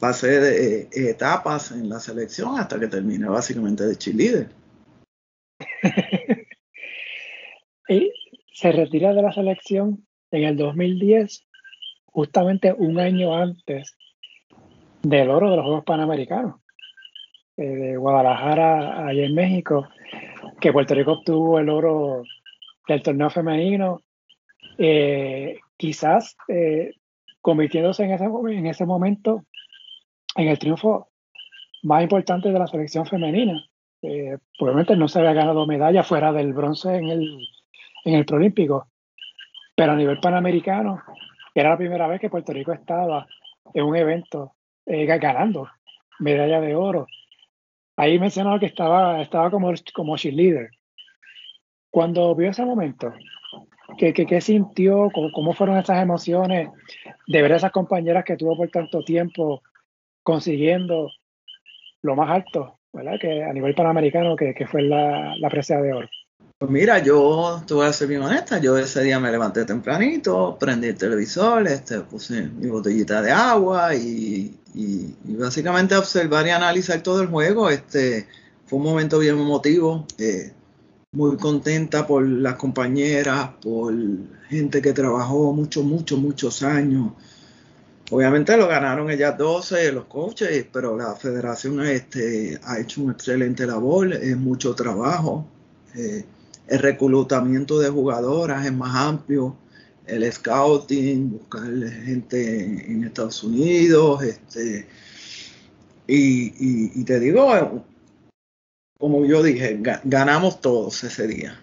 pasé 0.00 0.40
de 0.40 0.88
etapas 0.92 1.70
en 1.70 1.88
la 1.88 2.00
selección 2.00 2.58
hasta 2.58 2.80
que 2.80 2.88
terminé 2.88 3.28
básicamente 3.28 3.86
de 3.86 3.96
cheerleader. 3.96 4.48
y 7.88 8.10
se 8.62 8.70
retira 8.70 9.12
de 9.12 9.22
la 9.22 9.32
selección 9.32 10.06
en 10.30 10.44
el 10.44 10.56
2010, 10.56 11.48
justamente 12.04 12.72
un 12.72 13.00
año 13.00 13.34
antes 13.34 13.96
del 15.02 15.30
oro 15.30 15.50
de 15.50 15.56
los 15.56 15.64
Juegos 15.64 15.84
Panamericanos 15.84 16.60
eh, 17.56 17.64
de 17.64 17.96
Guadalajara, 17.96 19.04
allá 19.08 19.24
en 19.24 19.34
México, 19.34 19.88
que 20.60 20.72
Puerto 20.72 20.94
Rico 20.94 21.14
obtuvo 21.14 21.58
el 21.58 21.68
oro 21.70 22.22
del 22.86 23.02
torneo 23.02 23.30
femenino, 23.30 24.02
eh, 24.78 25.58
quizás 25.76 26.36
eh, 26.46 26.92
convirtiéndose 27.40 28.04
en 28.04 28.12
ese, 28.12 28.26
en 28.26 28.66
ese 28.68 28.86
momento 28.86 29.44
en 30.36 30.46
el 30.46 30.58
triunfo 30.60 31.08
más 31.82 32.04
importante 32.04 32.52
de 32.52 32.58
la 32.60 32.68
selección 32.68 33.06
femenina. 33.06 33.60
Eh, 34.02 34.38
probablemente 34.56 34.94
no 34.94 35.08
se 35.08 35.18
había 35.18 35.32
ganado 35.32 35.66
medalla 35.66 36.04
fuera 36.04 36.32
del 36.32 36.52
bronce 36.52 36.94
en 36.94 37.08
el, 37.08 37.38
en 38.04 38.14
el 38.14 38.24
Prolímpico, 38.24 38.88
pero 39.74 39.92
a 39.92 39.96
nivel 39.96 40.20
panamericano 40.20 41.02
era 41.54 41.70
la 41.70 41.76
primera 41.76 42.06
vez 42.06 42.20
que 42.20 42.30
Puerto 42.30 42.52
Rico 42.52 42.72
estaba 42.72 43.26
en 43.74 43.84
un 43.84 43.96
evento 43.96 44.54
eh, 44.86 45.06
ganando 45.06 45.68
medalla 46.18 46.60
de 46.60 46.74
oro. 46.74 47.06
Ahí 47.96 48.18
mencionaba 48.18 48.58
que 48.58 48.66
estaba, 48.66 49.20
estaba 49.20 49.50
como, 49.50 49.72
como 49.92 50.16
cheerleader. 50.16 50.70
Cuando 51.90 52.34
vio 52.34 52.50
ese 52.50 52.64
momento, 52.64 53.12
¿qué, 53.98 54.40
sintió? 54.40 55.10
¿Cómo, 55.12 55.30
¿Cómo, 55.32 55.52
fueron 55.52 55.76
esas 55.76 56.02
emociones 56.02 56.70
de 57.26 57.42
ver 57.42 57.52
a 57.52 57.56
esas 57.56 57.72
compañeras 57.72 58.24
que 58.24 58.36
tuvo 58.36 58.56
por 58.56 58.70
tanto 58.70 59.04
tiempo 59.04 59.62
consiguiendo 60.22 61.10
lo 62.00 62.16
más 62.16 62.30
alto, 62.30 62.78
¿verdad? 62.92 63.18
Que 63.20 63.44
a 63.44 63.52
nivel 63.52 63.74
panamericano, 63.74 64.36
que, 64.36 64.54
que 64.54 64.66
fue 64.66 64.82
la, 64.82 65.36
la 65.36 65.50
presea 65.50 65.80
de 65.80 65.92
oro. 65.92 66.08
Pues 66.58 66.70
mira, 66.70 67.00
yo 67.00 67.62
te 67.66 67.74
voy 67.74 67.86
a 67.86 67.92
ser 67.92 68.08
bien 68.08 68.22
honesta, 68.22 68.58
yo 68.58 68.78
ese 68.78 69.02
día 69.02 69.18
me 69.18 69.32
levanté 69.32 69.64
tempranito, 69.64 70.56
prendí 70.58 70.88
el 70.88 70.96
televisor, 70.96 71.66
este, 71.66 72.00
puse 72.00 72.42
mi 72.42 72.68
botellita 72.68 73.20
de 73.20 73.32
agua 73.32 73.94
y, 73.94 74.58
y, 74.74 75.14
básicamente 75.34 75.96
observar 75.96 76.46
y 76.46 76.50
analizar 76.50 77.02
todo 77.02 77.22
el 77.22 77.28
juego. 77.28 77.68
Este, 77.68 78.28
fue 78.66 78.78
un 78.78 78.84
momento 78.84 79.18
bien 79.18 79.38
emotivo, 79.38 80.06
eh, 80.18 80.52
muy 81.12 81.36
contenta 81.36 82.06
por 82.06 82.26
las 82.26 82.54
compañeras, 82.54 83.50
por 83.60 83.92
gente 84.48 84.80
que 84.80 84.92
trabajó 84.92 85.52
muchos, 85.52 85.84
muchos, 85.84 86.18
muchos 86.18 86.62
años 86.62 87.12
Obviamente 88.12 88.54
lo 88.58 88.68
ganaron 88.68 89.10
ellas 89.10 89.38
12, 89.38 89.90
los 89.90 90.04
coaches, 90.04 90.66
pero 90.70 90.98
la 90.98 91.14
federación 91.14 91.80
este, 91.86 92.60
ha 92.62 92.78
hecho 92.78 93.00
un 93.02 93.12
excelente 93.12 93.66
labor, 93.66 94.12
es 94.12 94.36
mucho 94.36 94.74
trabajo. 94.74 95.46
Eh, 95.96 96.24
el 96.68 96.78
reclutamiento 96.78 97.78
de 97.78 97.88
jugadoras 97.90 98.64
es 98.64 98.72
más 98.72 98.94
amplio, 98.94 99.56
el 100.06 100.30
scouting, 100.30 101.32
buscar 101.32 101.62
gente 102.04 102.90
en 102.90 103.04
Estados 103.04 103.42
Unidos, 103.42 104.22
este, 104.22 104.86
y, 106.06 107.04
te 107.04 107.20
digo, 107.20 107.84
como 108.98 109.24
yo 109.24 109.42
dije, 109.42 109.80
ganamos 110.04 110.60
todos 110.60 111.02
ese 111.04 111.26
día. 111.26 111.58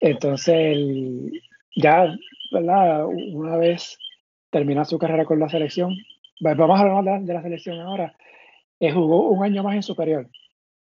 Entonces, 0.00 0.76
ya 1.76 2.14
¿verdad? 2.50 3.06
Una 3.06 3.56
vez 3.56 3.98
termina 4.50 4.84
su 4.84 4.98
carrera 4.98 5.24
con 5.24 5.38
la 5.38 5.48
selección, 5.48 5.94
vamos 6.40 6.80
a 6.80 6.96
hablar 6.96 7.22
de 7.22 7.34
la, 7.34 7.42
selección 7.42 7.80
ahora, 7.80 8.14
eh, 8.80 8.92
jugó 8.92 9.28
un 9.28 9.44
año 9.44 9.62
más 9.62 9.74
en 9.74 9.82
superior, 9.82 10.28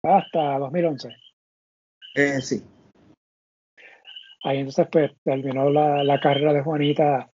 hasta 0.03 0.59
2011. 0.59 1.09
Eh, 2.15 2.41
sí. 2.41 2.63
Ahí 4.43 4.59
entonces 4.59 4.89
pues 4.91 5.13
terminó 5.23 5.71
la, 5.71 6.21
carrera 6.21 6.53
de 6.53 6.63
Juanita 6.63 7.31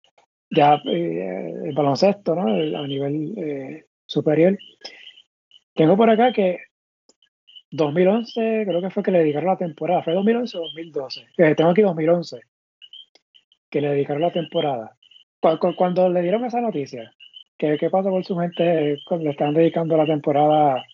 ya 0.51 0.81
eh, 0.85 1.53
el 1.65 1.75
baloncesto, 1.75 2.35
¿no? 2.35 2.43
A 2.43 2.87
nivel 2.87 3.35
eh, 3.37 3.87
superior. 4.07 4.57
Tengo 5.75 5.97
por 5.97 6.11
acá 6.11 6.33
que 6.33 6.59
2011 7.71 8.65
creo 8.67 8.83
que 8.83 8.91
fue 8.91 9.03
que 9.03 9.11
le 9.11 9.21
dedicaron 9.21 9.49
la 9.49 9.57
temporada, 9.57 10.03
¿fue 10.03 10.13
2011 10.13 10.59
o 10.59 10.61
2012? 10.61 11.27
tengo 11.57 11.71
aquí 11.71 11.83
2011 11.83 12.41
que 13.71 13.81
le 13.81 13.89
dedicaron 13.89 14.23
la 14.23 14.33
temporada. 14.33 14.97
Cuando, 15.77 16.09
le 16.09 16.23
dieron 16.23 16.45
esa 16.45 16.61
noticia, 16.61 17.13
¿qué, 17.57 17.77
qué 17.81 17.91
pasó 17.91 18.11
con 18.11 18.23
su 18.23 18.37
mente 18.37 18.99
cuando 19.09 19.25
le 19.25 19.31
estaban 19.31 19.55
dedicando 19.55 19.97
la 19.97 20.07
temporada 20.07 20.85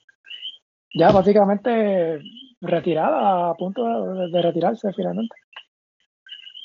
ya 0.95 1.11
básicamente 1.11 2.21
retirada, 2.61 3.51
a 3.51 3.55
punto 3.55 3.85
de, 4.31 4.43
retirarse 4.43 4.93
finalmente? 4.93 5.35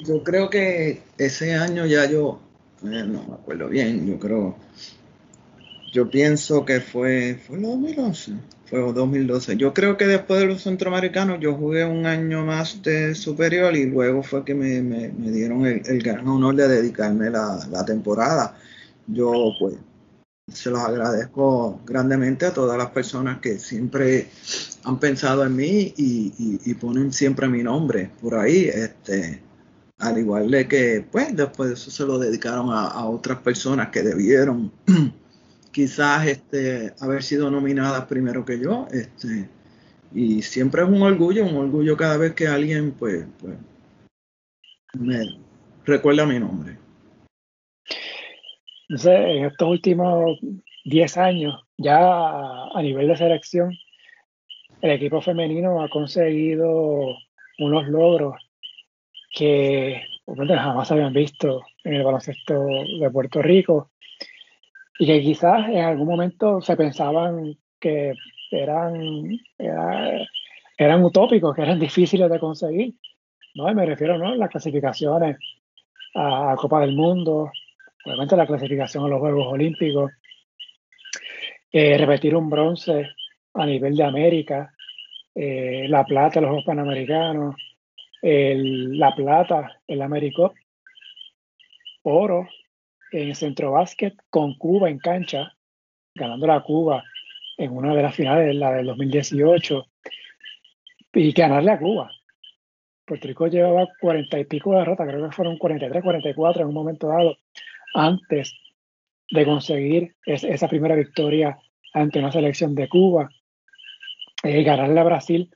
Yo 0.05 0.23
creo 0.23 0.49
que 0.49 1.03
ese 1.17 1.53
año 1.55 1.85
ya 1.85 2.09
yo, 2.09 2.39
eh, 2.83 3.03
no 3.05 3.23
me 3.23 3.33
acuerdo 3.35 3.69
bien, 3.69 4.05
yo 4.07 4.19
creo, 4.19 4.55
yo 5.91 6.09
pienso 6.09 6.65
que 6.65 6.81
fue, 6.81 7.35
fue 7.35 7.59
2011 7.59 8.33
fue 8.65 8.93
2012. 8.93 9.57
Yo 9.57 9.73
creo 9.73 9.97
que 9.97 10.07
después 10.07 10.39
de 10.39 10.47
los 10.47 10.63
centroamericanos 10.63 11.39
yo 11.39 11.53
jugué 11.53 11.85
un 11.85 12.05
año 12.05 12.43
más 12.43 12.81
de 12.81 13.13
superior 13.13 13.75
y 13.75 13.85
luego 13.85 14.23
fue 14.23 14.43
que 14.43 14.55
me, 14.55 15.09
dieron 15.31 15.65
el, 15.65 16.01
gran 16.01 16.27
honor 16.27 16.55
de 16.55 16.67
dedicarme 16.67 17.29
la, 17.29 17.85
temporada. 17.85 18.55
Yo 19.05 19.53
pues 19.59 19.75
se 20.51 20.69
los 20.69 20.79
agradezco 20.79 21.81
grandemente 21.85 22.45
a 22.45 22.53
todas 22.53 22.77
las 22.77 22.89
personas 22.91 23.39
que 23.39 23.59
siempre 23.59 24.27
han 24.83 24.99
pensado 24.99 25.45
en 25.45 25.55
mí 25.55 25.93
y, 25.95 26.73
ponen 26.75 27.13
siempre 27.13 27.47
mi 27.47 27.63
nombre 27.63 28.11
por 28.21 28.35
ahí. 28.35 28.65
Este, 28.65 29.41
al 29.99 30.17
igual 30.17 30.51
de 30.51 30.67
que 30.67 31.05
pues 31.09 31.35
después 31.35 31.69
de 31.69 31.75
eso 31.75 31.91
se 31.91 32.05
lo 32.05 32.19
dedicaron 32.19 32.69
a, 32.71 33.05
otras 33.05 33.39
personas 33.39 33.89
que 33.89 34.03
debieron 34.03 34.71
quizás 35.71 36.27
este, 36.27 36.93
haber 36.99 37.23
sido 37.23 37.49
nominada 37.49 38.07
primero 38.07 38.43
que 38.43 38.59
yo. 38.59 38.87
Este, 38.91 39.49
y 40.13 40.41
siempre 40.41 40.83
es 40.83 40.89
un 40.89 41.01
orgullo, 41.01 41.45
un 41.45 41.55
orgullo 41.55 41.95
cada 41.95 42.17
vez 42.17 42.33
que 42.33 42.47
alguien 42.47 42.91
pues, 42.91 43.25
pues 43.39 43.55
me 44.99 45.39
recuerda 45.85 46.25
mi 46.25 46.39
nombre. 46.39 46.82
En 48.89 49.45
estos 49.45 49.67
últimos 49.67 50.39
10 50.85 51.17
años, 51.17 51.61
ya 51.77 52.65
a 52.73 52.81
nivel 52.81 53.07
de 53.07 53.17
selección, 53.17 53.77
el 54.81 54.91
equipo 54.91 55.21
femenino 55.21 55.81
ha 55.81 55.89
conseguido 55.89 57.15
unos 57.59 57.87
logros 57.87 58.35
que 59.33 60.01
jamás 60.25 60.91
habían 60.91 61.13
visto 61.13 61.61
en 61.83 61.95
el 61.95 62.03
baloncesto 62.03 62.65
de 62.99 63.09
Puerto 63.11 63.41
Rico 63.41 63.91
y 64.99 65.05
que 65.05 65.21
quizás 65.21 65.69
en 65.69 65.83
algún 65.83 66.07
momento 66.07 66.61
se 66.61 66.75
pensaban 66.75 67.57
que 67.79 68.13
eran 68.51 69.39
eran 70.77 71.03
utópicos, 71.03 71.55
que 71.55 71.61
eran 71.61 71.79
difíciles 71.79 72.29
de 72.29 72.39
conseguir. 72.39 72.93
¿no? 73.55 73.73
me 73.73 73.85
refiero 73.85 74.17
¿no? 74.17 74.35
las 74.35 74.49
clasificaciones 74.49 75.37
a 76.15 76.55
Copa 76.57 76.81
del 76.81 76.95
Mundo, 76.95 77.51
obviamente 78.05 78.35
la 78.35 78.47
clasificación 78.47 79.05
a 79.05 79.07
los 79.07 79.19
Juegos 79.19 79.47
Olímpicos, 79.47 80.11
eh, 81.71 81.97
repetir 81.97 82.35
un 82.35 82.49
bronce 82.49 83.09
a 83.53 83.65
nivel 83.65 83.95
de 83.95 84.03
América, 84.03 84.73
eh, 85.35 85.85
la 85.89 86.03
plata 86.03 86.39
en 86.39 86.43
los 86.43 86.49
Juegos 86.49 86.65
Panamericanos, 86.65 87.55
la 88.21 89.13
plata 89.13 89.81
en 89.85 89.99
la 89.99 90.05
América, 90.05 90.51
oro 92.03 92.47
en 93.11 93.35
centro 93.35 93.71
básquet 93.71 94.15
con 94.29 94.55
Cuba 94.55 94.89
en 94.89 94.99
cancha, 94.99 95.53
ganando 96.15 96.47
la 96.47 96.61
Cuba 96.61 97.03
en 97.57 97.71
una 97.71 97.93
de 97.93 98.01
las 98.01 98.15
finales, 98.15 98.55
la 98.55 98.73
del 98.73 98.87
2018, 98.87 99.85
y 101.13 101.31
ganarle 101.31 101.71
a 101.71 101.79
Cuba. 101.79 102.11
Puerto 103.05 103.27
Rico 103.27 103.47
llevaba 103.47 103.87
cuarenta 103.99 104.39
y 104.39 104.45
pico 104.45 104.71
de 104.71 104.79
derrotas, 104.79 105.07
creo 105.07 105.29
que 105.29 105.35
fueron 105.35 105.57
43, 105.57 106.03
44 106.03 106.61
en 106.61 106.67
un 106.69 106.73
momento 106.73 107.07
dado, 107.07 107.37
antes 107.93 108.53
de 109.29 109.45
conseguir 109.45 110.15
esa 110.25 110.67
primera 110.67 110.95
victoria 110.95 111.57
ante 111.93 112.19
una 112.19 112.31
selección 112.31 112.75
de 112.75 112.89
Cuba, 112.89 113.29
eh, 114.43 114.63
ganarle 114.63 114.99
a 114.99 115.03
Brasil 115.03 115.49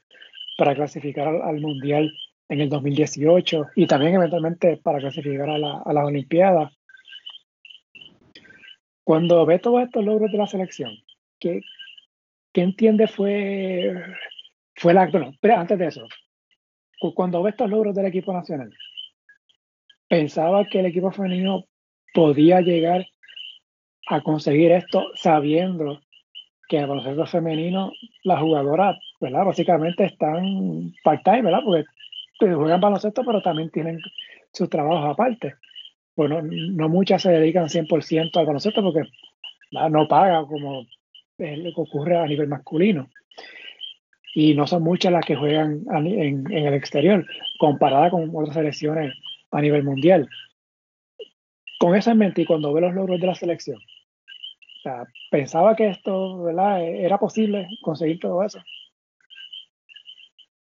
para 0.57 0.75
clasificar 0.75 1.27
al, 1.27 1.59
Mundial 1.59 2.11
en 2.49 2.61
el 2.61 2.69
2018 2.69 3.67
y 3.75 3.87
también 3.87 4.15
eventualmente 4.15 4.77
para 4.77 4.99
clasificar 4.99 5.49
a, 5.49 5.57
la, 5.57 5.81
a 5.85 5.93
las 5.93 6.05
Olimpiadas. 6.05 6.73
Cuando 9.03 9.45
ve 9.45 9.59
todos 9.59 9.83
estos 9.83 10.03
logros 10.03 10.31
de 10.31 10.37
la 10.37 10.47
selección, 10.47 10.91
¿qué, 11.39 11.61
qué 12.51 12.61
entiende 12.61 13.07
fue, 13.07 13.93
fue 14.75 14.93
la... 14.93 15.07
Bueno, 15.07 15.33
pero 15.39 15.57
antes 15.57 15.77
de 15.77 15.87
eso, 15.87 16.07
cuando 17.15 17.43
ve 17.43 17.51
estos 17.51 17.69
logros 17.69 17.95
del 17.95 18.07
equipo 18.07 18.33
nacional, 18.33 18.73
pensaba 20.07 20.65
que 20.65 20.79
el 20.79 20.87
equipo 20.87 21.11
femenino 21.11 21.65
podía 22.13 22.61
llegar 22.61 23.05
a 24.07 24.21
conseguir 24.21 24.71
esto 24.71 25.11
sabiendo 25.15 26.01
que 26.67 26.77
en 26.77 26.83
el 26.83 26.89
baloncesto 26.89 27.25
femenino 27.25 27.91
las 28.23 28.39
jugadoras, 28.39 28.97
¿verdad? 29.19 29.45
Básicamente 29.45 30.05
están 30.05 30.93
part-time, 31.03 31.43
¿verdad? 31.43 31.61
Porque 31.63 32.53
juegan 32.53 32.81
baloncesto, 32.81 33.23
pero 33.25 33.41
también 33.41 33.69
tienen 33.69 33.99
sus 34.51 34.69
trabajos 34.69 35.13
aparte. 35.13 35.55
Bueno, 36.15 36.41
no 36.41 36.89
muchas 36.89 37.21
se 37.21 37.31
dedican 37.31 37.69
100% 37.69 38.37
al 38.37 38.45
baloncesto 38.45 38.81
porque 38.81 39.09
no 39.71 40.07
paga 40.07 40.45
como 40.45 40.85
ocurre 41.75 42.17
a 42.17 42.25
nivel 42.25 42.47
masculino. 42.47 43.09
Y 44.33 44.53
no 44.53 44.67
son 44.67 44.83
muchas 44.83 45.11
las 45.11 45.25
que 45.25 45.35
juegan 45.35 45.83
en, 45.91 46.51
en 46.51 46.67
el 46.67 46.73
exterior, 46.73 47.25
comparada 47.59 48.09
con 48.11 48.29
otras 48.35 48.55
selecciones 48.55 49.13
a 49.51 49.61
nivel 49.61 49.83
mundial. 49.83 50.27
Con 51.79 51.95
eso 51.95 52.11
en 52.11 52.17
mente 52.17 52.41
y 52.41 52.45
cuando 52.45 52.73
ve 52.73 52.81
los 52.81 52.93
logros 52.93 53.19
de 53.19 53.27
la 53.27 53.35
selección, 53.35 53.79
pensaba 55.31 55.75
que 55.75 55.89
esto 55.89 56.43
¿verdad? 56.43 56.83
era 56.83 57.17
posible 57.17 57.67
conseguir 57.81 58.19
todo 58.19 58.43
eso. 58.43 58.59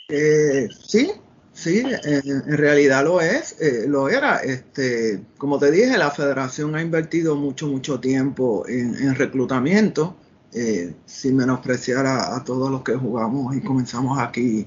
Eh, 0.09 0.69
sí, 0.71 1.11
sí, 1.53 1.83
en, 2.05 2.57
realidad 2.57 3.05
lo 3.05 3.21
es, 3.21 3.61
eh, 3.61 3.87
lo 3.89 4.09
era. 4.09 4.39
Este, 4.39 5.23
como 5.39 5.59
te 5.59 5.71
dije, 5.71 5.97
la 5.97 6.11
federación 6.11 6.75
ha 6.75 6.83
invertido 6.83 7.37
mucho, 7.37 7.67
mucho 7.67 8.01
tiempo 8.01 8.65
en, 8.69 9.15
reclutamiento, 9.15 10.17
eh, 10.53 10.95
sin 11.07 11.37
menospreciar 11.37 12.07
a, 12.07 12.43
todos 12.45 12.71
los 12.71 12.83
que 12.83 12.95
jugamos 12.95 13.57
y 13.57 13.61
comenzamos 13.61 14.19
aquí 14.19 14.67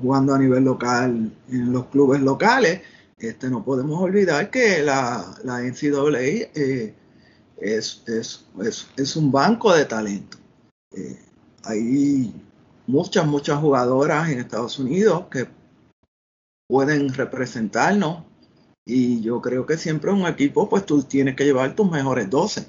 jugando 0.00 0.34
a 0.34 0.38
nivel 0.38 0.64
local 0.64 1.30
en 1.50 1.72
los 1.72 1.86
clubes 1.86 2.20
locales. 2.20 2.80
Este, 3.20 3.50
no 3.50 3.62
podemos 3.62 4.00
olvidar 4.00 4.50
que 4.50 4.82
la, 4.82 5.38
la 5.44 5.60
NCAA 5.60 6.50
es, 7.60 8.02
es, 8.96 9.16
un 9.16 9.30
banco 9.30 9.74
de 9.74 9.84
talento. 9.84 10.38
Eh, 10.96 11.18
hay 11.64 12.34
muchas, 12.86 13.26
muchas 13.26 13.60
jugadoras 13.60 14.30
en 14.30 14.40
Estados 14.40 14.78
Unidos 14.78 15.26
que 15.30 15.46
pueden 16.66 17.12
representarnos 17.12 18.24
y 18.86 19.20
yo 19.20 19.42
creo 19.42 19.66
que 19.66 19.76
siempre 19.76 20.10
un 20.10 20.26
equipo, 20.26 20.68
pues 20.68 20.86
tú 20.86 21.02
tienes 21.02 21.36
que 21.36 21.44
llevar 21.44 21.76
tus 21.76 21.90
mejores 21.90 22.30
12. 22.30 22.66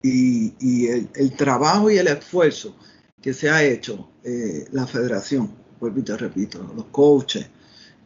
Y, 0.00 0.86
el, 0.86 1.36
trabajo 1.36 1.90
y 1.90 1.98
el 1.98 2.06
esfuerzo 2.06 2.76
que 3.20 3.34
se 3.34 3.50
ha 3.50 3.64
hecho 3.64 4.08
eh, 4.22 4.68
la 4.70 4.86
federación, 4.86 5.52
vuelvo 5.80 5.98
y 5.98 6.02
te 6.04 6.16
repito, 6.16 6.62
los 6.76 6.86
coaches 6.86 7.50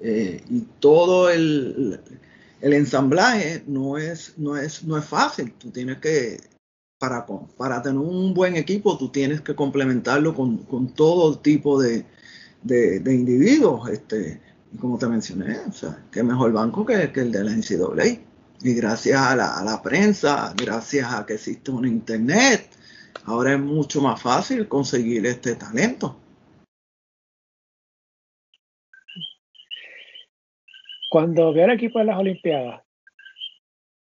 eh, 0.03 0.43
y 0.51 0.63
todo 0.81 1.31
el, 1.31 2.01
ensamblaje 2.61 3.63
no 3.69 3.99
es, 3.99 4.35
no 4.37 4.57
es, 4.57 4.85
no 4.85 4.99
es 4.99 5.05
fácil. 5.05 5.53
Tú 5.53 5.71
tienes 5.71 5.99
que, 5.99 6.41
para, 6.99 7.25
para 7.57 7.83
tener 7.83 7.99
un 7.99 8.35
buen 8.35 8.57
equipo, 8.57 8.99
tú 8.99 9.11
tienes 9.11 9.41
que 9.41 9.55
complementarlo 9.55 10.35
con, 10.35 10.95
todo 10.95 11.39
tipo 11.39 11.81
de, 11.81 12.05
individuos. 13.07 13.89
Este, 13.91 14.41
como 14.81 14.99
te 14.99 15.07
mencioné, 15.07 15.59
o 15.69 15.73
sea, 15.73 16.05
qué 16.11 16.23
mejor 16.23 16.53
banco 16.53 16.85
que, 16.85 17.11
el 17.15 17.33
de 17.33 17.45
la 17.45 17.53
NCAA. 17.53 18.19
Y 18.65 18.75
gracias 18.75 19.21
a 19.21 19.37
la, 19.37 19.59
a 19.59 19.65
la 19.65 19.83
prensa, 19.83 20.53
gracias 20.57 21.13
a 21.13 21.27
que 21.27 21.35
existe 21.35 21.71
un 21.71 21.87
internet, 21.87 22.69
ahora 23.25 23.55
es 23.55 23.61
mucho 23.61 24.01
más 24.01 24.21
fácil 24.21 24.69
conseguir 24.69 25.27
este 25.27 25.55
talento. 25.57 26.22
Cuando 31.13 31.53
vio 31.53 31.67
el 31.67 31.73
equipo 31.73 31.99
de 31.99 32.07
las 32.07 32.19
Olimpiadas, 32.19 32.81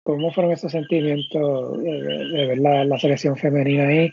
¿cómo 0.03 0.33
fueron 0.33 0.53
esos 0.53 0.73
sentimientos 0.73 1.83
de, 1.83 2.47
ver 2.47 2.59
la, 2.59 2.99
selección 2.99 3.37
femenina 3.37 3.89
ahí? 3.89 4.11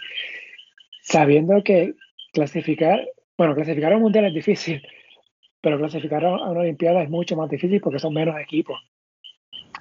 Sabiendo 1.02 1.64
que 1.64 1.94
clasificar, 2.34 3.08
bueno, 3.38 3.56
clasificar 3.56 3.94
a 3.94 3.96
un 3.96 4.02
mundial 4.02 4.26
es 4.26 4.34
difícil, 4.34 4.86
pero 5.62 5.78
clasificar 5.78 6.26
a 6.26 6.34
una 6.34 6.60
Olimpiada 6.60 7.02
es 7.02 7.10
mucho 7.10 7.38
más 7.38 7.50
difícil 7.50 7.80
porque 7.80 7.98
son 7.98 8.14
menos 8.14 8.38
equipos 8.42 8.78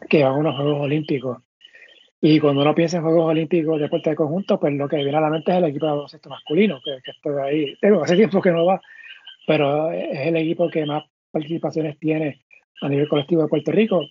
que 0.08 0.22
van 0.22 0.34
a 0.34 0.36
unos 0.36 0.54
Juegos 0.54 0.80
Olímpicos. 0.80 1.38
Y 2.20 2.38
cuando 2.38 2.62
uno 2.62 2.76
piensa 2.76 2.98
en 2.98 3.02
Juegos 3.02 3.28
Olímpicos 3.28 3.78
de 3.78 3.82
deporte 3.86 4.10
de 4.10 4.14
conjunto, 4.14 4.60
pues 4.60 4.72
lo 4.74 4.88
que 4.88 4.98
viene 4.98 5.18
a 5.18 5.20
la 5.20 5.30
mente 5.30 5.50
es 5.50 5.58
el 5.58 5.64
equipo 5.64 5.86
de 5.86 5.92
baloncesto 5.92 6.30
masculino, 6.30 6.80
que, 6.84 6.98
que 7.02 7.42
ahí. 7.42 7.76
Tengo 7.80 8.04
hace 8.04 8.14
tiempo 8.14 8.40
que 8.40 8.52
no 8.52 8.66
va, 8.66 8.80
pero 9.48 9.90
es 9.90 10.28
el 10.28 10.36
equipo 10.36 10.70
que 10.70 10.86
más 10.86 11.02
participaciones 11.32 11.98
tiene 11.98 12.44
a 12.80 12.88
nivel 12.88 13.08
colectivo 13.08 13.42
de 13.42 13.48
Puerto 13.48 13.72
Rico. 13.72 14.02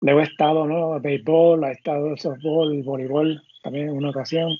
Luego 0.00 0.20
he 0.20 0.24
estado, 0.24 0.66
¿no? 0.66 1.00
Béisbol, 1.00 1.64
ha 1.64 1.72
estado 1.72 2.16
softball, 2.16 2.82
voleibol 2.82 3.42
también 3.62 3.88
en 3.88 3.96
una 3.96 4.10
ocasión. 4.10 4.56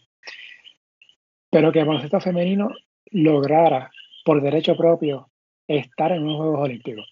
Pero 1.51 1.73
que 1.73 1.81
el 1.81 1.87
baloncesto 1.87 2.21
femenino 2.21 2.71
lograra 3.11 3.91
por 4.25 4.43
derecho 4.43 4.77
propio 4.77 5.31
estar 5.67 6.13
en 6.13 6.23
unos 6.23 6.37
Juegos 6.39 6.61
Olímpicos. 6.61 7.07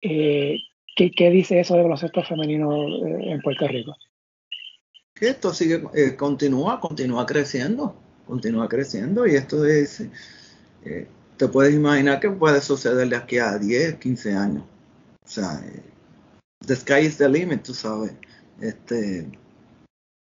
Eh, 0.00 0.58
¿qué, 0.94 1.30
dice 1.30 1.60
eso 1.60 1.74
de 1.74 1.82
baloncesto 1.82 2.22
femenino 2.22 3.06
eh, 3.06 3.32
en 3.32 3.40
Puerto 3.40 3.66
Rico? 3.68 3.94
esto 5.20 5.52
sigue, 5.52 5.82
eh, 5.94 6.14
continúa, 6.14 6.78
continúa 6.78 7.24
creciendo, 7.24 7.96
continúa 8.26 8.68
creciendo 8.68 9.26
y 9.26 9.34
esto 9.34 9.64
es, 9.64 10.06
te 11.36 11.48
puedes 11.48 11.74
imaginar 11.74 12.20
que 12.20 12.30
puede 12.30 12.60
suceder 12.60 13.08
de 13.08 13.16
aquí 13.16 13.38
a 13.38 13.58
10, 13.58 13.96
15 13.96 14.34
años. 14.34 14.64
O 15.24 15.28
sea, 15.28 15.60
eh, 15.64 15.82
the 16.66 16.76
sky 16.76 17.00
is 17.06 17.18
the 17.18 17.28
limit, 17.28 17.62
tú 17.62 17.74
sabes. 17.74 18.12
Este, 18.60 19.30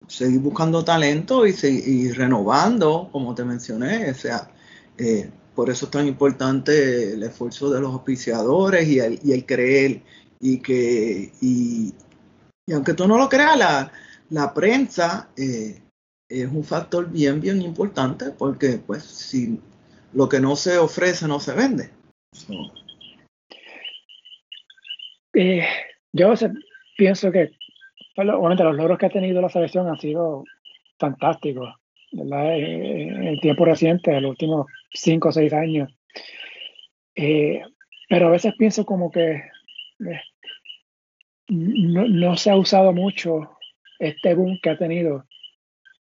seguir 0.07 0.41
buscando 0.41 0.85
talento 0.85 1.47
y, 1.47 1.53
seguir, 1.53 2.17
renovando, 2.17 3.09
como 3.13 3.35
te 3.35 3.45
mencioné. 3.45 4.11
O 4.11 4.15
sea, 4.15 4.51
eh, 4.99 5.31
por 5.55 5.71
eso 5.71 5.87
es 5.87 5.91
tan 5.91 6.07
importante 6.07 7.15
el 7.15 7.23
esfuerzo 7.23 7.71
de 7.71 7.81
los 7.81 7.93
auspiciadores 7.93 8.87
y 8.89 8.99
el, 8.99 9.21
y 9.23 9.43
creer. 9.43 10.03
Y 10.41 10.59
que, 10.59 11.33
y, 11.41 11.95
aunque 12.73 12.95
tú 12.95 13.07
no 13.07 13.19
lo 13.19 13.29
creas, 13.29 13.59
la, 13.59 13.93
la 14.31 14.55
prensa 14.55 15.29
eh, 15.37 15.83
es 16.29 16.49
un 16.49 16.65
factor 16.65 17.11
bien, 17.11 17.41
bien 17.41 17.63
importante 17.63 18.31
porque, 18.31 18.79
pues, 18.79 19.03
si 19.05 19.61
lo 20.13 20.29
que 20.29 20.41
no 20.41 20.57
se 20.57 20.79
ofrece 20.79 21.27
no 21.27 21.41
se 21.41 21.55
vende. 21.55 21.91
Eh, 25.35 25.67
yo 26.13 26.35
pienso 26.97 27.31
que 27.31 27.51
obviamente 28.17 28.65
los 28.65 28.77
logros 28.77 28.99
que 28.99 29.07
ha 29.07 29.11
tenido 29.11 29.41
la 29.41 29.49
selección 29.49 29.89
han 29.89 29.99
sido 29.99 30.45
fantásticos 30.99 31.75
eh, 32.13 33.09
en 33.11 33.25
el 33.25 33.41
tiempo 33.41 33.65
reciente, 33.65 34.11
en 34.11 34.23
los 34.23 34.31
últimos 34.31 34.67
cinco 34.93 35.29
o 35.29 35.33
seis 35.33 35.53
años. 35.53 35.93
Eh, 37.15 37.63
pero 38.09 38.29
a 38.29 38.31
veces 38.31 38.55
pienso 38.59 38.85
como 38.85 39.11
que 39.11 39.43
no, 41.49 42.09
no, 42.09 42.37
se 42.37 42.51
ha 42.51 42.57
usado 42.57 42.93
mucho 42.93 43.57
este 43.99 44.35
boom 44.35 44.59
que 44.63 44.71
ha 44.71 44.79
tenido 44.79 45.27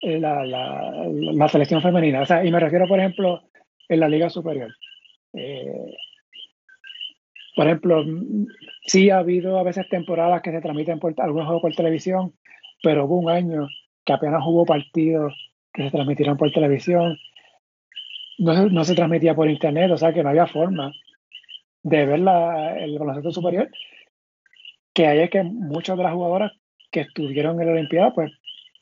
eh, 0.01 0.19
la, 0.19 0.45
la, 0.45 1.49
selección 1.49 1.83
femenina. 1.83 2.23
O 2.23 2.27
sea, 2.27 2.45
y 2.45 2.51
me 2.51 2.61
refiero, 2.61 2.87
por 2.87 2.99
ejemplo, 2.99 3.48
en 3.89 4.01
la 4.01 4.09
Liga 4.09 4.31
Superior. 4.31 4.75
Eh, 5.33 5.97
por 7.57 7.67
ejemplo, 7.67 8.05
sí 8.87 9.11
ha 9.11 9.19
habido 9.19 9.59
a 9.59 9.65
veces 9.65 9.89
temporadas 9.89 10.43
que 10.43 10.53
se 10.53 10.61
transmiten 10.61 11.01
por, 11.01 11.15
algunos 11.19 11.47
juegos 11.47 11.63
por 11.63 11.75
televisión, 11.75 12.35
pero 12.83 13.07
hubo 13.07 13.19
un 13.19 13.31
año 13.31 13.69
que 14.05 14.13
apenas 14.13 14.43
hubo 14.47 14.65
partidos 14.65 15.35
que 15.73 15.85
se 15.85 15.91
transmitieron 15.91 16.37
por 16.37 16.53
televisión. 16.53 17.19
No, 18.39 18.69
no 18.69 18.85
se 18.85 18.95
transmitía 18.95 19.35
por 19.35 19.51
internet, 19.51 19.91
o 19.91 19.99
sea 19.99 20.13
que 20.13 20.23
no 20.23 20.29
había 20.29 20.47
forma 20.47 20.93
de 21.83 22.07
ver 22.07 22.21
la, 22.21 22.79
el 22.79 22.99
baloncesto 22.99 23.33
superior. 23.33 23.69
Que 24.93 25.07
hay 25.07 25.29
que 25.29 25.43
muchas 25.43 25.97
de 25.97 26.05
las 26.05 26.13
jugadoras 26.13 26.53
que 26.91 27.01
estuvieron 27.01 27.61
en 27.61 27.67
la 27.67 27.73
Olimpiada, 27.73 28.13
pues 28.15 28.33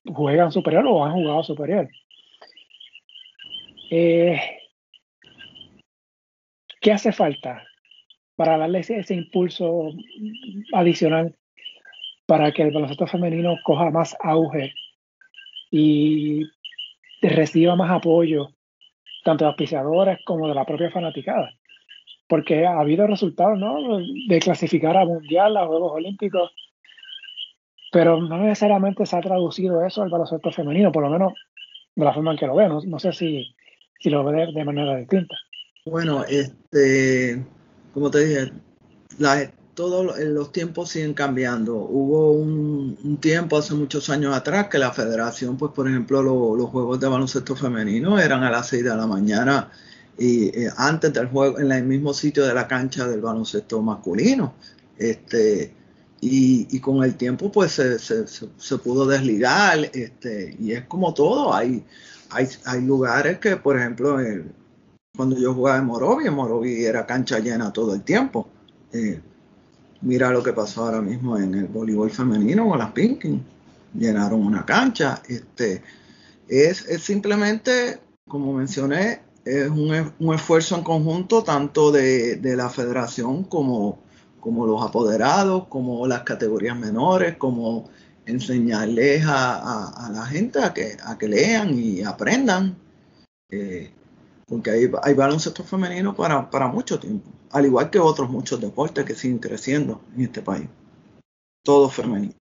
juegan 0.04 0.52
superior 0.52 0.84
o 0.86 1.04
han 1.04 1.12
jugado 1.12 1.42
superior. 1.42 1.88
Eh, 3.90 4.38
¿Qué 6.86 6.92
hace 6.92 7.10
falta 7.10 7.66
para 8.36 8.56
darle 8.56 8.78
ese, 8.78 9.12
impulso 9.12 9.90
adicional 10.72 11.34
para 12.26 12.52
que 12.52 12.62
el 12.62 12.70
baloncesto 12.70 13.08
femenino 13.08 13.56
coja 13.64 13.90
más 13.90 14.16
auge 14.20 14.72
y 15.72 16.44
reciba 17.20 17.74
más 17.74 17.90
apoyo, 17.90 18.50
tanto 19.24 19.44
de 19.44 19.48
auspiciadores 19.48 20.20
como 20.24 20.46
de 20.46 20.54
la 20.54 20.64
propia 20.64 20.92
fanaticada? 20.92 21.50
Porque 22.28 22.64
ha 22.64 22.78
habido 22.78 23.08
resultados, 23.08 23.58
¿no? 23.58 23.98
De 24.28 24.38
clasificar 24.38 24.96
a 24.96 25.04
Mundial, 25.04 25.56
a 25.56 25.66
Juegos 25.66 25.90
Olímpicos, 25.92 26.52
pero 27.90 28.20
no 28.20 28.38
necesariamente 28.38 29.04
se 29.06 29.16
ha 29.16 29.20
traducido 29.20 29.84
eso 29.84 30.04
al 30.04 30.10
baloncesto 30.10 30.52
femenino, 30.52 30.92
por 30.92 31.02
lo 31.02 31.10
menos 31.10 31.32
de 31.96 32.04
la 32.04 32.12
forma 32.12 32.30
en 32.30 32.38
que 32.38 32.46
lo 32.46 32.54
veo. 32.54 32.80
No, 32.86 32.98
sé 33.00 33.12
si, 33.12 33.56
si, 33.98 34.08
lo 34.08 34.22
ve 34.22 34.52
de, 34.52 34.64
manera 34.64 34.94
distinta. 34.94 35.36
Bueno, 35.86 36.24
este, 36.24 37.46
como 37.94 38.10
te 38.10 38.24
dije, 38.24 38.52
todos 39.74 40.18
los 40.18 40.50
tiempos 40.50 40.90
siguen 40.90 41.14
cambiando. 41.14 41.76
Hubo 41.76 42.32
un, 42.32 43.18
tiempo 43.20 43.56
hace 43.56 43.72
muchos 43.74 44.10
años 44.10 44.34
atrás 44.34 44.66
que 44.68 44.78
la 44.78 44.92
federación, 44.92 45.56
pues 45.56 45.70
por 45.72 45.88
ejemplo, 45.88 46.22
los 46.22 46.70
juegos 46.70 46.98
de 46.98 47.06
baloncesto 47.06 47.54
femenino 47.54 48.18
eran 48.18 48.42
a 48.42 48.50
las 48.50 48.68
6 48.68 48.82
de 48.82 48.96
la 48.96 49.06
mañana 49.06 49.70
y 50.18 50.46
eh, 50.48 50.72
antes 50.76 51.12
del 51.12 51.28
juego 51.28 51.60
en 51.60 51.70
el 51.70 51.84
mismo 51.84 52.12
sitio 52.12 52.44
de 52.44 52.54
la 52.54 52.66
cancha 52.66 53.06
del 53.06 53.20
baloncesto 53.20 53.80
masculino. 53.80 54.54
Este, 54.98 55.72
y, 56.20 56.80
con 56.80 57.04
el 57.04 57.14
tiempo 57.14 57.52
pues 57.52 57.72
se, 57.72 58.78
pudo 58.78 59.06
desligar 59.06 59.88
este, 59.92 60.56
y 60.58 60.72
es 60.72 60.84
como 60.86 61.14
todo, 61.14 61.54
hay, 61.54 61.84
hay, 62.30 62.48
hay 62.64 62.82
lugares 62.82 63.38
que 63.38 63.56
por 63.56 63.78
ejemplo 63.78 64.20
eh, 64.20 64.44
cuando 65.16 65.36
yo 65.38 65.54
jugaba 65.54 65.78
en 65.78 65.86
Morovi, 65.86 66.26
en 66.26 66.84
era 66.84 67.06
cancha 67.06 67.38
llena 67.38 67.72
todo 67.72 67.94
el 67.94 68.02
tiempo. 68.02 68.48
Eh, 68.92 69.20
mira 70.02 70.30
lo 70.30 70.42
que 70.42 70.52
pasó 70.52 70.84
ahora 70.84 71.00
mismo 71.00 71.38
en 71.38 71.54
el 71.54 71.66
voleibol 71.66 72.10
femenino 72.10 72.68
con 72.68 72.78
las 72.78 72.92
Pinkin, 72.92 73.42
llenaron 73.94 74.44
una 74.44 74.64
cancha. 74.64 75.22
Este, 75.26 75.82
es, 76.48 76.86
simplemente, 77.00 78.00
como 78.28 78.52
mencioné, 78.52 79.22
es 79.44 79.68
un, 79.70 80.32
esfuerzo 80.34 80.76
en 80.76 80.82
conjunto 80.82 81.42
tanto 81.42 81.90
de, 81.92 82.36
de 82.36 82.56
la 82.56 82.68
federación 82.68 83.44
como 83.44 84.06
como 84.46 84.64
los 84.64 84.80
apoderados, 84.80 85.66
como 85.66 86.06
las 86.06 86.22
categorías 86.22 86.78
menores, 86.78 87.36
como 87.36 87.90
enseñarles 88.26 89.24
a, 89.26 90.08
la 90.12 90.24
gente 90.24 90.62
a 90.62 90.72
que, 90.72 90.96
a 91.04 91.18
que 91.18 91.26
lean 91.26 91.76
y 91.76 92.04
aprendan, 92.04 92.76
eh, 93.50 93.90
porque 94.46 94.70
hay, 94.70 94.90
hay 95.02 95.14
baloncesto 95.14 95.64
femenino 95.64 96.14
para, 96.14 96.48
para 96.48 96.68
mucho 96.68 96.98
tiempo, 96.98 97.30
al 97.52 97.66
igual 97.66 97.90
que 97.90 97.98
otros 97.98 98.30
muchos 98.30 98.60
deportes 98.60 99.04
que 99.04 99.14
siguen 99.14 99.38
creciendo 99.38 100.00
en 100.14 100.22
este 100.22 100.42
país, 100.42 100.68
todo 101.62 101.88
femenino. 101.88 102.34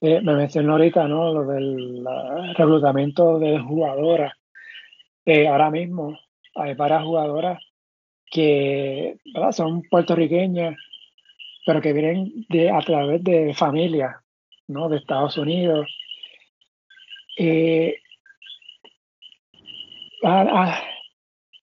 Eh, 0.00 0.20
me 0.20 0.34
mencionó 0.34 0.72
ahorita 0.72 1.06
¿no? 1.06 1.32
lo 1.32 1.46
del 1.46 2.04
reclutamiento 2.56 3.38
de 3.38 3.60
jugadoras. 3.60 4.32
Eh, 5.24 5.46
ahora 5.46 5.70
mismo 5.70 6.18
hay 6.56 6.74
varias 6.74 7.04
jugadoras 7.04 7.60
que 8.26 9.18
son 9.52 9.82
puertorriqueñas, 9.82 10.76
pero 11.64 11.80
que 11.80 11.92
vienen 11.92 12.46
de, 12.48 12.70
a 12.70 12.80
través 12.80 13.22
de 13.22 13.54
familias 13.54 14.16
¿no? 14.66 14.88
de 14.88 14.96
Estados 14.96 15.36
Unidos. 15.36 15.86
Eh, 17.38 17.94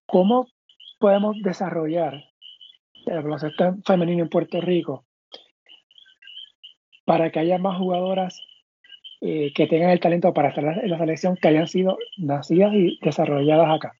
¿Cómo 0.06 0.46
podemos 0.98 1.36
desarrollar 1.42 2.24
el 3.06 3.22
baloncesto 3.22 3.76
femenino 3.86 4.22
en 4.22 4.28
Puerto 4.28 4.60
Rico 4.60 5.04
para 7.04 7.30
que 7.30 7.40
haya 7.40 7.58
más 7.58 7.78
jugadoras 7.78 8.40
eh, 9.22 9.52
que 9.54 9.66
tengan 9.66 9.90
el 9.90 10.00
talento 10.00 10.32
para 10.32 10.50
estar 10.50 10.64
en 10.64 10.90
la 10.90 10.98
selección 10.98 11.36
que 11.36 11.48
hayan 11.48 11.66
sido 11.66 11.98
nacidas 12.18 12.72
y 12.74 12.98
desarrolladas 13.02 13.70
acá? 13.70 13.94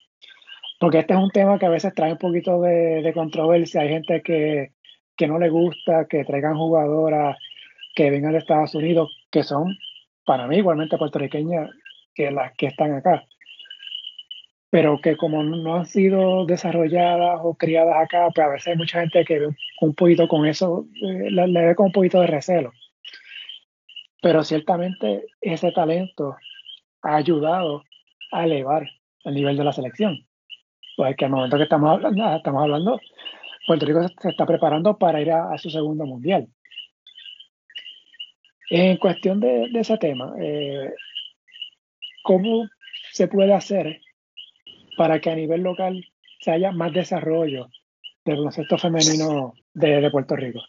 porque 0.80 1.00
este 1.00 1.12
es 1.12 1.20
un 1.20 1.30
tema 1.30 1.58
que 1.58 1.66
a 1.66 1.70
veces 1.70 1.94
trae 1.94 2.12
un 2.12 2.18
poquito 2.18 2.58
de, 2.62 3.12
controversia. 3.14 3.82
Hay 3.82 3.90
gente 3.90 4.22
que, 4.22 4.72
no 5.28 5.38
le 5.38 5.50
gusta 5.50 6.06
que 6.08 6.24
traigan 6.24 6.56
jugadoras 6.56 7.36
que 7.94 8.10
vengan 8.10 8.32
de 8.32 8.38
Estados 8.38 8.74
Unidos, 8.74 9.14
que 9.30 9.42
son, 9.42 9.76
para 10.24 10.46
mí, 10.46 10.56
igualmente 10.56 10.96
puertorriqueñas 10.96 11.70
que 12.14 12.30
las 12.30 12.52
que 12.56 12.68
están 12.68 12.94
acá. 12.94 13.24
Pero 14.70 15.00
que 15.00 15.16
como 15.16 15.42
no 15.42 15.76
han 15.76 15.86
sido 15.86 16.46
desarrolladas 16.46 17.40
o 17.42 17.54
criadas 17.54 17.96
acá, 17.96 18.28
pues 18.34 18.46
a 18.46 18.50
veces 18.50 18.66
hay 18.68 18.76
mucha 18.76 19.00
gente 19.00 19.24
que 19.24 19.38
ve 19.40 19.48
un 19.80 19.94
poquito 19.94 20.28
con 20.28 20.46
eso, 20.46 20.86
eh, 21.02 21.30
le, 21.30 21.48
le 21.48 21.66
ve 21.66 21.74
con 21.74 21.86
un 21.86 21.92
poquito 21.92 22.20
de 22.20 22.28
recelo. 22.28 22.72
Pero 24.22 24.44
ciertamente 24.44 25.26
ese 25.40 25.72
talento 25.72 26.36
ha 27.02 27.16
ayudado 27.16 27.82
a 28.32 28.44
elevar 28.44 28.86
el 29.24 29.34
nivel 29.34 29.56
de 29.56 29.64
la 29.64 29.72
selección 29.72 30.24
pues 31.00 31.16
que 31.16 31.24
al 31.24 31.30
momento 31.30 31.56
que 31.56 31.62
estamos 31.62 31.90
hablando, 31.90 32.36
estamos 32.36 32.62
hablando, 32.62 33.00
Puerto 33.66 33.86
Rico 33.86 34.06
se 34.20 34.28
está 34.28 34.44
preparando 34.44 34.98
para 34.98 35.22
ir 35.22 35.30
a, 35.30 35.56
su 35.56 35.70
segundo 35.70 36.04
mundial. 36.04 36.46
En 38.68 38.98
cuestión 38.98 39.40
de, 39.40 39.70
ese 39.74 39.96
tema, 39.96 40.34
eh, 40.38 40.92
¿cómo 42.22 42.68
se 43.12 43.28
puede 43.28 43.54
hacer 43.54 43.98
para 45.00 45.18
que 45.18 45.30
a 45.30 45.34
nivel 45.34 45.62
local 45.62 46.04
se 46.42 46.50
haya 46.50 46.72
más 46.72 46.92
desarrollo 46.92 47.70
del 48.22 48.36
baloncesto 48.36 48.76
femenino 48.76 49.54
de, 49.72 50.10
Puerto 50.12 50.36
Rico? 50.36 50.60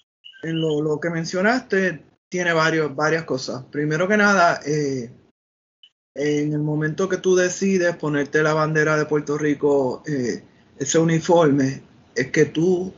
Lo, 0.44 0.82
lo, 0.82 1.02
que 1.02 1.10
mencionaste 1.10 2.02
tiene 2.30 2.54
varios, 2.54 2.96
varias 2.96 3.26
cosas. 3.26 3.66
Primero 3.66 4.08
que 4.08 4.16
nada, 4.16 4.62
eh, 4.66 5.12
en 6.16 6.54
el 6.54 6.60
momento 6.60 7.10
que 7.10 7.18
tú 7.18 7.36
decides 7.36 7.94
ponerte 7.98 8.42
la 8.42 8.54
bandera 8.54 8.96
de 8.96 9.06
Puerto 9.06 9.38
Rico, 9.38 10.02
eh, 10.08 10.46
ese 10.80 10.98
uniforme, 10.98 11.82
es 12.16 12.32
que 12.32 12.46
tú 12.46 12.94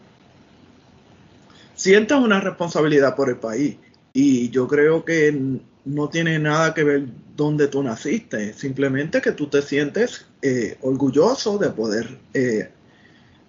sientas 1.73 2.21
una 2.21 2.41
responsabilidad 2.41 3.15
por 3.15 3.29
el 3.29 3.37
país. 3.37 3.77
Y 4.13 4.51
yo 4.51 4.67
creo 4.67 5.03
que 5.03 5.35
no 5.83 6.09
tiene 6.09 6.37
nada 6.37 6.75
que 6.75 6.83
ver 6.83 7.07
dónde 7.35 7.69
tú 7.69 7.81
naciste, 7.81 8.53
simplemente 8.53 9.19
que 9.19 9.31
tú 9.31 9.47
te 9.47 9.63
sientes 9.63 10.27
eh, 10.43 10.77
orgulloso 10.81 11.57
de 11.57 11.69
poder 11.69 12.19
eh, 12.33 12.69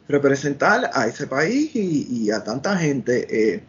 representar 0.08 0.90
a 0.94 1.06
ese 1.06 1.26
país 1.26 1.70
y, 1.74 2.30
a 2.30 2.44
tanta 2.44 2.76
gente. 2.76 3.62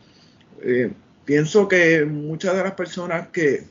pienso 1.26 1.68
que 1.68 2.06
muchas 2.06 2.56
de 2.56 2.64
las 2.64 2.74
personas 2.74 3.30
que, 3.30 3.66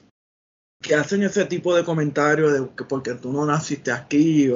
que 0.81 0.95
hacen 0.95 1.23
ese 1.23 1.45
tipo 1.47 1.75
de 1.75 1.85
comentarios 1.85 2.53
de 2.53 2.69
que 2.77 2.85
porque 2.85 3.15
tú 3.15 3.33
no 3.33 3.47
naciste 3.47 3.91
aquí, 3.91 4.53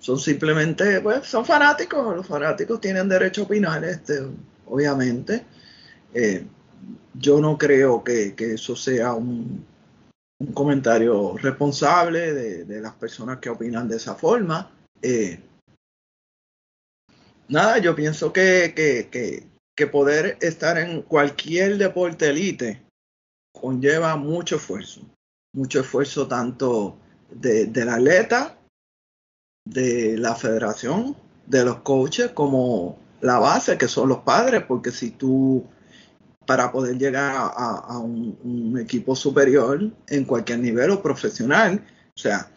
son 0.00 0.18
simplemente, 0.18 1.00
pues, 1.00 1.26
son 1.26 1.44
fanáticos, 1.44 2.16
los 2.16 2.26
fanáticos 2.26 2.80
tienen 2.80 3.08
derecho 3.08 3.42
a 3.42 3.44
opinar, 3.44 3.84
este, 3.84 4.22
obviamente. 4.66 5.44
Eh, 6.14 6.44
yo 7.14 7.40
no 7.40 7.58
creo 7.58 8.02
que, 8.04 8.34
eso 8.38 8.76
sea 8.76 9.12
un, 9.12 9.66
comentario 10.54 11.36
responsable 11.36 12.32
de, 12.32 12.80
las 12.80 12.94
personas 12.94 13.38
que 13.38 13.50
opinan 13.50 13.88
de 13.88 13.96
esa 13.96 14.14
forma. 14.14 14.70
Eh, 15.02 15.40
nada, 17.48 17.78
yo 17.78 17.94
pienso 17.94 18.32
que, 18.32 18.72
que 19.74 19.86
poder 19.86 20.38
estar 20.40 20.78
en 20.78 21.02
cualquier 21.02 21.78
deporte 21.78 22.28
elite 22.28 22.82
conlleva 23.52 24.16
mucho 24.16 24.56
esfuerzo 24.56 25.02
mucho 25.52 25.80
esfuerzo 25.80 26.28
tanto 26.28 26.96
de, 27.30 27.66
del 27.66 27.88
atleta, 27.88 28.56
de 29.66 30.16
la 30.16 30.34
federación, 30.34 31.16
de 31.46 31.64
los 31.64 31.80
coaches, 31.80 32.30
como 32.30 32.98
la 33.20 33.38
base, 33.38 33.78
que 33.78 33.88
son 33.88 34.08
los 34.08 34.18
padres, 34.18 34.64
porque 34.66 34.90
si 34.90 35.10
tú 35.10 35.64
para 36.48 36.72
poder 36.72 36.96
llegar 36.96 37.34
a, 37.36 37.98
un, 37.98 38.78
equipo 38.80 39.14
superior 39.14 39.92
en 40.06 40.24
cualquier 40.24 40.60
nivel 40.60 40.90
o 40.92 41.02
profesional. 41.02 41.84
O 42.16 42.18
sea, 42.18 42.50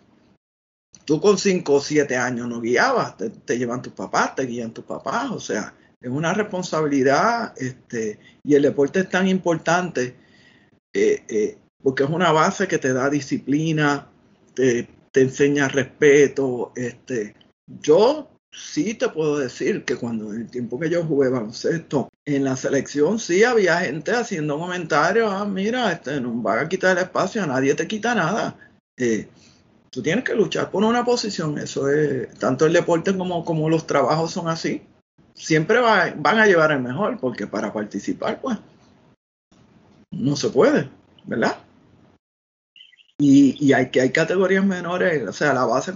tú 1.04 1.20
con 1.20 1.38
5 1.38 1.74
o 1.74 1.82
7 1.82 2.16
años 2.16 2.48
no 2.48 2.62
guiabas, 2.62 3.18
te, 3.18 3.58
llevan 3.58 3.82
tus 3.82 3.92
papás, 3.92 4.34
te 4.34 4.46
guían 4.46 4.72
tus 4.72 4.86
papás, 4.86 5.32
o 5.32 5.42
sea, 5.42 5.74
es 6.00 6.10
una 6.10 6.34
responsabilidad 6.34 7.54
este, 7.58 8.18
y 8.46 8.56
el 8.56 8.62
deporte 8.62 9.02
es 9.02 9.10
tan 9.10 9.28
importante 9.28 10.16
eh, 10.94 11.26
eh, 11.28 11.58
porque 11.84 12.04
es 12.04 12.10
una 12.10 12.32
base 12.32 12.70
que 12.70 12.78
te 12.78 12.94
da 12.94 13.10
disciplina, 13.10 14.08
te, 14.54 14.88
te 15.12 15.20
enseña 15.20 15.68
respeto. 15.68 16.72
Este, 16.78 17.36
yo 17.68 18.30
sí 18.54 18.94
te 18.94 19.10
puedo 19.10 19.38
decir 19.38 19.84
que 19.84 19.98
cuando 19.98 20.34
en 20.34 20.44
el 20.44 20.50
tiempo 20.50 20.80
que 20.80 20.90
yo 20.90 21.04
jugué 21.04 21.28
baloncesto, 21.28 22.08
en 22.26 22.44
la 22.44 22.56
selección 22.56 23.20
sí 23.20 23.44
había 23.44 23.80
gente 23.80 24.12
haciendo 24.12 24.60
comentarios, 24.60 25.32
ah, 25.32 25.46
mira, 25.46 25.92
este, 25.92 26.22
no 26.22 26.34
van 26.42 26.60
a 26.60 26.70
quitar 26.70 26.98
el 26.98 27.04
espacio, 27.04 27.46
nadie 27.46 27.74
te 27.74 27.88
quita 27.88 28.14
nada. 28.14 28.56
Eh, 28.98 29.28
tú 29.90 30.02
tienes 30.02 30.24
que 30.24 30.36
luchar 30.36 30.70
por 30.70 30.84
una 30.84 31.04
posición, 31.04 31.58
eso 31.58 31.90
es, 31.90 32.34
tanto 32.38 32.66
el 32.66 32.74
deporte 32.74 33.16
como, 33.18 33.44
como 33.44 33.70
los 33.70 33.88
trabajos 33.88 34.32
son 34.32 34.48
así. 34.48 34.84
Siempre 35.34 35.80
van 35.80 36.40
a 36.40 36.46
llevar 36.46 36.72
el 36.72 36.82
mejor, 36.82 37.20
porque 37.20 37.48
para 37.48 37.74
participar, 37.74 38.40
pues, 38.42 38.58
no 40.12 40.36
se 40.36 40.50
puede, 40.50 40.90
¿verdad? 41.26 41.58
Y, 43.18 43.56
y 43.66 43.74
hay 43.74 43.90
que 43.90 44.02
hay 44.02 44.12
categorías 44.12 44.66
menores, 44.66 45.28
o 45.28 45.34
sea, 45.34 45.54
la 45.54 45.66
base 45.66 45.94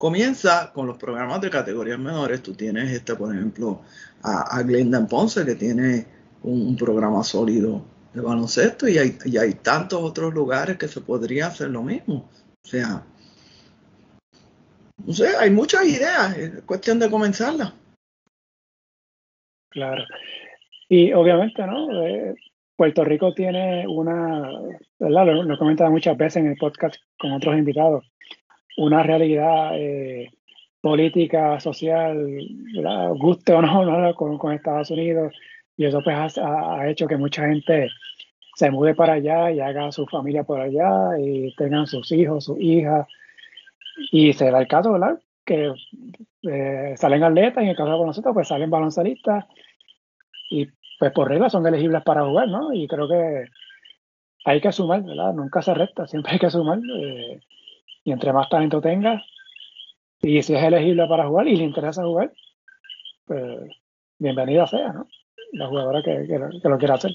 Comienza 0.00 0.72
con 0.72 0.86
los 0.86 0.96
programas 0.96 1.42
de 1.42 1.50
categorías 1.50 1.98
menores. 1.98 2.42
Tú 2.42 2.54
tienes, 2.54 2.90
este, 2.90 3.14
por 3.14 3.34
ejemplo, 3.34 3.82
a, 4.22 4.62
Glenda 4.62 5.06
Ponce, 5.06 5.44
que 5.44 5.54
tiene 5.54 6.06
un, 6.42 6.76
programa 6.76 7.22
sólido 7.22 7.84
de 8.12 8.20
baloncesto, 8.20 8.88
y 8.88 8.98
hay, 8.98 9.16
y 9.24 9.36
hay 9.36 9.54
tantos 9.54 10.00
otros 10.02 10.34
lugares 10.34 10.76
que 10.76 10.88
se 10.88 11.00
podría 11.00 11.46
hacer 11.46 11.70
lo 11.70 11.82
mismo. 11.82 12.28
O 12.64 12.68
sea, 12.68 13.04
no 15.06 15.12
sé, 15.12 15.28
hay 15.36 15.50
muchas 15.50 15.86
ideas, 15.86 16.36
es 16.36 16.62
cuestión 16.62 16.98
de 16.98 17.10
comenzarlas. 17.10 17.72
Claro. 19.70 20.04
Y 20.88 21.12
obviamente, 21.12 21.64
¿no? 21.64 22.04
Eh, 22.04 22.34
Puerto 22.76 23.04
Rico 23.04 23.32
tiene 23.32 23.86
una, 23.86 24.50
¿verdad? 24.98 25.26
Lo, 25.26 25.42
lo 25.44 25.54
he 25.54 25.58
comentado 25.58 25.90
muchas 25.90 26.16
veces 26.16 26.38
en 26.38 26.48
el 26.48 26.56
podcast 26.56 26.96
con 27.18 27.32
otros 27.32 27.56
invitados, 27.56 28.10
una 28.76 29.02
realidad 29.02 29.72
eh, 29.74 30.30
política, 30.80 31.60
social, 31.60 32.26
guste 33.18 33.52
o 33.52 33.62
no, 33.62 34.14
Con, 34.14 34.52
Estados 34.52 34.90
Unidos. 34.90 35.32
Y 35.76 35.86
eso 35.86 36.02
pues 36.02 36.38
ha, 36.38 36.88
hecho 36.88 37.06
que 37.06 37.16
mucha 37.16 37.46
gente 37.46 37.88
se 38.54 38.70
mude 38.70 38.94
para 38.94 39.14
allá 39.14 39.50
y 39.50 39.60
haga 39.60 39.90
su 39.92 40.06
familia 40.06 40.44
por 40.44 40.60
allá 40.60 41.18
y 41.18 41.54
tengan 41.56 41.86
sus 41.86 42.10
hijos, 42.12 42.44
sus 42.44 42.60
hijas. 42.60 43.06
Y 44.12 44.32
se 44.32 44.50
da 44.50 44.60
el 44.60 44.68
caso, 44.68 44.92
¿verdad? 44.92 45.18
Que 45.44 45.72
eh, 46.42 46.94
salen 46.96 47.22
atletas 47.24 47.62
y 47.62 47.64
en 47.64 47.70
el 47.70 47.76
caso 47.76 47.98
de 47.98 48.06
nosotros 48.06 48.34
pues 48.34 48.48
salen 48.48 48.70
baloncelistas 48.70 49.44
y 50.50 50.68
pues 50.98 51.12
por 51.12 51.28
regla 51.28 51.48
son 51.48 51.66
elegibles 51.66 52.02
para 52.02 52.24
jugar, 52.24 52.48
¿no? 52.48 52.72
Y 52.74 52.86
creo 52.86 53.08
que 53.08 53.46
hay 54.44 54.60
que 54.60 54.72
sumar, 54.72 55.02
¿verdad? 55.02 55.32
Nunca 55.32 55.62
se 55.62 55.74
resta, 55.74 56.06
siempre 56.06 56.32
hay 56.32 56.38
que 56.38 56.50
sumar. 56.50 56.78
Eh, 56.78 57.40
y 58.04 58.12
entre 58.12 58.32
más 58.32 58.48
talento 58.48 58.80
tenga, 58.80 59.22
y 60.22 60.42
si 60.42 60.54
es 60.54 60.62
elegible 60.62 61.06
para 61.08 61.26
jugar 61.26 61.48
y 61.48 61.56
le 61.56 61.64
interesa 61.64 62.02
jugar, 62.02 62.32
pues 63.24 63.70
bienvenida 64.18 64.66
sea, 64.66 64.92
¿no? 64.92 65.08
La 65.52 65.66
jugadora 65.66 66.02
que, 66.02 66.68
lo 66.68 66.78
quiera 66.78 66.94
hacer. 66.94 67.12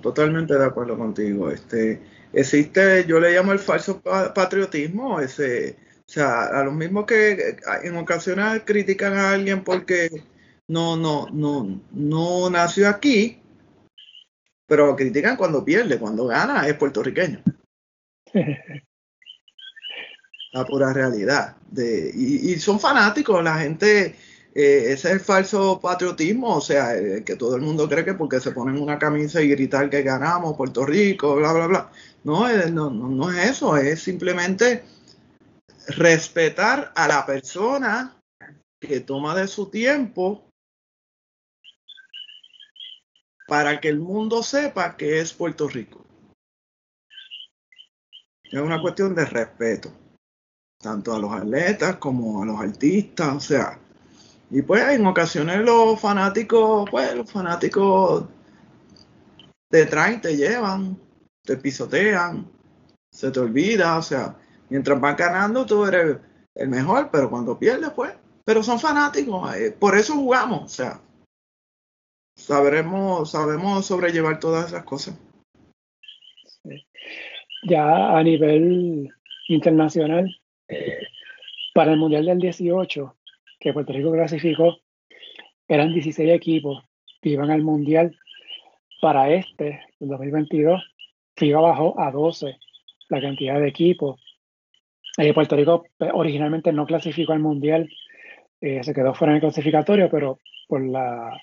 totalmente 0.00 0.58
de 0.58 0.64
acuerdo 0.64 0.96
contigo. 0.96 1.50
Este, 1.50 2.00
existe, 2.32 3.04
yo 3.06 3.20
le 3.20 3.32
llamo 3.32 3.52
el 3.52 3.58
falso 3.58 4.00
patriotismo, 4.02 5.20
ese, 5.20 5.76
o 6.00 6.10
sea, 6.10 6.44
a 6.46 6.64
los 6.64 6.74
mismos 6.74 7.04
que 7.04 7.56
en 7.82 7.96
ocasiones 7.96 8.62
critican 8.64 9.12
a 9.14 9.32
alguien 9.32 9.62
porque 9.62 10.08
no, 10.66 10.96
no, 10.96 11.28
no, 11.30 11.80
no 11.92 12.50
nació 12.50 12.88
aquí, 12.88 13.40
pero 14.66 14.96
critican 14.96 15.36
cuando 15.36 15.64
pierde, 15.64 15.98
cuando 15.98 16.26
gana 16.26 16.66
es 16.66 16.74
puertorriqueño. 16.74 17.42
La 20.54 20.64
pura 20.64 20.92
realidad. 20.92 21.56
De, 21.68 22.12
y, 22.14 22.56
son 22.60 22.78
fanáticos, 22.78 23.42
la 23.42 23.58
gente, 23.58 24.14
eh, 24.54 24.92
ese 24.92 24.92
es 24.92 25.04
el 25.06 25.20
falso 25.20 25.80
patriotismo, 25.80 26.54
o 26.56 26.60
sea, 26.60 26.96
eh, 26.96 27.24
que 27.24 27.34
todo 27.34 27.56
el 27.56 27.62
mundo 27.62 27.88
cree 27.88 28.04
que 28.04 28.14
porque 28.14 28.38
se 28.38 28.52
ponen 28.52 28.80
una 28.80 28.96
camisa 28.96 29.42
y 29.42 29.48
gritar 29.48 29.90
que 29.90 30.02
ganamos 30.02 30.56
Puerto 30.56 30.86
Rico, 30.86 31.34
bla, 31.34 31.52
bla, 31.52 31.66
bla. 31.66 31.90
No, 32.22 32.48
eh, 32.48 32.70
no, 32.70 32.88
no, 32.88 33.08
no 33.08 33.32
es 33.32 33.50
eso, 33.50 33.76
es 33.76 34.00
simplemente 34.00 34.84
respetar 35.88 36.92
a 36.94 37.08
la 37.08 37.26
persona 37.26 38.16
que 38.80 39.00
toma 39.00 39.34
de 39.34 39.48
su 39.48 39.70
tiempo 39.70 40.48
para 43.48 43.80
que 43.80 43.88
el 43.88 43.98
mundo 43.98 44.44
sepa 44.44 44.96
que 44.96 45.18
es 45.18 45.32
Puerto 45.32 45.66
Rico. 45.66 46.06
Es 48.44 48.60
una 48.60 48.80
cuestión 48.80 49.16
de 49.16 49.24
respeto, 49.24 49.92
tanto 50.84 51.14
a 51.14 51.18
los 51.18 51.32
atletas 51.32 51.96
como 51.96 52.42
a 52.42 52.46
los 52.46 52.60
artistas, 52.60 53.34
o 53.34 53.40
sea, 53.40 53.78
y 54.50 54.60
pues 54.60 54.86
en 54.90 55.06
ocasiones 55.06 55.60
los 55.60 55.98
fanáticos, 55.98 56.88
pues 56.90 57.14
los 57.14 57.30
fanáticos 57.30 58.26
te 59.70 59.86
traen, 59.86 60.20
te 60.20 60.36
llevan, 60.36 60.98
te 61.42 61.56
pisotean, 61.56 62.46
se 63.10 63.30
te 63.30 63.40
olvida, 63.40 63.96
o 63.96 64.02
sea, 64.02 64.36
mientras 64.68 65.00
vas 65.00 65.16
ganando 65.16 65.64
tú 65.64 65.86
eres 65.86 66.18
el 66.54 66.68
mejor, 66.68 67.08
pero 67.10 67.30
cuando 67.30 67.58
pierdes, 67.58 67.90
pues, 67.90 68.12
pero 68.44 68.62
son 68.62 68.78
fanáticos, 68.78 69.56
eh, 69.56 69.74
por 69.76 69.96
eso 69.96 70.12
jugamos, 70.12 70.64
o 70.64 70.68
sea, 70.68 71.00
sabremos, 72.36 73.30
sabemos 73.30 73.86
sobrellevar 73.86 74.38
todas 74.38 74.66
esas 74.66 74.84
cosas. 74.84 75.18
Ya 77.66 78.18
a 78.18 78.22
nivel 78.22 79.08
internacional, 79.48 80.28
para 81.74 81.92
el 81.92 81.98
Mundial 81.98 82.26
del 82.26 82.38
18, 82.38 83.16
que 83.60 83.72
Puerto 83.72 83.92
Rico 83.92 84.12
clasificó, 84.12 84.78
eran 85.68 85.92
16 85.92 86.30
equipos 86.30 86.84
que 87.20 87.30
iban 87.30 87.50
al 87.50 87.62
Mundial. 87.62 88.16
Para 89.00 89.30
este, 89.30 89.82
el 90.00 90.08
2022, 90.08 90.82
FIBA 91.36 91.60
bajó 91.60 92.00
a 92.00 92.10
12 92.10 92.56
la 93.08 93.20
cantidad 93.20 93.60
de 93.60 93.68
equipos. 93.68 94.20
Eh, 95.18 95.34
Puerto 95.34 95.56
Rico 95.56 95.84
pues, 95.98 96.10
originalmente 96.14 96.72
no 96.72 96.86
clasificó 96.86 97.32
al 97.32 97.40
Mundial, 97.40 97.88
eh, 98.60 98.82
se 98.82 98.94
quedó 98.94 99.14
fuera 99.14 99.32
en 99.32 99.36
el 99.36 99.40
clasificatorio, 99.40 100.08
pero 100.10 100.38
por 100.68 100.82
la, 100.84 101.38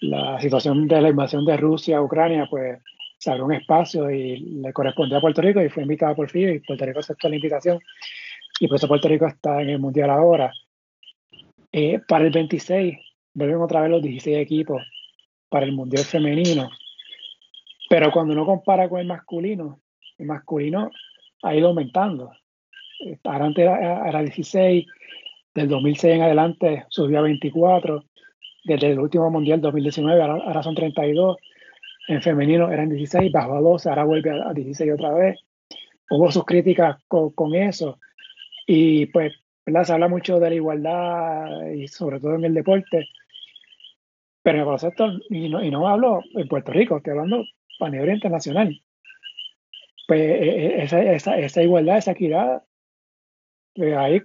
la 0.00 0.40
situación 0.40 0.86
de 0.86 1.00
la 1.00 1.08
invasión 1.08 1.44
de 1.44 1.56
Rusia 1.56 1.98
a 1.98 2.02
Ucrania, 2.02 2.46
pues 2.48 2.78
se 3.18 3.30
abrió 3.30 3.46
un 3.46 3.54
espacio 3.54 4.10
y 4.10 4.38
le 4.38 4.72
correspondió 4.72 5.18
a 5.18 5.20
Puerto 5.20 5.42
Rico 5.42 5.60
y 5.62 5.68
fue 5.68 5.82
invitado 5.82 6.14
por 6.14 6.30
FIBA 6.30 6.52
y 6.52 6.60
Puerto 6.60 6.84
Rico 6.84 7.00
aceptó 7.00 7.28
la 7.28 7.36
invitación 7.36 7.80
y 8.60 8.68
por 8.68 8.76
eso 8.76 8.88
Puerto 8.88 9.08
Rico 9.08 9.26
está 9.26 9.62
en 9.62 9.70
el 9.70 9.78
Mundial 9.78 10.10
ahora. 10.10 10.52
Eh, 11.72 12.00
para 12.06 12.24
el 12.24 12.30
26 12.30 12.96
vuelven 13.34 13.60
otra 13.60 13.82
vez 13.82 13.90
los 13.90 14.02
16 14.02 14.38
equipos 14.38 14.82
para 15.48 15.66
el 15.66 15.72
Mundial 15.72 16.04
femenino, 16.04 16.70
pero 17.88 18.10
cuando 18.10 18.32
uno 18.32 18.46
compara 18.46 18.88
con 18.88 19.00
el 19.00 19.06
masculino, 19.06 19.80
el 20.18 20.26
masculino 20.26 20.90
ha 21.42 21.54
ido 21.54 21.68
aumentando. 21.68 22.32
Antes 23.24 23.62
era, 23.62 24.08
era 24.08 24.22
16, 24.22 24.86
del 25.54 25.68
2006 25.68 26.14
en 26.14 26.22
adelante 26.22 26.84
subió 26.88 27.18
a 27.18 27.22
24, 27.22 28.04
desde 28.64 28.92
el 28.92 28.98
último 28.98 29.30
Mundial 29.30 29.60
2019 29.60 30.20
ahora, 30.20 30.44
ahora 30.44 30.62
son 30.62 30.74
32 30.74 31.36
en 32.08 32.22
femenino 32.22 32.70
eran 32.70 32.88
16, 32.88 33.32
bajó 33.32 33.56
a 33.56 33.60
12, 33.60 33.88
ahora 33.88 34.04
vuelve 34.04 34.30
a, 34.30 34.52
16 34.52 34.92
otra 34.92 35.12
vez. 35.12 35.40
Hubo 36.10 36.30
sus 36.30 36.44
críticas 36.44 36.96
con, 37.08 37.54
eso. 37.54 37.98
Y 38.66 39.06
pues, 39.06 39.32
¿verdad? 39.64 39.84
Se 39.84 39.92
habla 39.92 40.08
mucho 40.08 40.38
de 40.40 40.50
la 40.50 40.56
igualdad 40.56 41.66
y 41.72 41.88
sobre 41.88 42.20
todo 42.20 42.34
en 42.34 42.44
el 42.44 42.54
deporte. 42.54 43.08
Pero 44.42 44.56
en 44.56 44.60
el 44.60 44.66
baloncesto, 44.66 45.12
y 45.30 45.48
no, 45.48 45.62
y 45.62 45.70
no 45.70 45.88
hablo 45.88 46.22
en 46.34 46.48
Puerto 46.48 46.72
Rico, 46.72 46.96
estoy 46.96 47.12
hablando 47.12 47.44
a 47.80 47.88
nivel 47.88 48.14
internacional. 48.14 48.80
Pues 50.06 50.20
e, 50.20 50.48
e, 50.48 50.82
esa, 50.82 51.02
esa, 51.02 51.38
esa 51.38 51.62
igualdad, 51.62 51.98
esa 51.98 52.12
equidad, 52.12 52.62
pues 53.74 53.96
ahí 53.96 54.20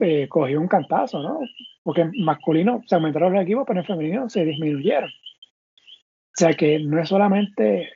eh, 0.00 0.28
cogió 0.28 0.60
un 0.60 0.68
cantazo, 0.68 1.22
¿no? 1.22 1.40
Porque 1.82 2.02
en 2.02 2.12
masculino 2.24 2.82
se 2.86 2.94
aumentaron 2.94 3.32
los 3.32 3.42
equipos, 3.42 3.64
pero 3.66 3.80
en 3.80 3.86
femenino 3.86 4.28
se 4.28 4.44
disminuyeron. 4.44 5.10
O 5.10 6.36
sea 6.38 6.52
que 6.54 6.78
no 6.78 7.00
es 7.00 7.08
solamente 7.08 7.90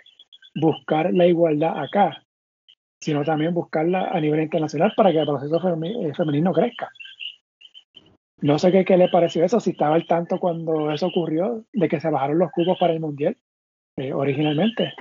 buscar 0.54 1.12
la 1.14 1.26
igualdad 1.26 1.78
acá, 1.78 2.22
sino 3.02 3.24
también 3.24 3.52
buscarla 3.52 4.10
a 4.12 4.20
nivel 4.20 4.40
internacional 4.42 4.92
para 4.96 5.10
que 5.10 5.18
el 5.18 5.26
proceso 5.26 5.56
eh, 5.56 6.14
femenino 6.14 6.52
crezca. 6.52 6.88
no 8.42 8.58
sé 8.60 8.70
qué, 8.70 8.84
qué, 8.84 8.96
le 8.96 9.08
pareció 9.08 9.44
eso, 9.44 9.58
si 9.58 9.70
estaba 9.70 9.96
al 9.96 10.06
tanto 10.06 10.38
cuando 10.38 10.92
eso 10.92 11.08
ocurrió, 11.08 11.64
de 11.72 11.88
que 11.88 12.00
se 12.00 12.10
bajaron 12.10 12.38
los 12.38 12.52
cubos 12.52 12.78
para 12.78 12.92
el 12.92 13.00
Mundial 13.00 13.36
eh, 13.96 14.12
originalmente. 14.12 14.94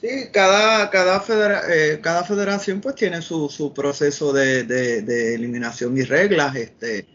Sí, 0.00 0.30
cada, 0.32 0.88
cada, 0.88 1.22
eh, 1.68 2.00
cada 2.02 2.24
federación 2.24 2.80
pues 2.80 2.94
tiene 2.94 3.20
su, 3.20 3.50
su 3.50 3.74
proceso 3.74 4.32
de, 4.32 4.64
de, 4.64 5.34
eliminación 5.34 5.96
y 5.98 6.02
reglas. 6.02 6.56
Este, 6.56 7.06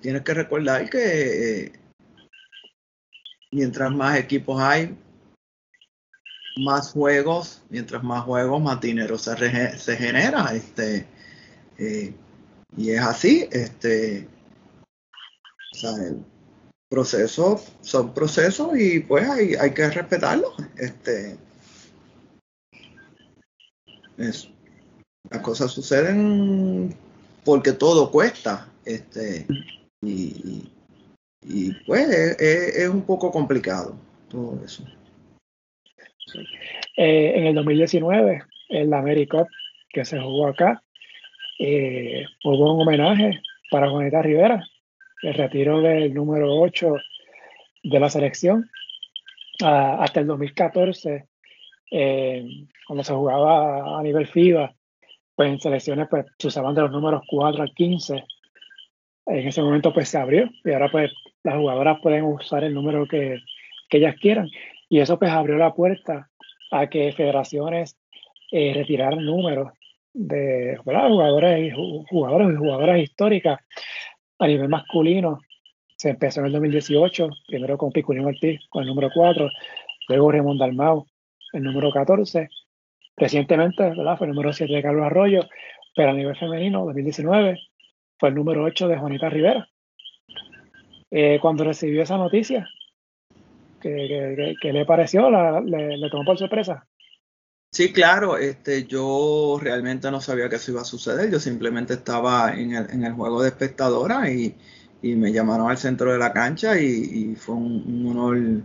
tienes 0.00 0.22
que 0.22 0.34
recordar 0.34 0.88
que 0.88 1.72
mientras 3.50 3.92
más 3.92 4.18
equipos 4.18 4.60
hay, 4.60 4.96
más 6.56 6.92
juegos, 6.92 7.62
mientras 7.70 8.02
más 8.02 8.24
juegos, 8.24 8.62
más 8.62 8.80
dinero 8.80 9.18
se, 9.18 9.78
se 9.78 9.96
genera. 9.96 10.54
Este, 10.54 11.06
y 12.76 12.90
es 12.90 13.00
así. 13.00 13.48
Este, 13.50 14.28
proceso 16.88 17.60
son 17.80 18.12
procesos 18.12 18.78
y 18.78 19.00
pues 19.00 19.28
hay, 19.28 19.54
hay 19.54 19.72
que 19.72 19.88
respetarlos. 19.88 20.54
Este, 20.76 21.38
las 24.16 25.40
cosas 25.42 25.70
suceden 25.72 26.94
porque 27.44 27.72
todo 27.72 28.10
cuesta. 28.10 28.68
Este, 28.84 29.46
y, 30.02 30.68
pues 31.86 32.08
es, 32.38 32.88
un 32.88 33.02
poco 33.02 33.30
complicado 33.30 33.96
todo 34.28 34.60
eso. 34.64 34.84
Eh, 36.96 37.32
en 37.36 37.46
el 37.46 37.54
2019, 37.54 38.42
el 38.68 38.90
la 38.90 39.04
que 39.88 40.04
se 40.04 40.18
jugó 40.18 40.46
acá, 40.46 40.82
eh, 41.58 42.24
hubo 42.44 42.74
un 42.74 42.82
homenaje 42.82 43.40
para 43.70 43.88
Juanita 43.88 44.22
Rivera, 44.22 44.64
el 45.22 45.34
retiro 45.34 45.80
del 45.80 46.12
número 46.12 46.54
8 46.60 46.94
de 47.84 48.00
la 48.00 48.08
selección. 48.08 48.68
Hasta 49.60 50.20
el 50.20 50.26
2014 50.26 51.28
eh, 51.90 52.66
cuando 52.86 53.04
se 53.04 53.12
jugaba 53.12 53.98
a 53.98 54.02
nivel 54.02 54.26
FIBA, 54.26 54.74
pues 55.36 55.50
en 55.50 55.60
selecciones 55.60 56.08
pues 56.10 56.26
se 56.38 56.48
usaban 56.48 56.74
de 56.74 56.80
los 56.80 56.90
números 56.90 57.22
4 57.28 57.62
al 57.62 57.72
15. 57.74 58.24
En 59.26 59.48
ese 59.48 59.62
momento 59.62 59.92
pues 59.92 60.08
se 60.08 60.18
abrió 60.18 60.50
y 60.64 60.72
ahora 60.72 60.90
pues 60.90 61.12
las 61.44 61.56
jugadoras 61.56 62.00
pueden 62.02 62.24
usar 62.24 62.64
el 62.64 62.74
número 62.74 63.06
que 63.06 63.38
ellas 63.90 64.16
quieran. 64.20 64.48
Y 64.92 65.00
eso 65.00 65.18
pues 65.18 65.30
abrió 65.30 65.56
la 65.56 65.72
puerta 65.72 66.28
a 66.70 66.86
que 66.90 67.14
federaciones 67.14 67.96
eh, 68.50 68.74
retiraran 68.74 69.24
números 69.24 69.72
de 70.12 70.76
jugadores 70.84 71.64
y 71.64 71.70
jugadores 72.10 72.58
jugadoras 72.58 72.98
históricas 72.98 73.58
a 74.38 74.46
nivel 74.46 74.68
masculino. 74.68 75.38
Se 75.96 76.10
empezó 76.10 76.40
en 76.40 76.46
el 76.48 76.52
2018, 76.52 77.26
primero 77.46 77.78
con 77.78 77.90
Piculín 77.90 78.26
Ortiz 78.26 78.60
con 78.68 78.82
el 78.82 78.88
número 78.90 79.08
4, 79.14 79.48
luego 80.08 80.30
Raymond 80.30 80.60
Dalmau 80.60 81.06
el 81.54 81.62
número 81.62 81.90
14. 81.90 82.50
Recientemente. 83.16 83.94
Fue 83.94 84.26
el 84.26 84.34
número 84.34 84.52
7 84.52 84.74
de 84.74 84.82
Carlos 84.82 85.06
Arroyo, 85.06 85.40
pero 85.96 86.10
a 86.10 86.12
nivel 86.12 86.36
femenino, 86.36 86.84
2019, 86.84 87.58
fue 88.18 88.28
el 88.28 88.34
número 88.34 88.62
8 88.64 88.88
de 88.88 88.98
Juanita 88.98 89.30
Rivera. 89.30 89.66
Eh, 91.10 91.38
cuando 91.40 91.64
recibió 91.64 92.02
esa 92.02 92.18
noticia, 92.18 92.68
¿qué, 93.82 94.72
le 94.72 94.84
pareció? 94.86 95.30
le, 95.60 96.10
tomó 96.10 96.24
por 96.24 96.38
sorpresa? 96.38 96.86
Sí, 97.70 97.92
claro, 97.92 98.36
este, 98.36 98.84
yo 98.84 99.58
realmente 99.60 100.10
no 100.10 100.20
sabía 100.20 100.48
que 100.48 100.56
eso 100.56 100.72
iba 100.72 100.82
a 100.82 100.84
suceder, 100.84 101.30
yo 101.30 101.40
simplemente 101.40 101.94
estaba 101.94 102.54
en 102.54 102.74
el, 102.74 102.90
en 102.90 103.04
el 103.04 103.12
juego 103.14 103.42
de 103.42 103.48
espectadora 103.48 104.30
y, 104.30 104.54
y, 105.00 105.14
me 105.14 105.32
llamaron 105.32 105.70
al 105.70 105.78
centro 105.78 106.12
de 106.12 106.18
la 106.18 106.32
cancha 106.32 106.78
y, 106.78 107.34
fue 107.36 107.54
un 107.54 108.06
honor 108.08 108.62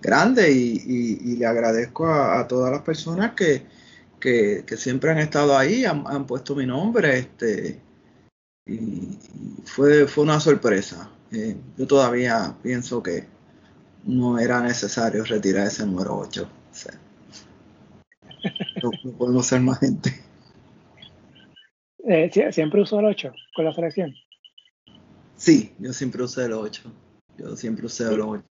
grande 0.00 0.50
y, 0.50 1.36
le 1.36 1.46
agradezco 1.46 2.06
a, 2.06 2.46
todas 2.48 2.70
las 2.72 2.82
personas 2.82 3.32
que, 3.34 3.66
siempre 4.76 5.10
han 5.10 5.18
estado 5.18 5.56
ahí, 5.56 5.84
han, 5.84 6.26
puesto 6.26 6.54
mi 6.54 6.66
nombre, 6.66 7.18
este, 7.18 7.80
y 8.66 9.18
fue, 9.64 10.06
fue 10.06 10.24
una 10.24 10.40
sorpresa. 10.40 11.10
Eh, 11.32 11.56
yo 11.76 11.86
todavía 11.86 12.56
pienso 12.62 13.02
que 13.02 13.26
no 14.04 14.38
era 14.38 14.60
necesario 14.60 15.24
retirar 15.24 15.66
ese 15.66 15.86
número 15.86 16.16
8. 16.18 16.48
no, 18.82 19.12
podemos 19.18 19.46
ser 19.46 19.60
más 19.60 19.78
gente. 19.80 20.24
Eh, 22.04 22.30
¿Siempre 22.52 22.80
usó 22.80 23.00
el 23.00 23.06
8 23.06 23.32
con 23.54 23.64
la 23.64 23.74
selección? 23.74 24.14
Sí, 25.36 25.74
yo 25.78 25.92
siempre 25.92 26.22
usé 26.22 26.46
el 26.46 26.52
8. 26.52 26.82
Yo 27.36 27.56
siempre 27.56 27.86
usé 27.86 28.04
el 28.12 28.20
8. 28.20 28.44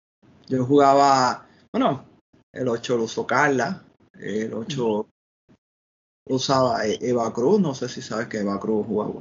Yo 0.48 0.64
jugaba, 0.64 1.46
bueno, 1.72 2.04
el 2.52 2.68
8 2.68 2.96
lo 2.96 3.04
usó 3.04 3.26
Carla, 3.26 3.82
el 4.18 4.52
8 4.52 5.08
lo 6.26 6.36
usaba 6.36 6.86
e-, 6.86 6.98
Eva 7.00 7.32
Cruz, 7.32 7.60
no 7.60 7.74
sé 7.74 7.88
si 7.88 8.02
sabes 8.02 8.28
que 8.28 8.38
Eva 8.38 8.60
Cruz 8.60 8.86
jugaba, 8.86 9.14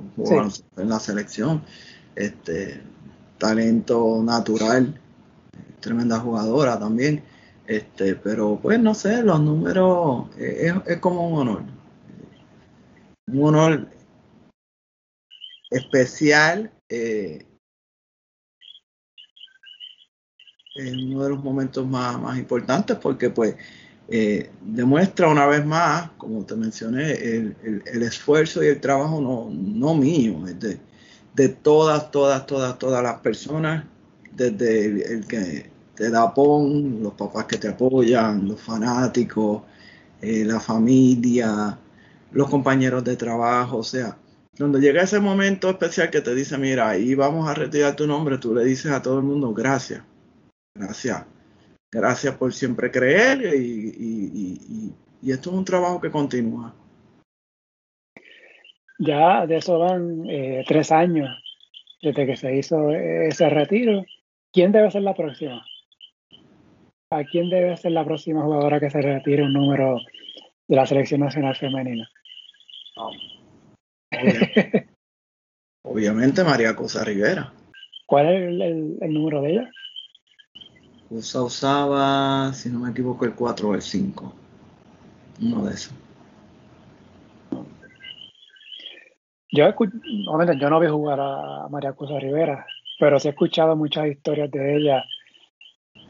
en 0.77 0.89
la 0.89 0.99
selección, 0.99 1.63
este 2.15 2.81
talento 3.37 4.21
natural, 4.23 4.99
tremenda 5.79 6.19
jugadora 6.19 6.79
también, 6.79 7.23
este, 7.67 8.15
pero 8.15 8.59
pues 8.61 8.79
no 8.79 8.93
sé, 8.93 9.23
los 9.23 9.39
números 9.39 10.29
eh, 10.37 10.71
es, 10.85 10.93
es 10.93 10.99
como 10.99 11.27
un 11.27 11.39
honor, 11.39 11.63
un 13.27 13.43
honor 13.43 13.87
especial. 15.69 16.71
Eh, 16.89 17.45
es 20.75 20.93
uno 20.93 21.23
de 21.23 21.29
los 21.29 21.43
momentos 21.43 21.87
más, 21.87 22.19
más 22.19 22.37
importantes 22.37 22.97
porque 22.97 23.29
pues 23.29 23.55
eh, 24.07 24.51
demuestra 24.61 25.29
una 25.29 25.47
vez 25.47 25.65
más, 25.65 26.11
como 26.17 26.45
te 26.45 26.55
mencioné, 26.55 27.13
el, 27.13 27.55
el, 27.85 28.03
esfuerzo 28.03 28.63
y 28.63 28.67
el 28.67 28.79
trabajo 28.79 29.19
no, 29.19 29.49
no 29.49 29.95
mío, 29.95 30.45
es 30.47 30.59
de, 30.59 30.79
de, 31.33 31.49
todas, 31.49 32.11
todas, 32.11 32.45
todas, 32.45 32.77
todas 32.77 33.01
las 33.01 33.19
personas, 33.21 33.85
desde 34.35 35.13
el, 35.13 35.25
que 35.27 35.69
te 35.95 36.09
da 36.09 36.33
PON, 36.33 37.01
los 37.01 37.13
papás 37.13 37.45
que 37.45 37.57
te 37.57 37.69
apoyan, 37.69 38.47
los 38.47 38.61
fanáticos, 38.61 39.63
eh, 40.21 40.43
la 40.45 40.59
familia, 40.59 41.77
los 42.31 42.49
compañeros 42.49 43.03
de 43.03 43.15
trabajo, 43.15 43.77
o 43.77 43.83
sea, 43.83 44.17
cuando 44.57 44.79
llega 44.79 45.03
ese 45.03 45.19
momento 45.19 45.69
especial 45.69 46.09
que 46.09 46.21
te 46.21 46.33
dice, 46.33 46.57
mira, 46.57 46.89
ahí 46.89 47.13
vamos 47.15 47.47
a 47.49 47.53
retirar 47.53 47.95
tu 47.95 48.07
nombre, 48.07 48.37
tú 48.37 48.53
le 48.55 48.63
dices 48.63 48.91
a 48.91 49.01
todo 49.01 49.17
el 49.19 49.25
mundo, 49.25 49.53
gracias, 49.53 50.01
Gracias. 50.75 51.25
Gracias 51.89 52.35
por 52.35 52.53
siempre 52.53 52.91
creer 52.91 53.55
y, 53.55 54.93
esto 55.23 55.49
es 55.49 55.55
un 55.55 55.65
trabajo 55.65 56.01
que 56.01 56.11
continúa. 56.11 56.75
Ya 58.99 59.47
de 59.47 59.57
eso 59.57 59.79
van 59.79 60.29
eh, 60.29 60.63
tres 60.67 60.91
años 60.91 61.29
desde 62.01 62.25
que 62.25 62.35
se 62.35 62.55
hizo 62.55 62.91
ese 62.91 63.49
retiro. 63.49 64.03
¿Quién 64.55 64.71
debe 64.71 64.89
ser 64.89 65.01
la 65.01 65.13
próxima? 65.13 65.65
¿A 67.09 67.25
quién 67.25 67.49
debe 67.49 67.75
ser 67.75 67.91
la 67.91 68.05
próxima 68.05 68.41
jugadora 68.41 68.79
que 68.79 68.89
se 68.89 69.01
retire 69.01 69.43
un 69.43 69.51
número 69.51 69.97
de 70.69 70.75
la 70.77 70.85
selección 70.85 71.19
nacional 71.19 71.57
femenina? 71.57 72.09
Obviamente, 75.83 76.41
María 76.45 76.73
Cosa 76.73 77.03
Rivera. 77.03 77.51
¿Cuál 78.05 78.29
es 78.29 79.01
el 79.01 79.13
número 79.13 79.41
de 79.41 79.51
ella? 79.51 79.69
USA 81.09 81.43
usaba, 81.43 82.53
si 82.53 82.69
no 82.69 82.79
me 82.79 82.91
equivoco, 82.91 83.25
el 83.25 83.35
4 83.35 83.67
o 83.67 83.75
el 83.75 83.81
5. 83.81 84.33
Uno 85.41 85.65
de 85.65 85.73
esos. 85.73 85.93
Yo, 89.51 89.67
yo 89.77 90.69
no 90.69 90.79
vi 90.79 90.87
jugar 90.87 91.19
a 91.19 91.67
María 91.69 91.91
Cosa 91.91 92.17
Rivera, 92.19 92.65
pero 92.99 93.19
sí 93.19 93.27
he 93.27 93.31
escuchado 93.31 93.75
muchas 93.75 94.07
historias 94.07 94.49
de 94.51 94.77
ella, 94.77 95.03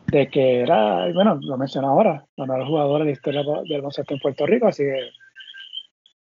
de 0.08 0.28
que 0.28 0.62
era, 0.62 1.12
bueno, 1.14 1.40
lo 1.42 1.58
menciono 1.58 1.90
ahora, 1.90 2.26
la 2.36 2.46
mejor 2.46 2.68
jugadora 2.68 3.04
de 3.04 3.12
la 3.12 3.14
historia 3.14 3.44
del 3.44 3.78
baloncesto 3.80 4.14
en 4.14 4.20
Puerto 4.20 4.46
Rico, 4.46 4.68
así 4.68 4.84
que 4.84 5.10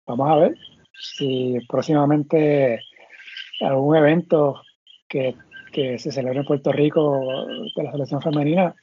vamos 0.06 0.30
a 0.30 0.36
ver 0.36 0.54
si 0.94 1.58
próximamente 1.68 2.80
algún 3.60 3.96
evento 3.96 4.62
que 5.08 5.34
que 5.72 5.98
se 5.98 6.12
celebra 6.12 6.40
en 6.40 6.46
Puerto 6.46 6.70
Rico 6.70 7.46
de 7.74 7.82
la 7.82 7.90
selección 7.90 8.22
femenina, 8.22 8.74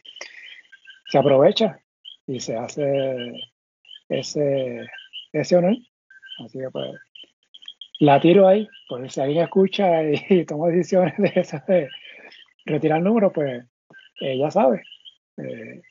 se 1.07 1.17
aprovecha 1.17 1.79
y 2.27 2.39
se 2.39 2.57
hace 2.57 3.33
ese, 4.09 4.87
ese 5.31 5.55
honor. 5.55 5.77
Así 6.43 6.59
que 6.59 6.69
pues 6.71 6.91
la 7.99 8.19
tiro 8.19 8.47
ahí, 8.47 8.67
pues 8.87 9.13
si 9.13 9.21
alguien 9.21 9.43
escucha 9.43 10.03
y, 10.03 10.45
toma 10.47 10.69
decisiones 10.69 11.17
de 11.17 11.31
esas 11.35 11.65
de 11.67 11.89
retirar 12.65 13.01
número, 13.01 13.31
pues 13.31 13.65
ella 14.21 14.45
ya 14.45 14.51
sabe 14.51 14.83
eh, 15.37 15.81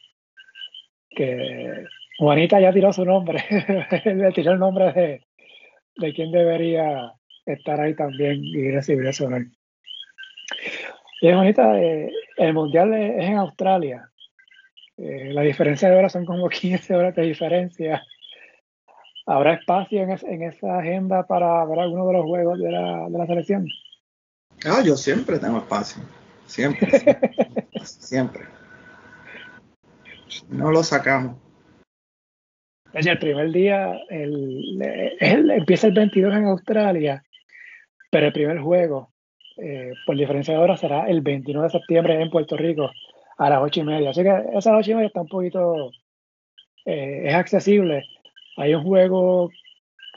que 1.10 1.84
Juanita 2.18 2.60
ya 2.60 2.72
tiró 2.72 2.92
su 2.92 3.04
nombre, 3.04 3.42
le 4.04 4.32
tiró 4.32 4.52
el 4.52 4.58
nombre 4.58 4.92
de, 4.92 5.22
de 5.96 6.12
quien 6.12 6.32
debería 6.32 7.12
estar 7.46 7.80
ahí 7.80 7.94
también 7.94 8.44
y 8.44 8.70
recibir 8.70 9.06
ese 9.06 9.24
honor. 9.24 9.46
Y 11.20 11.28
es 11.28 11.36
bonita, 11.36 11.80
eh, 11.80 12.12
el 12.36 12.54
mundial 12.54 12.94
es, 12.94 13.24
en 13.24 13.36
Australia. 13.36 14.08
Eh, 14.96 15.32
la 15.32 15.42
diferencia 15.42 15.88
de 15.88 15.96
horas 15.96 16.12
son 16.12 16.24
como 16.24 16.48
15 16.48 16.94
horas 16.94 17.14
de 17.14 17.22
diferencia. 17.22 18.02
¿Habrá 19.28 19.52
espacio 19.52 20.02
en, 20.02 20.42
esa 20.42 20.78
agenda 20.78 21.26
para 21.26 21.62
ver 21.66 21.80
alguno 21.80 22.06
de 22.06 22.12
los 22.14 22.24
juegos 22.24 22.58
de 22.58 22.72
la, 22.72 23.10
de 23.10 23.18
la 23.18 23.26
selección? 23.26 23.68
Ah, 24.64 24.82
yo 24.82 24.96
siempre 24.96 25.38
tengo 25.38 25.58
espacio. 25.58 26.02
Siempre. 26.46 26.88
siempre. 27.84 28.44
No 30.50 30.70
lo 30.70 30.82
sacamos. 30.82 31.36
el 32.92 33.18
primer 33.18 33.50
día 33.50 33.98
el, 34.08 34.78
empieza 35.20 35.86
el 35.86 35.94
22 35.94 36.34
en 36.34 36.44
Australia, 36.44 37.24
pero 38.10 38.26
el 38.26 38.32
primer 38.32 38.60
juego, 38.60 39.10
eh, 39.56 39.92
por 40.06 40.16
diferencia 40.16 40.54
de 40.54 40.60
hora, 40.60 40.76
será 40.76 41.06
el 41.08 41.22
29 41.22 41.66
de 41.66 41.78
septiembre 41.78 42.20
en 42.20 42.30
Puerto 42.30 42.56
Rico 42.56 42.90
a 43.38 43.50
las 43.50 43.60
8 43.62 43.80
y 43.80 43.84
media. 43.84 44.10
Así 44.10 44.22
que 44.22 44.32
esas 44.54 44.74
8 44.74 44.90
y 44.90 44.94
media 44.94 45.06
está 45.08 45.22
un 45.22 45.28
poquito, 45.28 45.90
eh, 46.84 47.22
es 47.24 47.34
accesible. 47.34 48.04
Hay 48.58 48.74
un 48.74 48.82
juego, 48.82 49.50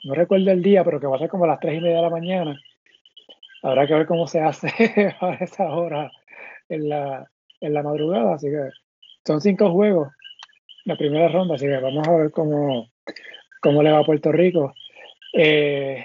no 0.04 0.16
recuerdo 0.16 0.52
el 0.52 0.62
día, 0.62 0.84
pero 0.84 1.00
que 1.00 1.08
va 1.08 1.16
a 1.16 1.20
ser 1.20 1.30
como 1.30 1.46
a 1.46 1.48
las 1.48 1.60
3 1.60 1.78
y 1.78 1.82
media 1.82 1.98
de 1.98 2.02
la 2.02 2.10
mañana. 2.10 2.60
Habrá 3.64 3.86
que 3.88 3.94
ver 3.94 4.08
cómo 4.08 4.28
se 4.28 4.42
hace 4.42 4.68
a 5.22 5.34
esa 5.36 5.70
hora 5.70 6.12
en 6.68 6.90
la, 6.90 7.30
en 7.60 7.74
la 7.74 7.84
madrugada. 7.84 8.36
Así 8.36 8.48
que 8.48 8.72
son 9.24 9.40
cinco 9.40 9.72
juegos 9.72 10.10
la 10.86 10.98
primera 10.98 11.28
ronda, 11.28 11.56
así 11.56 11.66
que 11.68 11.78
vamos 11.78 12.08
a 12.08 12.16
ver 12.16 12.32
cómo, 12.32 12.88
cómo 13.62 13.84
le 13.84 13.92
va 13.92 14.00
a 14.00 14.04
Puerto 14.04 14.32
Rico. 14.32 14.74
Eh, 15.34 16.04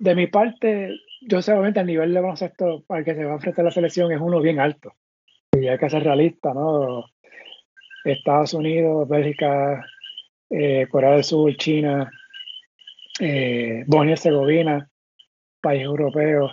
de 0.00 0.14
mi 0.14 0.26
parte, 0.26 0.98
yo 1.22 1.40
sé 1.40 1.52
obviamente 1.52 1.80
el 1.80 1.86
nivel 1.86 2.12
de 2.12 2.20
baloncesto 2.20 2.84
al 2.88 3.04
que 3.04 3.14
se 3.14 3.24
va 3.24 3.32
a 3.32 3.34
enfrentar 3.34 3.64
la 3.64 3.70
selección 3.70 4.10
es 4.12 4.20
uno 4.20 4.40
bien 4.40 4.58
alto. 4.58 4.92
Y 5.52 5.68
hay 5.68 5.78
que 5.78 5.88
ser 5.88 6.02
realista, 6.02 6.52
¿no? 6.52 7.04
Estados 8.04 8.54
Unidos, 8.54 9.08
Bélgica, 9.08 9.84
eh, 10.50 10.86
Corea 10.90 11.12
del 11.12 11.24
Sur, 11.24 11.54
China, 11.56 12.10
eh, 13.20 13.84
Bosnia 13.86 14.10
y 14.10 14.12
Herzegovina, 14.12 14.90
país 15.60 15.82
europeo. 15.82 16.52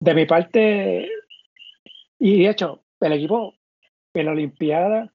De 0.00 0.14
mi 0.14 0.26
parte, 0.26 1.08
y 2.18 2.42
de 2.42 2.50
hecho, 2.50 2.84
el 3.00 3.12
equipo 3.12 3.54
en 4.12 4.26
la 4.26 4.32
Olimpiada 4.32 5.12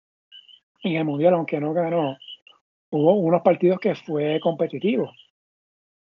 en 0.84 0.96
el 0.96 1.06
Mundial, 1.06 1.34
aunque 1.34 1.60
no 1.60 1.74
ganó, 1.74 2.18
hubo 2.90 3.14
unos 3.14 3.42
partidos 3.42 3.80
que 3.80 3.96
fue 3.96 4.40
competitivo. 4.40 5.12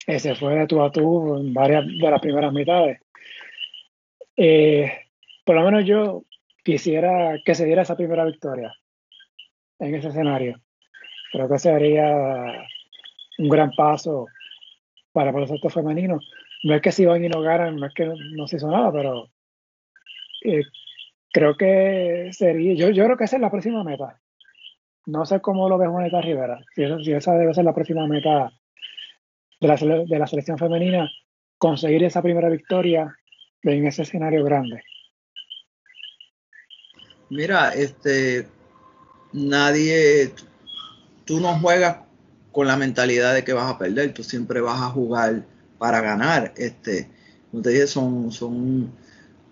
Ese 0.06 0.34
fue 0.34 0.54
de 0.54 0.66
tú 0.66 0.82
a 0.82 0.92
tú 0.92 1.36
en 1.38 1.54
varias 1.54 1.86
de 1.86 2.10
las 2.10 2.20
primeras 2.20 2.52
mitades. 2.52 3.00
Eh, 4.36 4.92
por 5.44 5.56
lo 5.56 5.64
menos 5.64 5.84
yo 5.84 6.24
quisiera 6.62 7.38
que 7.44 7.54
se 7.54 7.64
diera 7.64 7.82
esa 7.82 7.96
primera 7.96 8.24
victoria 8.24 8.76
en 9.78 9.94
ese 9.94 10.08
escenario. 10.08 10.60
Creo 11.32 11.48
que 11.48 11.58
sería 11.58 12.66
un 13.38 13.48
gran 13.48 13.70
paso 13.72 14.26
para 15.12 15.30
el 15.30 15.34
baloncesto 15.34 15.68
femenino. 15.70 16.20
No 16.62 16.74
es 16.74 16.82
que 16.82 16.92
si 16.92 17.04
van 17.04 17.24
y 17.24 17.28
no 17.28 17.40
ganan, 17.40 17.76
no 17.76 17.86
es 17.86 17.94
que 17.94 18.06
no, 18.06 18.46
se 18.46 18.56
hizo 18.56 18.70
nada, 18.70 18.92
pero 18.92 19.28
eh, 20.44 20.62
creo 21.32 21.56
que 21.56 22.30
sería, 22.32 22.74
yo, 22.74 22.90
yo 22.90 23.04
creo 23.04 23.16
que 23.16 23.24
esa 23.24 23.36
es 23.36 23.42
la 23.42 23.50
próxima 23.50 23.84
meta. 23.84 24.20
No 25.06 25.24
sé 25.24 25.40
cómo 25.40 25.68
lo 25.68 25.78
ve 25.78 25.86
Juanita 25.86 26.20
Rivera, 26.20 26.64
si 26.74 27.12
esa, 27.12 27.34
debe 27.34 27.54
ser 27.54 27.64
la 27.64 27.74
próxima 27.74 28.06
meta 28.08 28.50
de 29.60 29.68
la, 29.68 29.76
de 29.76 30.18
la 30.18 30.26
selección 30.26 30.58
femenina, 30.58 31.08
conseguir 31.58 32.02
esa 32.02 32.22
primera 32.22 32.48
victoria 32.48 33.16
en 33.62 33.86
ese 33.86 34.02
escenario 34.02 34.44
grande. 34.44 34.82
Mira, 37.30 37.70
este, 37.74 38.46
nadie, 39.36 40.32
tú 41.24 41.40
no 41.40 41.58
juegas 41.60 41.98
con 42.52 42.66
la 42.66 42.76
mentalidad 42.76 43.34
de 43.34 43.44
que 43.44 43.52
vas 43.52 43.70
a 43.70 43.78
perder, 43.78 44.14
tú 44.14 44.24
siempre 44.24 44.60
vas 44.60 44.80
a 44.80 44.90
jugar 44.90 45.44
para 45.78 46.00
ganar. 46.00 46.54
Este, 46.56 47.08
te 47.62 47.86
son, 47.86 48.32
son 48.32 48.90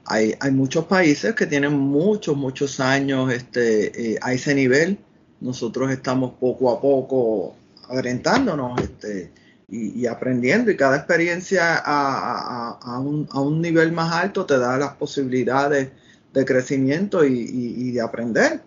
hay, 0.07 0.35
hay 0.41 0.51
muchos 0.51 0.85
países 0.87 1.35
que 1.35 1.47
tienen 1.47 1.74
muchos, 1.74 2.37
muchos 2.37 2.80
años 2.80 3.32
este, 3.32 4.12
eh, 4.12 4.18
a 4.20 4.32
ese 4.32 4.55
nivel. 4.55 4.99
Nosotros 5.41 5.91
estamos 5.91 6.32
poco 6.41 6.70
a 6.70 6.80
poco 6.80 7.55
orientándonos 7.89 8.80
este, 8.80 9.30
y, 9.68 10.07
aprendiendo 10.07 10.70
y 10.70 10.76
cada 10.76 10.97
experiencia 10.97 11.76
a, 11.76 12.78
a, 12.80 12.99
un, 12.99 13.26
a, 13.30 13.41
un, 13.41 13.61
nivel 13.61 13.93
más 13.93 14.12
alto 14.12 14.47
te 14.47 14.59
da 14.59 14.78
las 14.78 14.95
posibilidades 14.95 15.89
de 16.32 16.45
crecimiento 16.45 17.24
y, 17.24 17.32
y, 17.51 17.91
de 17.93 18.01
aprender. 18.01 18.62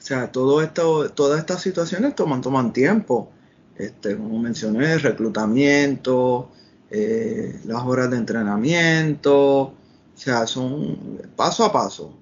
O 0.00 0.02
sea, 0.02 0.32
todo 0.32 0.62
esto, 0.62 1.10
todas 1.10 1.38
estas 1.38 1.60
situaciones 1.60 2.14
toman, 2.14 2.40
toman 2.40 2.72
tiempo. 2.72 3.30
Este, 3.76 4.16
como 4.16 4.38
mencioné, 4.38 4.94
el 4.94 5.00
reclutamiento, 5.00 6.50
eh, 6.90 7.60
las 7.66 7.82
horas 7.84 8.10
de 8.10 8.16
entrenamiento, 8.16 9.60
o 9.60 9.74
sea, 10.14 10.46
son 10.46 11.20
paso 11.36 11.66
a 11.66 11.72
paso. 11.72 12.16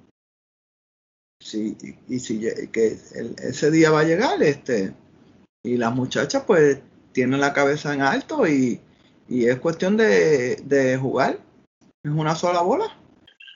Sí, 1.41 1.77
y, 2.09 2.19
si 2.19 2.41
que 2.73 2.97
ese 3.43 3.71
día 3.71 3.93
va 3.93 4.01
a 4.01 4.05
llegar, 4.05 4.43
este, 4.43 4.93
y 5.63 5.77
las 5.77 5.95
muchachas 5.95 6.43
pues 6.45 6.81
tienen 7.13 7.41
la 7.41 7.53
cabeza 7.53 7.95
en 7.95 8.03
alto 8.03 8.47
y, 8.47 8.81
es 9.29 9.59
cuestión 9.61 9.97
de, 9.97 10.99
jugar. 11.01 11.39
Es 12.03 12.11
una 12.11 12.35
sola 12.35 12.63
bola. 12.63 12.87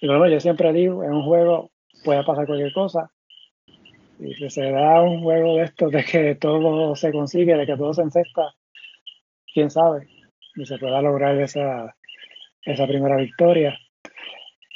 Y 0.00 0.06
bueno, 0.06 0.28
yo 0.28 0.38
siempre 0.38 0.72
digo, 0.72 1.02
en 1.02 1.12
un 1.12 1.24
juego 1.24 1.70
puede 2.04 2.24
pasar 2.24 2.46
cualquier 2.46 2.72
cosa. 2.72 3.10
Y 4.24 4.34
si 4.34 4.50
se 4.50 4.70
da 4.70 5.02
un 5.02 5.20
juego 5.22 5.56
de 5.56 5.64
esto, 5.64 5.88
de 5.88 6.04
que 6.04 6.36
todo 6.36 6.94
se 6.94 7.10
consigue, 7.10 7.56
de 7.56 7.66
que 7.66 7.76
todo 7.76 7.92
se 7.92 8.02
encesta, 8.02 8.54
quién 9.52 9.68
sabe, 9.68 10.06
y 10.54 10.64
se 10.64 10.78
pueda 10.78 11.02
lograr 11.02 11.36
esa, 11.40 11.96
esa 12.64 12.86
primera 12.86 13.16
victoria. 13.16 13.76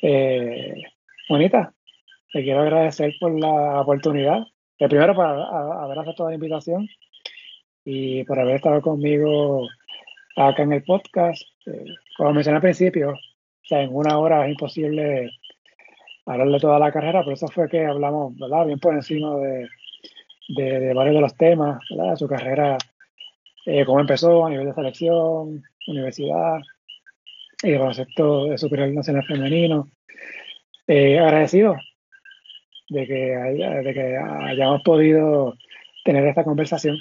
Eh, 0.03 0.83
bonita, 1.29 1.73
te 2.33 2.43
quiero 2.43 2.63
agradecer 2.63 3.15
por 3.21 3.39
la 3.39 3.81
oportunidad. 3.81 4.41
Eh, 4.79 4.89
primero, 4.89 5.15
por 5.15 5.27
haber 5.27 5.99
aceptado 6.01 6.29
la 6.29 6.35
invitación 6.35 6.89
y 7.85 8.25
por 8.25 8.41
haber 8.41 8.57
estado 8.57 8.83
conmigo 8.83 9.69
acá 10.35 10.65
en 10.65 10.73
el 10.73 10.83
podcast. 10.83 11.43
Eh, 11.67 11.85
como 12.17 12.33
mencioné 12.33 12.57
al 12.57 12.63
principio, 12.63 13.11
o 13.13 13.67
sea, 13.69 13.83
en 13.83 13.95
una 13.95 14.19
hora 14.19 14.45
es 14.45 14.51
imposible 14.51 15.31
hablar 16.27 16.49
de 16.49 16.61
toda 16.61 16.79
la 16.79 16.93
carrera, 16.93 17.25
por 17.25 17.33
eso 17.33 17.47
fue 17.49 17.69
que 17.69 17.87
hablamos, 17.87 18.37
¿verdad? 18.39 18.67
Bien 18.67 18.79
por 18.79 18.95
encima 18.95 19.37
de, 19.37 19.69
de, 20.49 20.95
varios 20.95 21.15
de 21.15 21.21
los 21.21 21.37
temas, 21.37 21.83
¿verdad? 21.91 22.11
De 22.11 22.17
su 22.17 22.29
carrera, 22.29 22.79
eh, 23.65 23.85
cómo 23.85 24.01
empezó 24.01 24.45
a 24.45 24.51
nivel 24.51 24.67
de 24.67 24.75
selección, 24.75 25.63
universidad, 25.87 26.61
y 27.63 27.71
el 27.71 27.79
concepto 27.79 28.47
de 28.47 28.59
superior 28.59 28.91
nacional 28.91 29.25
femenino. 29.25 29.89
Eh, 30.89 31.19
agradecido 31.19 31.77
de 32.89 33.07
que, 33.07 33.15
de 33.15 33.95
que 33.95 34.17
hayamos 34.17 34.83
podido 34.83 35.55
tener 36.05 36.27
esta 36.27 36.45
conversación. 36.45 36.97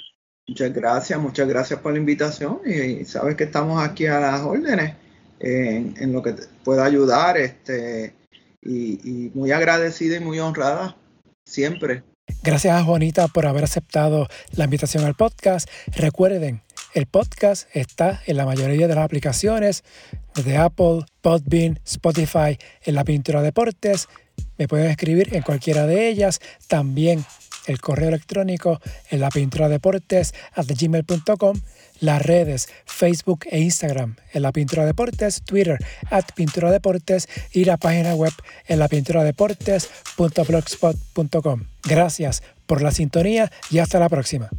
Muchas 0.48 0.72
gracias, 0.72 1.20
muchas 1.20 1.48
gracias 1.48 1.80
por 1.80 1.92
la 1.92 1.98
invitación 1.98 2.60
y 2.64 3.04
sabes 3.04 3.36
que 3.36 3.44
estamos 3.44 3.82
aquí 3.82 4.06
a 4.06 4.20
las 4.20 4.42
órdenes 4.42 4.94
en, 5.40 6.12
lo 6.12 6.22
que 6.22 6.34
pueda 6.64 6.84
ayudar 6.84 7.36
este, 7.36 8.14
y, 8.66 9.30
muy 9.34 9.52
agradecida 9.52 10.16
y 10.16 10.20
muy 10.20 10.38
honrada 10.38 10.96
siempre. 11.44 12.02
Gracias 12.42 12.74
a 12.74 12.84
Juanita 12.84 13.28
por 13.28 13.46
haber 13.46 13.64
aceptado 13.64 14.28
la 14.52 14.64
invitación 14.64 15.04
al 15.04 15.14
podcast. 15.14 15.68
Recuerden, 15.94 16.62
el 16.94 17.06
podcast 17.06 17.68
está 17.74 18.22
en 18.26 18.36
la 18.36 18.46
mayoría 18.46 18.88
de 18.88 18.94
las 18.94 19.04
aplicaciones 19.04 19.84
de 20.44 20.56
Apple, 20.56 21.04
Podbean, 21.20 21.78
Spotify, 21.84 22.58
en 22.84 22.94
la 22.94 23.04
Pintura 23.04 23.42
Deportes. 23.42 24.08
Me 24.58 24.68
pueden 24.68 24.90
escribir 24.90 25.34
en 25.34 25.42
cualquiera 25.42 25.86
de 25.86 26.08
ellas. 26.08 26.40
También 26.68 27.24
el 27.66 27.80
correo 27.80 28.08
electrónico 28.08 28.80
en 29.10 29.20
la 29.20 29.30
pintura 29.30 29.68
deportes 29.68 30.34
gmail.com, 30.56 31.60
las 32.00 32.22
redes 32.22 32.68
Facebook 32.84 33.46
e 33.50 33.60
Instagram 33.60 34.16
en 34.32 34.42
la 34.42 34.52
pintura 34.52 34.84
deportes, 34.84 35.42
Twitter 35.42 35.78
at 36.10 36.24
pintura 36.34 36.70
deportes 36.70 37.28
y 37.52 37.64
la 37.64 37.76
página 37.76 38.14
web 38.14 38.32
en 38.66 38.78
la 38.78 38.88
pintura 38.88 39.24
deportes.blogspot.com. 39.24 41.64
Gracias 41.84 42.42
por 42.66 42.82
la 42.82 42.90
sintonía 42.90 43.50
y 43.70 43.78
hasta 43.78 43.98
la 43.98 44.08
próxima. 44.08 44.50